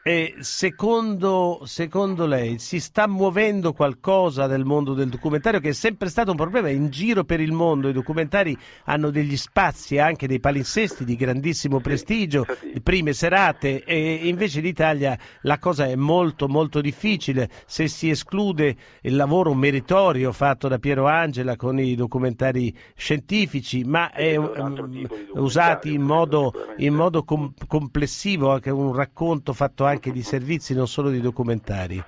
E 0.08 0.36
secondo, 0.38 1.62
secondo, 1.64 2.26
lei 2.26 2.60
si 2.60 2.78
sta 2.78 3.08
muovendo 3.08 3.72
qualcosa 3.72 4.46
nel 4.46 4.64
mondo 4.64 4.94
del 4.94 5.08
documentario 5.08 5.58
che 5.58 5.70
è 5.70 5.72
sempre 5.72 6.08
stato 6.10 6.30
un 6.30 6.36
problema 6.36 6.70
in 6.70 6.90
giro 6.90 7.24
per 7.24 7.40
il 7.40 7.50
mondo? 7.50 7.88
I 7.88 7.92
documentari 7.92 8.56
hanno 8.84 9.10
degli 9.10 9.36
spazi 9.36 9.98
anche 9.98 10.28
dei 10.28 10.38
palinsesti 10.38 11.04
di 11.04 11.16
grandissimo 11.16 11.80
prestigio 11.80 12.46
sì, 12.46 12.80
prime 12.82 13.14
serate 13.14 13.82
e 13.82 14.28
invece 14.28 14.60
in 14.60 14.66
Italia 14.66 15.18
la 15.40 15.58
cosa 15.58 15.86
è 15.86 15.96
molto 15.96 16.46
molto 16.46 16.80
difficile. 16.80 17.50
Se 17.66 17.88
si 17.88 18.08
esclude 18.08 18.76
il 19.00 19.16
lavoro 19.16 19.54
meritorio 19.54 20.30
fatto 20.30 20.68
da 20.68 20.78
Piero 20.78 21.08
Angela 21.08 21.56
con 21.56 21.80
i 21.80 21.96
documentari 21.96 22.72
scientifici 22.94 23.82
ma 23.82 24.12
è, 24.12 24.36
um, 24.36 25.04
usati 25.32 25.94
in 25.94 26.02
modo, 26.02 26.52
in 26.76 26.94
modo 26.94 27.24
com- 27.24 27.52
complessivo 27.66 28.52
anche 28.52 28.70
un 28.70 28.94
racconto 28.94 29.52
fatto 29.52 29.84
anche 29.84 29.94
anche 29.96 30.12
di 30.12 30.22
servizi, 30.22 30.74
non 30.74 30.86
solo 30.86 31.10
di 31.10 31.20
documentari? 31.20 32.02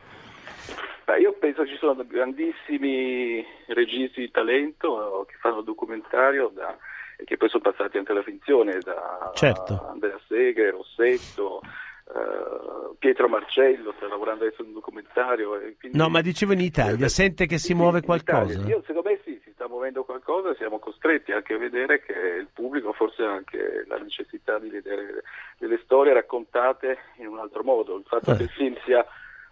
Beh, 1.05 1.18
io 1.20 1.32
penso 1.39 1.66
ci 1.66 1.76
sono 1.78 2.05
grandissimi 2.07 3.45
registi 3.68 4.20
di 4.20 4.30
talento 4.30 5.24
che 5.28 5.36
fanno 5.41 5.62
documentario 5.62 6.51
da, 6.55 6.76
e 7.16 7.24
che 7.24 7.36
poi 7.36 7.49
sono 7.49 7.62
passati 7.62 7.97
anche 7.97 8.12
alla 8.12 8.22
finzione, 8.22 8.78
da 8.80 9.32
certo. 9.34 9.89
Andrea 9.91 10.18
Segre, 10.28 10.70
Rossetto, 10.70 11.61
Uh, 12.09 12.97
Pietro 12.99 13.28
Marcello 13.28 13.93
sta 13.99 14.09
lavorando 14.09 14.47
adesso 14.47 14.62
in 14.62 14.68
un 14.68 14.74
documentario. 14.76 15.51
Quindi... 15.78 15.99
No, 15.99 16.09
ma 16.09 16.22
dicevo 16.22 16.55
in 16.55 16.61
Italia, 16.61 17.05
eh, 17.05 17.11
sente 17.11 17.45
che 17.45 17.59
si 17.59 17.74
muove 17.74 18.01
qualcosa? 18.01 18.66
Io, 18.66 18.82
secondo 18.86 19.11
me 19.11 19.20
sta 19.59 19.67
muovendo 19.67 20.05
qualcosa, 20.05 20.55
siamo 20.55 20.79
costretti 20.79 21.33
anche 21.33 21.55
a 21.55 21.59
vedere 21.59 22.01
che 22.01 22.13
il 22.13 22.47
pubblico 22.53 22.93
forse 22.93 23.25
ha 23.25 23.33
anche 23.33 23.85
la 23.89 23.97
necessità 23.97 24.57
di 24.61 24.69
vedere 24.69 25.25
delle 25.59 25.81
storie 25.83 26.13
raccontate 26.13 26.99
in 27.17 27.27
un 27.27 27.41
altro 27.41 27.65
modo. 27.65 27.97
Il 27.97 28.05
fatto 28.07 28.31
eh. 28.31 28.37
che 28.37 28.43
il 28.45 28.51
film 28.51 28.77
sia 28.85 29.05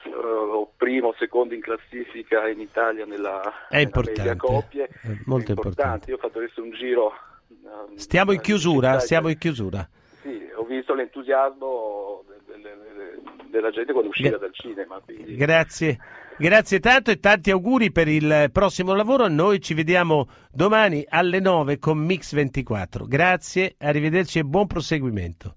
uh, 0.04 0.68
primo 0.76 1.08
o 1.08 1.14
secondo 1.18 1.54
in 1.54 1.60
classifica 1.60 2.46
in 2.46 2.60
Italia 2.60 3.04
nella, 3.04 3.66
è 3.68 3.78
importante, 3.78 4.36
coppie 4.36 4.84
è 4.84 5.08
molto 5.24 5.50
è 5.50 5.54
importante. 5.54 5.56
importante. 5.56 6.10
Io 6.10 6.16
ho 6.16 6.20
fatto 6.20 6.38
adesso 6.38 6.62
un 6.62 6.70
giro. 6.70 7.12
Uh, 7.48 7.96
Stiamo 7.96 8.30
in 8.30 8.40
chiusura, 8.40 9.00
siamo 9.00 9.28
in 9.28 9.38
chiusura. 9.38 9.88
Sì, 10.22 10.48
ho 10.54 10.62
visto 10.62 10.94
l'entusiasmo 10.94 12.22
della 13.46 13.70
gente 13.70 13.92
quando 13.92 14.10
usciva 14.10 14.38
dal 14.38 14.54
cinema. 14.54 15.00
Quindi... 15.04 15.34
Grazie. 15.34 15.98
Grazie 16.38 16.80
tanto 16.80 17.10
e 17.10 17.18
tanti 17.18 17.50
auguri 17.50 17.90
per 17.90 18.08
il 18.08 18.50
prossimo 18.52 18.92
lavoro. 18.92 19.26
Noi 19.26 19.58
ci 19.58 19.72
vediamo 19.72 20.28
domani 20.52 21.02
alle 21.08 21.40
9 21.40 21.78
con 21.78 21.96
Mix 21.96 22.34
24. 22.34 23.06
Grazie, 23.06 23.74
arrivederci 23.78 24.40
e 24.40 24.44
buon 24.44 24.66
proseguimento. 24.66 25.56